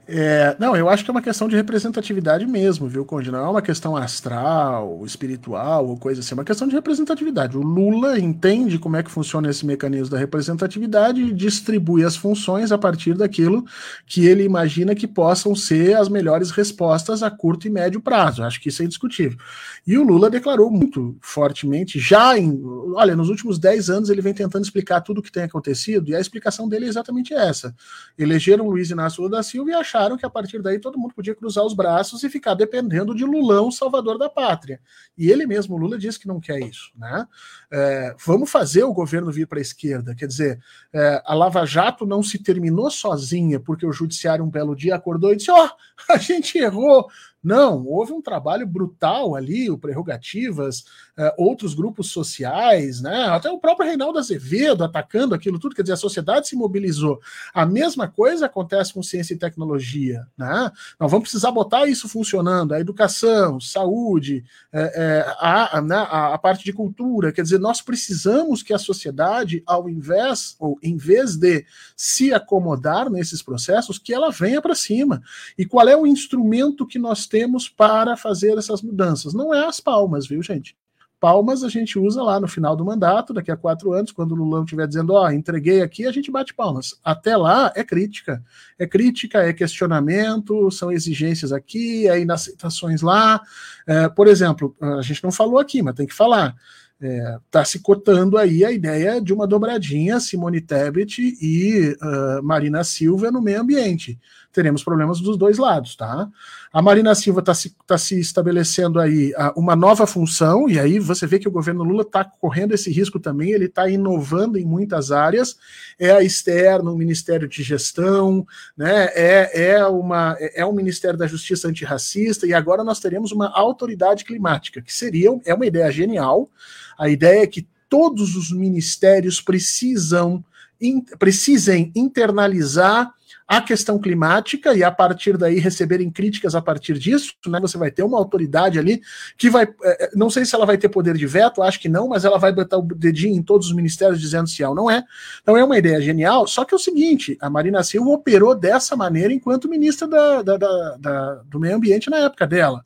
É, 0.07 0.55
não, 0.59 0.75
eu 0.75 0.87
acho 0.87 1.03
que 1.03 1.09
é 1.09 1.13
uma 1.13 1.21
questão 1.21 1.47
de 1.47 1.55
representatividade 1.55 2.45
mesmo, 2.45 2.87
viu, 2.87 3.03
Conde? 3.03 3.31
Não 3.31 3.39
é 3.39 3.49
uma 3.49 3.61
questão 3.61 3.97
astral, 3.97 5.01
espiritual 5.03 5.87
ou 5.87 5.97
coisa 5.97 6.19
assim, 6.21 6.35
é 6.35 6.37
uma 6.37 6.43
questão 6.43 6.67
de 6.67 6.75
representatividade. 6.75 7.57
O 7.57 7.61
Lula 7.61 8.19
entende 8.19 8.77
como 8.77 8.97
é 8.97 9.01
que 9.01 9.09
funciona 9.09 9.49
esse 9.49 9.65
mecanismo 9.65 10.09
da 10.09 10.19
representatividade 10.19 11.21
e 11.21 11.33
distribui 11.33 12.03
as 12.03 12.15
funções 12.15 12.71
a 12.71 12.77
partir 12.77 13.15
daquilo 13.15 13.65
que 14.05 14.25
ele 14.27 14.43
imagina 14.43 14.93
que 14.93 15.07
possam 15.07 15.55
ser 15.55 15.97
as 15.97 16.07
melhores 16.07 16.51
respostas 16.51 17.23
a 17.23 17.31
curto 17.31 17.67
e 17.67 17.71
médio 17.71 17.99
prazo. 17.99 18.43
Acho 18.43 18.61
que 18.61 18.69
isso 18.69 18.83
é 18.83 18.85
indiscutível. 18.85 19.39
E 19.87 19.97
o 19.97 20.03
Lula 20.03 20.29
declarou 20.29 20.69
muito 20.69 21.17
fortemente, 21.19 21.99
já 21.99 22.37
em. 22.37 22.61
Olha, 22.93 23.15
nos 23.15 23.29
últimos 23.29 23.57
10 23.57 23.89
anos 23.89 24.09
ele 24.11 24.21
vem 24.21 24.35
tentando 24.35 24.63
explicar 24.63 25.01
tudo 25.01 25.17
o 25.17 25.23
que 25.23 25.31
tem 25.31 25.43
acontecido, 25.43 26.09
e 26.09 26.15
a 26.15 26.19
explicação 26.19 26.69
dele 26.69 26.85
é 26.85 26.89
exatamente 26.89 27.33
essa. 27.33 27.73
Elegeram 28.17 28.69
Luiz 28.69 28.91
Inácio 28.91 29.23
Lula 29.23 29.37
da 29.37 29.43
Silva 29.43 29.71
e 29.71 29.73
acharam 29.73 29.94
acharam 29.95 30.17
que 30.17 30.25
a 30.25 30.29
partir 30.29 30.61
daí 30.61 30.77
todo 30.77 30.97
mundo 30.97 31.13
podia 31.13 31.33
cruzar 31.33 31.65
os 31.65 31.73
braços 31.73 32.23
e 32.23 32.29
ficar 32.29 32.53
dependendo 32.53 33.15
de 33.15 33.23
Lulão, 33.23 33.71
salvador 33.71 34.17
da 34.17 34.29
pátria. 34.29 34.79
E 35.17 35.31
ele 35.31 35.45
mesmo, 35.45 35.77
Lula, 35.77 35.97
disse 35.97 36.19
que 36.19 36.27
não 36.27 36.39
quer 36.39 36.59
isso. 36.59 36.91
Né? 36.97 37.25
É, 37.71 38.15
vamos 38.25 38.51
fazer 38.51 38.83
o 38.83 38.93
governo 38.93 39.31
vir 39.31 39.47
para 39.47 39.59
a 39.59 39.61
esquerda. 39.61 40.13
Quer 40.13 40.27
dizer, 40.27 40.59
é, 40.93 41.21
a 41.25 41.33
Lava 41.33 41.65
Jato 41.65 42.05
não 42.05 42.21
se 42.21 42.37
terminou 42.37 42.91
sozinha 42.91 43.59
porque 43.59 43.85
o 43.85 43.93
judiciário 43.93 44.43
um 44.43 44.49
belo 44.49 44.75
dia 44.75 44.95
acordou 44.95 45.31
e 45.31 45.37
disse: 45.37 45.51
ó, 45.51 45.65
oh, 45.65 45.69
a 46.11 46.17
gente 46.17 46.57
errou. 46.57 47.07
Não, 47.45 47.85
houve 47.85 48.11
um 48.11 48.23
trabalho 48.23 48.65
brutal 48.65 49.35
ali, 49.35 49.69
o 49.69 49.77
Prerrogativas, 49.77 50.79
uh, 51.15 51.31
outros 51.37 51.75
grupos 51.75 52.09
sociais, 52.09 53.01
né? 53.01 53.25
Até 53.25 53.51
o 53.51 53.59
próprio 53.59 53.87
Reinaldo 53.87 54.17
Azevedo 54.17 54.83
atacando 54.83 55.35
aquilo 55.35 55.59
tudo, 55.59 55.75
quer 55.75 55.83
dizer, 55.83 55.93
a 55.93 55.97
sociedade 55.97 56.47
se 56.47 56.55
mobilizou. 56.55 57.21
A 57.53 57.63
mesma 57.63 58.07
coisa 58.07 58.47
acontece 58.47 58.95
com 58.95 59.03
ciência 59.03 59.35
e 59.35 59.37
tecnologia, 59.37 60.25
né? 60.35 60.71
Nós 60.99 61.11
vamos 61.11 61.25
precisar 61.29 61.51
botar 61.51 61.85
isso 61.85 62.09
funcionando, 62.09 62.73
a 62.73 62.79
educação, 62.79 63.59
saúde, 63.59 64.43
é, 64.73 64.81
é, 64.95 65.35
a, 65.39 65.81
né, 65.83 65.97
a, 65.97 66.33
a 66.33 66.37
parte 66.39 66.65
de 66.65 66.73
cultura, 66.73 67.31
quer 67.31 67.43
dizer, 67.43 67.59
nós 67.59 67.79
precisamos 67.79 68.63
que 68.63 68.73
a 68.73 68.79
sociedade, 68.79 69.61
ao 69.67 69.87
invés, 69.87 70.55
ou 70.59 70.79
em 70.81 70.97
vez 70.97 71.35
de 71.35 71.63
se 71.95 72.33
acomodar 72.33 73.07
nesses 73.07 73.43
processos, 73.43 73.99
que 73.99 74.15
ela 74.15 74.31
venha 74.31 74.59
para 74.63 74.73
cima. 74.73 75.21
E 75.55 75.63
qual 75.63 75.87
é 75.87 75.95
o 75.95 76.07
instrumento 76.07 76.87
que 76.87 76.97
nós 76.97 77.27
temos 77.27 77.34
para 77.69 78.15
fazer 78.15 78.57
essas 78.57 78.81
mudanças. 78.81 79.33
Não 79.33 79.53
é 79.53 79.65
as 79.65 79.79
palmas, 79.79 80.27
viu, 80.27 80.41
gente? 80.41 80.75
Palmas 81.19 81.63
a 81.63 81.69
gente 81.69 81.97
usa 81.97 82.21
lá 82.21 82.39
no 82.39 82.47
final 82.47 82.75
do 82.75 82.85
mandato, 82.85 83.33
daqui 83.33 83.49
a 83.49 83.57
quatro 83.57 83.93
anos, 83.93 84.11
quando 84.11 84.33
o 84.33 84.35
Lulão 84.35 84.63
estiver 84.63 84.87
dizendo, 84.87 85.13
ó, 85.13 85.25
oh, 85.25 85.31
entreguei 85.31 85.81
aqui, 85.81 86.05
a 86.05 86.11
gente 86.11 86.29
bate 86.29 86.53
palmas. 86.53 86.99
Até 87.03 87.35
lá 87.35 87.71
é 87.75 87.83
crítica. 87.83 88.43
É 88.77 88.85
crítica, 88.85 89.39
é 89.39 89.53
questionamento, 89.53 90.69
são 90.69 90.91
exigências 90.91 91.51
aqui, 91.51 92.07
é 92.07 92.19
inaceitações 92.19 93.01
lá. 93.01 93.41
É, 93.87 94.09
por 94.09 94.27
exemplo, 94.27 94.75
a 94.79 95.01
gente 95.01 95.23
não 95.23 95.31
falou 95.31 95.57
aqui, 95.57 95.81
mas 95.81 95.95
tem 95.95 96.05
que 96.05 96.13
falar 96.13 96.55
está 97.01 97.05
é, 97.05 97.39
tá 97.51 97.65
se 97.65 97.79
cotando 97.79 98.37
aí 98.37 98.63
a 98.63 98.71
ideia 98.71 99.21
de 99.21 99.33
uma 99.33 99.47
dobradinha 99.47 100.19
Simone 100.19 100.61
Tebet 100.61 101.21
e 101.41 101.95
uh, 102.01 102.43
Marina 102.43 102.83
Silva 102.83 103.31
no 103.31 103.41
meio 103.41 103.61
ambiente. 103.61 104.19
Teremos 104.55 104.85
problemas 104.85 105.19
dos 105.19 105.37
dois 105.37 105.57
lados, 105.57 105.97
tá? 105.97 106.29
A 106.71 106.81
Marina 106.81 107.13
Silva 107.13 107.41
está 107.41 107.53
se, 107.53 107.75
tá 107.85 107.97
se 107.97 108.17
estabelecendo 108.17 109.01
aí 109.01 109.33
uh, 109.33 109.59
uma 109.59 109.75
nova 109.75 110.07
função, 110.07 110.69
e 110.69 110.79
aí 110.79 110.97
você 110.97 111.27
vê 111.27 111.37
que 111.37 111.47
o 111.47 111.51
governo 111.51 111.83
Lula 111.83 112.03
está 112.03 112.23
correndo 112.23 112.73
esse 112.73 112.89
risco 112.89 113.19
também, 113.19 113.51
ele 113.51 113.65
está 113.65 113.89
inovando 113.89 114.57
em 114.57 114.63
muitas 114.63 115.11
áreas, 115.11 115.57
é 115.99 116.11
a 116.11 116.23
externa, 116.23 116.89
um 116.89 116.95
Ministério 116.95 117.49
de 117.49 117.61
Gestão, 117.61 118.47
né? 118.77 119.09
é, 119.13 119.71
é, 119.71 119.85
uma, 119.85 120.37
é, 120.39 120.61
é 120.61 120.65
um 120.65 120.73
Ministério 120.73 121.19
da 121.19 121.27
Justiça 121.27 121.67
antirracista, 121.67 122.47
e 122.47 122.53
agora 122.53 122.81
nós 122.81 123.01
teremos 123.01 123.33
uma 123.33 123.49
autoridade 123.49 124.23
climática, 124.23 124.81
que 124.81 124.93
seria, 124.93 125.29
é 125.45 125.53
uma 125.53 125.65
ideia 125.65 125.91
genial, 125.91 126.49
a 126.97 127.09
ideia 127.09 127.43
é 127.43 127.47
que 127.47 127.67
todos 127.89 128.37
os 128.37 128.53
ministérios 128.53 129.41
precisam 129.41 130.43
in, 130.79 131.01
precisem 131.19 131.91
internalizar 131.95 133.13
a 133.47 133.61
questão 133.61 133.99
climática 133.99 134.73
e 134.73 134.83
a 134.83 134.91
partir 134.91 135.37
daí 135.37 135.59
receberem 135.59 136.09
críticas 136.09 136.55
a 136.55 136.61
partir 136.61 136.97
disso, 136.97 137.33
né? 137.47 137.59
Você 137.59 137.77
vai 137.77 137.91
ter 137.91 138.01
uma 138.01 138.17
autoridade 138.17 138.79
ali 138.79 139.01
que 139.37 139.49
vai, 139.49 139.65
é, 139.83 140.05
é, 140.05 140.09
não 140.15 140.29
sei 140.29 140.45
se 140.45 140.55
ela 140.55 140.65
vai 140.65 140.77
ter 140.77 140.89
poder 140.89 141.15
de 141.15 141.27
veto, 141.27 141.61
acho 141.61 141.79
que 141.79 141.87
não, 141.87 142.07
mas 142.07 142.25
ela 142.25 142.39
vai 142.39 142.51
botar 142.51 142.77
o 142.77 142.81
dedinho 142.81 143.35
em 143.35 143.43
todos 143.43 143.67
os 143.67 143.75
ministérios 143.75 144.19
dizendo 144.19 144.47
se 144.47 144.63
é 144.63 144.67
ou 144.67 144.73
não 144.73 144.89
é. 144.89 145.03
Então 145.41 145.55
é 145.55 145.63
uma 145.63 145.77
ideia 145.77 146.01
genial. 146.01 146.47
Só 146.47 146.65
que 146.65 146.73
é 146.73 146.77
o 146.77 146.79
seguinte, 146.79 147.37
a 147.39 147.49
Marina 147.49 147.83
Silva 147.83 148.09
operou 148.09 148.55
dessa 148.55 148.95
maneira 148.95 149.31
enquanto 149.31 149.69
ministra 149.69 150.07
da, 150.07 150.41
da, 150.41 150.57
da, 150.57 150.97
da 150.97 151.33
do 151.45 151.59
meio 151.59 151.75
ambiente 151.75 152.09
na 152.09 152.17
época 152.17 152.47
dela. 152.47 152.81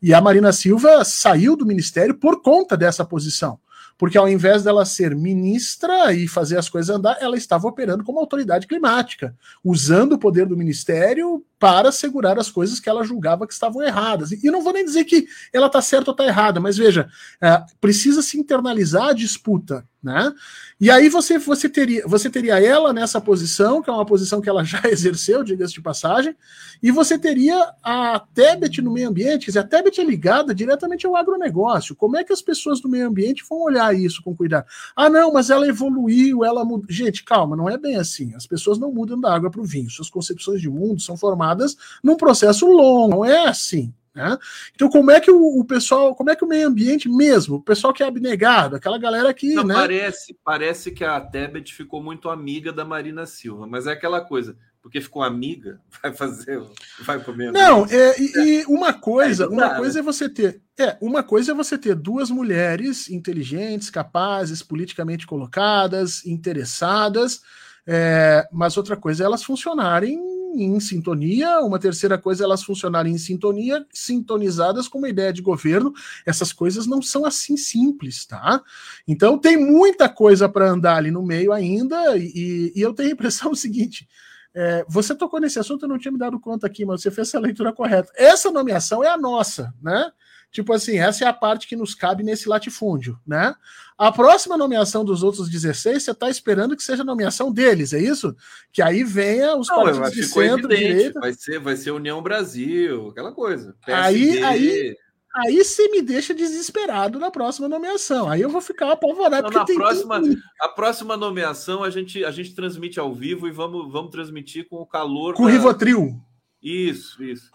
E 0.00 0.14
a 0.14 0.20
Marina 0.20 0.52
Silva 0.52 1.04
saiu 1.04 1.56
do 1.56 1.66
ministério 1.66 2.14
por 2.14 2.40
conta 2.40 2.76
dessa 2.76 3.04
posição. 3.04 3.58
Porque 3.96 4.18
ao 4.18 4.28
invés 4.28 4.62
dela 4.62 4.84
ser 4.84 5.14
ministra 5.14 6.12
e 6.12 6.26
fazer 6.26 6.58
as 6.58 6.68
coisas 6.68 6.94
andar, 6.94 7.16
ela 7.20 7.36
estava 7.36 7.68
operando 7.68 8.04
como 8.04 8.18
autoridade 8.18 8.66
climática, 8.66 9.34
usando 9.62 10.14
o 10.14 10.18
poder 10.18 10.46
do 10.46 10.56
ministério 10.56 11.44
para 11.64 11.90
segurar 11.90 12.38
as 12.38 12.50
coisas 12.50 12.78
que 12.78 12.90
ela 12.90 13.02
julgava 13.02 13.46
que 13.46 13.54
estavam 13.54 13.82
erradas. 13.82 14.32
E 14.32 14.50
não 14.50 14.60
vou 14.60 14.74
nem 14.74 14.84
dizer 14.84 15.04
que 15.04 15.26
ela 15.50 15.66
está 15.66 15.80
certa 15.80 16.10
ou 16.10 16.12
está 16.12 16.26
errada, 16.26 16.60
mas 16.60 16.76
veja, 16.76 17.08
é, 17.40 17.64
precisa 17.80 18.20
se 18.20 18.38
internalizar 18.38 19.06
a 19.08 19.12
disputa 19.14 19.82
né? 20.04 20.34
E 20.78 20.90
aí 20.90 21.08
você, 21.08 21.38
você, 21.38 21.66
teria, 21.66 22.06
você 22.06 22.28
teria 22.28 22.62
ela 22.62 22.92
nessa 22.92 23.22
posição, 23.22 23.80
que 23.80 23.88
é 23.88 23.92
uma 23.92 24.04
posição 24.04 24.38
que 24.38 24.48
ela 24.50 24.62
já 24.62 24.82
exerceu, 24.84 25.42
diga-se 25.42 25.72
de 25.72 25.80
passagem, 25.80 26.36
e 26.82 26.90
você 26.90 27.18
teria 27.18 27.72
a 27.82 28.20
Tebet 28.34 28.82
no 28.82 28.92
meio 28.92 29.08
ambiente, 29.08 29.46
quer 29.46 29.52
dizer, 29.52 29.58
a 29.60 29.64
Tebet 29.64 29.98
é 29.98 30.04
ligada 30.04 30.54
diretamente 30.54 31.06
ao 31.06 31.16
agronegócio. 31.16 31.96
Como 31.96 32.18
é 32.18 32.22
que 32.22 32.34
as 32.34 32.42
pessoas 32.42 32.80
do 32.82 32.88
meio 32.88 33.08
ambiente 33.08 33.44
vão 33.48 33.62
olhar 33.62 33.94
isso 33.98 34.22
com 34.22 34.36
cuidado? 34.36 34.66
Ah, 34.94 35.08
não, 35.08 35.32
mas 35.32 35.48
ela 35.48 35.66
evoluiu, 35.66 36.44
ela 36.44 36.66
mudou. 36.66 36.84
Gente, 36.90 37.24
calma, 37.24 37.56
não 37.56 37.70
é 37.70 37.78
bem 37.78 37.96
assim. 37.96 38.34
As 38.34 38.46
pessoas 38.46 38.78
não 38.78 38.92
mudam 38.92 39.18
da 39.18 39.34
água 39.34 39.50
para 39.50 39.62
o 39.62 39.64
vinho. 39.64 39.88
Suas 39.88 40.10
concepções 40.10 40.60
de 40.60 40.68
mundo 40.68 41.00
são 41.00 41.16
formadas 41.16 41.53
num 42.02 42.16
processo 42.16 42.66
longo, 42.66 43.16
não 43.16 43.24
é 43.24 43.48
assim. 43.48 43.92
Né? 44.14 44.38
Então, 44.74 44.88
como 44.88 45.10
é 45.10 45.20
que 45.20 45.30
o, 45.30 45.58
o, 45.58 45.64
pessoal, 45.64 46.14
como 46.14 46.30
é 46.30 46.36
que 46.36 46.44
o 46.44 46.48
meio 46.48 46.68
ambiente 46.68 47.08
mesmo, 47.08 47.56
o 47.56 47.62
pessoal 47.62 47.92
que 47.92 48.02
é 48.02 48.06
abnegado, 48.06 48.76
aquela 48.76 48.96
galera 48.96 49.34
que. 49.34 49.54
Não, 49.54 49.64
né? 49.64 49.74
parece, 49.74 50.38
parece 50.44 50.92
que 50.92 51.02
a 51.02 51.20
Tebet 51.20 51.74
ficou 51.74 52.00
muito 52.00 52.28
amiga 52.28 52.72
da 52.72 52.84
Marina 52.84 53.26
Silva, 53.26 53.66
mas 53.66 53.88
é 53.88 53.92
aquela 53.92 54.20
coisa, 54.20 54.56
porque 54.80 55.00
ficou 55.00 55.20
amiga, 55.20 55.80
vai 56.00 56.12
fazer, 56.12 56.62
vai 57.00 57.18
comer. 57.18 57.50
Não, 57.50 57.84
é, 57.86 58.20
e, 58.20 58.60
e, 58.60 58.64
uma 58.66 58.92
coisa, 58.92 59.48
uma 59.48 59.74
coisa 59.74 59.98
é 59.98 60.02
você 60.02 60.28
ter. 60.28 60.62
É, 60.78 60.96
uma 61.00 61.24
coisa 61.24 61.50
é 61.50 61.54
você 61.54 61.76
ter 61.76 61.96
duas 61.96 62.30
mulheres 62.30 63.10
inteligentes, 63.10 63.90
capazes, 63.90 64.62
politicamente 64.62 65.26
colocadas, 65.26 66.24
interessadas, 66.24 67.42
é, 67.86 68.48
mas 68.52 68.76
outra 68.76 68.96
coisa 68.96 69.22
é 69.22 69.26
elas 69.26 69.44
funcionarem 69.44 70.18
em 70.54 70.78
sintonia, 70.78 71.60
uma 71.60 71.78
terceira 71.78 72.16
coisa 72.16 72.44
é 72.44 72.46
elas 72.46 72.62
funcionarem 72.62 73.12
em 73.12 73.18
sintonia, 73.18 73.84
sintonizadas 73.92 74.86
com 74.86 74.98
uma 74.98 75.08
ideia 75.08 75.32
de 75.32 75.42
governo. 75.42 75.92
Essas 76.24 76.52
coisas 76.52 76.86
não 76.86 77.02
são 77.02 77.26
assim 77.26 77.56
simples, 77.56 78.24
tá? 78.24 78.62
Então 79.06 79.38
tem 79.38 79.56
muita 79.56 80.08
coisa 80.08 80.48
para 80.48 80.70
andar 80.70 80.96
ali 80.96 81.10
no 81.10 81.22
meio 81.22 81.52
ainda, 81.52 82.16
e, 82.16 82.72
e, 82.74 82.80
eu 82.80 82.94
tenho 82.94 83.10
a 83.10 83.12
impressão 83.12 83.54
seguinte. 83.54 84.08
É, 84.56 84.84
você 84.88 85.14
tocou 85.14 85.40
nesse 85.40 85.58
assunto, 85.58 85.84
eu 85.84 85.88
não 85.88 85.98
tinha 85.98 86.12
me 86.12 86.18
dado 86.18 86.38
conta 86.38 86.66
aqui, 86.66 86.84
mas 86.84 87.02
você 87.02 87.10
fez 87.10 87.34
a 87.34 87.40
leitura 87.40 87.72
correta. 87.72 88.12
Essa 88.16 88.52
nomeação 88.52 89.02
é 89.02 89.08
a 89.08 89.18
nossa, 89.18 89.74
né? 89.82 90.12
Tipo 90.54 90.72
assim, 90.72 90.98
essa 90.98 91.24
é 91.24 91.26
a 91.26 91.32
parte 91.32 91.66
que 91.66 91.74
nos 91.74 91.96
cabe 91.96 92.22
nesse 92.22 92.48
latifúndio, 92.48 93.18
né? 93.26 93.52
A 93.98 94.12
próxima 94.12 94.56
nomeação 94.56 95.04
dos 95.04 95.24
outros 95.24 95.50
16, 95.50 96.00
você 96.00 96.12
está 96.12 96.30
esperando 96.30 96.76
que 96.76 96.82
seja 96.84 97.02
a 97.02 97.04
nomeação 97.04 97.52
deles, 97.52 97.92
é 97.92 97.98
isso? 97.98 98.36
Que 98.72 98.80
aí 98.80 99.02
venha 99.02 99.56
os 99.56 99.66
Não, 99.66 99.82
partidos 99.82 100.12
de 100.12 100.22
centro, 100.22 100.68
direita. 100.68 101.18
Vai 101.18 101.32
ser, 101.32 101.58
vai 101.58 101.76
ser 101.76 101.90
União 101.90 102.22
Brasil, 102.22 103.08
aquela 103.08 103.32
coisa. 103.32 103.74
PSD. 103.84 104.04
Aí, 104.04 104.44
aí, 104.44 104.96
aí 105.34 105.64
você 105.64 105.88
me 105.88 106.00
deixa 106.00 106.32
desesperado 106.32 107.18
na 107.18 107.32
próxima 107.32 107.68
nomeação. 107.68 108.30
Aí 108.30 108.40
eu 108.40 108.48
vou 108.48 108.60
ficar 108.60 108.92
apavorado. 108.92 109.50
Não, 109.50 109.58
na 109.58 109.64
próxima, 109.64 110.22
a 110.60 110.68
próxima 110.68 111.16
nomeação 111.16 111.82
a 111.82 111.90
gente, 111.90 112.24
a 112.24 112.30
gente 112.30 112.54
transmite 112.54 113.00
ao 113.00 113.12
vivo 113.12 113.48
e 113.48 113.50
vamos, 113.50 113.90
vamos 113.90 114.12
transmitir 114.12 114.68
com 114.68 114.76
o 114.76 114.86
calor. 114.86 115.34
Com 115.34 115.42
o 115.42 115.48
Rivotril. 115.48 116.22
Isso, 116.64 117.22
isso. 117.22 117.50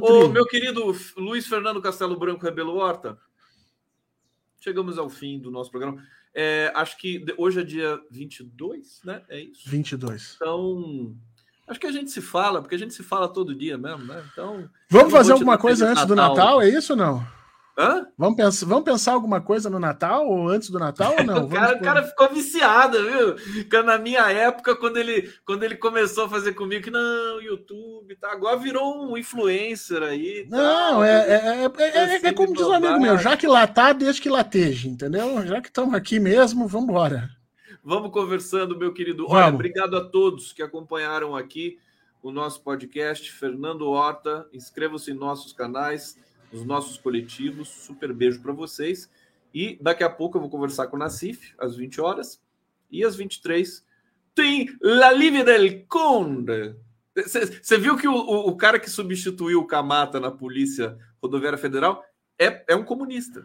Ô, 0.00 0.26
meu 0.26 0.44
querido 0.44 0.92
Luiz 1.16 1.46
Fernando 1.46 1.80
Castelo 1.80 2.18
Branco 2.18 2.44
Rebelo 2.44 2.74
Horta, 2.74 3.16
chegamos 4.58 4.98
ao 4.98 5.08
fim 5.08 5.38
do 5.38 5.48
nosso 5.48 5.70
programa. 5.70 6.04
É, 6.34 6.72
acho 6.74 6.98
que 6.98 7.24
hoje 7.36 7.60
é 7.60 7.64
dia 7.64 8.00
22, 8.10 9.00
né? 9.04 9.22
É 9.28 9.40
isso? 9.40 9.70
22. 9.70 10.34
Então, 10.34 11.16
acho 11.68 11.78
que 11.78 11.86
a 11.86 11.92
gente 11.92 12.10
se 12.10 12.20
fala, 12.20 12.60
porque 12.60 12.74
a 12.74 12.78
gente 12.78 12.92
se 12.94 13.04
fala 13.04 13.28
todo 13.28 13.54
dia 13.54 13.78
mesmo, 13.78 14.04
né? 14.04 14.28
Então. 14.32 14.68
Vamos 14.90 15.12
fazer 15.12 15.32
alguma 15.32 15.56
coisa 15.56 15.86
antes 15.86 16.02
Natal. 16.02 16.08
do 16.08 16.16
Natal, 16.16 16.60
é 16.60 16.68
isso 16.68 16.94
ou 16.94 16.96
não? 16.98 17.37
Hã? 17.78 18.08
Vamos 18.18 18.36
pensar, 18.36 18.66
vamos 18.66 18.84
pensar 18.84 19.12
alguma 19.12 19.40
coisa 19.40 19.70
no 19.70 19.78
Natal 19.78 20.26
ou 20.26 20.48
antes 20.48 20.68
do 20.68 20.80
Natal 20.80 21.14
ou 21.16 21.24
não? 21.24 21.44
o, 21.46 21.48
cara, 21.48 21.76
o 21.76 21.80
cara, 21.80 22.02
ficou 22.02 22.28
viciado, 22.28 22.98
viu? 22.98 23.84
Na 23.84 23.96
minha 23.96 24.28
época, 24.32 24.74
quando 24.74 24.96
ele, 24.96 25.32
quando 25.46 25.62
ele 25.62 25.76
começou 25.76 26.24
a 26.24 26.28
fazer 26.28 26.54
comigo, 26.54 26.82
que 26.82 26.90
não, 26.90 27.40
YouTube, 27.40 28.16
tá? 28.16 28.32
Agora 28.32 28.56
virou 28.56 29.08
um 29.08 29.16
influencer 29.16 30.02
aí. 30.02 30.48
Tá? 30.50 30.56
Não, 30.56 31.04
é, 31.04 31.28
é, 31.28 31.70
é, 31.78 32.26
é, 32.26 32.32
como 32.32 32.52
diz 32.52 32.66
um 32.66 32.72
amigo 32.72 32.98
meu, 32.98 33.16
já 33.16 33.36
que 33.36 33.46
lá 33.46 33.64
tá, 33.64 33.92
deixa 33.92 34.20
que 34.20 34.28
lateje, 34.28 34.88
entendeu? 34.88 35.46
Já 35.46 35.60
que 35.60 35.68
estamos 35.68 35.94
aqui 35.94 36.18
mesmo, 36.18 36.66
vamos 36.66 36.88
embora. 36.88 37.30
Vamos 37.84 38.10
conversando, 38.10 38.76
meu 38.76 38.92
querido. 38.92 39.28
Vamos. 39.28 39.40
Olha, 39.40 39.54
obrigado 39.54 39.96
a 39.96 40.04
todos 40.04 40.52
que 40.52 40.64
acompanharam 40.64 41.36
aqui 41.36 41.78
o 42.20 42.32
nosso 42.32 42.60
podcast. 42.60 43.30
Fernando 43.30 43.88
Horta, 43.88 44.48
inscreva-se 44.52 45.12
em 45.12 45.14
nossos 45.14 45.52
canais 45.52 46.16
nos 46.52 46.64
nossos 46.64 46.98
coletivos. 46.98 47.68
Super 47.68 48.12
beijo 48.12 48.40
para 48.40 48.52
vocês. 48.52 49.10
E 49.52 49.78
daqui 49.80 50.04
a 50.04 50.10
pouco 50.10 50.36
eu 50.36 50.40
vou 50.40 50.50
conversar 50.50 50.86
com 50.88 50.96
o 50.96 50.98
Nassif, 50.98 51.54
às 51.58 51.76
20 51.76 52.00
horas. 52.00 52.40
E 52.90 53.04
às 53.04 53.16
23 53.16 53.86
tem 54.34 54.68
La 54.80 55.10
Live 55.10 55.42
del 55.42 55.84
Conde. 55.88 56.76
Você 57.16 57.76
viu 57.76 57.96
que 57.96 58.06
o, 58.06 58.14
o, 58.14 58.48
o, 58.50 58.56
cara 58.56 58.78
que 58.78 58.88
substituiu 58.88 59.60
o 59.60 59.66
Camata 59.66 60.20
na 60.20 60.30
Polícia 60.30 60.96
Rodoviária 61.20 61.58
Federal 61.58 62.04
é, 62.38 62.64
é 62.68 62.76
um 62.76 62.84
comunista. 62.84 63.44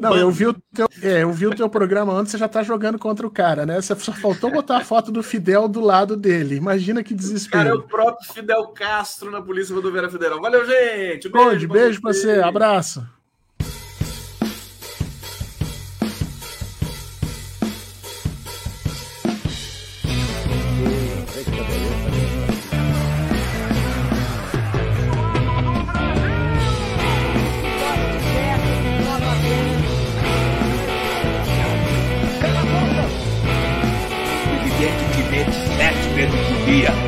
Não, 0.00 0.16
eu 0.16 0.30
vi, 0.30 0.46
o 0.46 0.54
teu, 0.74 0.88
é, 1.02 1.22
eu 1.22 1.32
vi 1.32 1.46
o 1.46 1.54
teu 1.54 1.68
programa 1.68 2.12
antes, 2.12 2.32
você 2.32 2.38
já 2.38 2.48
tá 2.48 2.62
jogando 2.62 2.98
contra 2.98 3.26
o 3.26 3.30
cara, 3.30 3.64
né? 3.64 3.80
Você 3.80 3.94
só 3.96 4.12
faltou 4.12 4.50
botar 4.50 4.78
a 4.78 4.84
foto 4.84 5.10
do 5.10 5.22
Fidel 5.22 5.68
do 5.68 5.80
lado 5.80 6.16
dele. 6.16 6.56
Imagina 6.56 7.02
que 7.02 7.14
desespero. 7.14 7.64
Cara, 7.64 7.74
é 7.74 7.78
o 7.78 7.82
próprio 7.82 8.32
Fidel 8.32 8.68
Castro 8.68 9.30
na 9.30 9.40
Polícia 9.40 9.74
Rodoviária 9.74 10.10
Federal. 10.10 10.40
Valeu, 10.40 10.64
gente. 10.66 11.28
Beijo, 11.28 11.50
Conde, 11.50 11.66
beijo 11.66 12.00
pra 12.00 12.12
você. 12.12 12.40
Abraço. 12.40 13.06
Sete 36.76 36.92
vezes 36.92 36.92
por 36.92 36.96
dia 36.96 37.05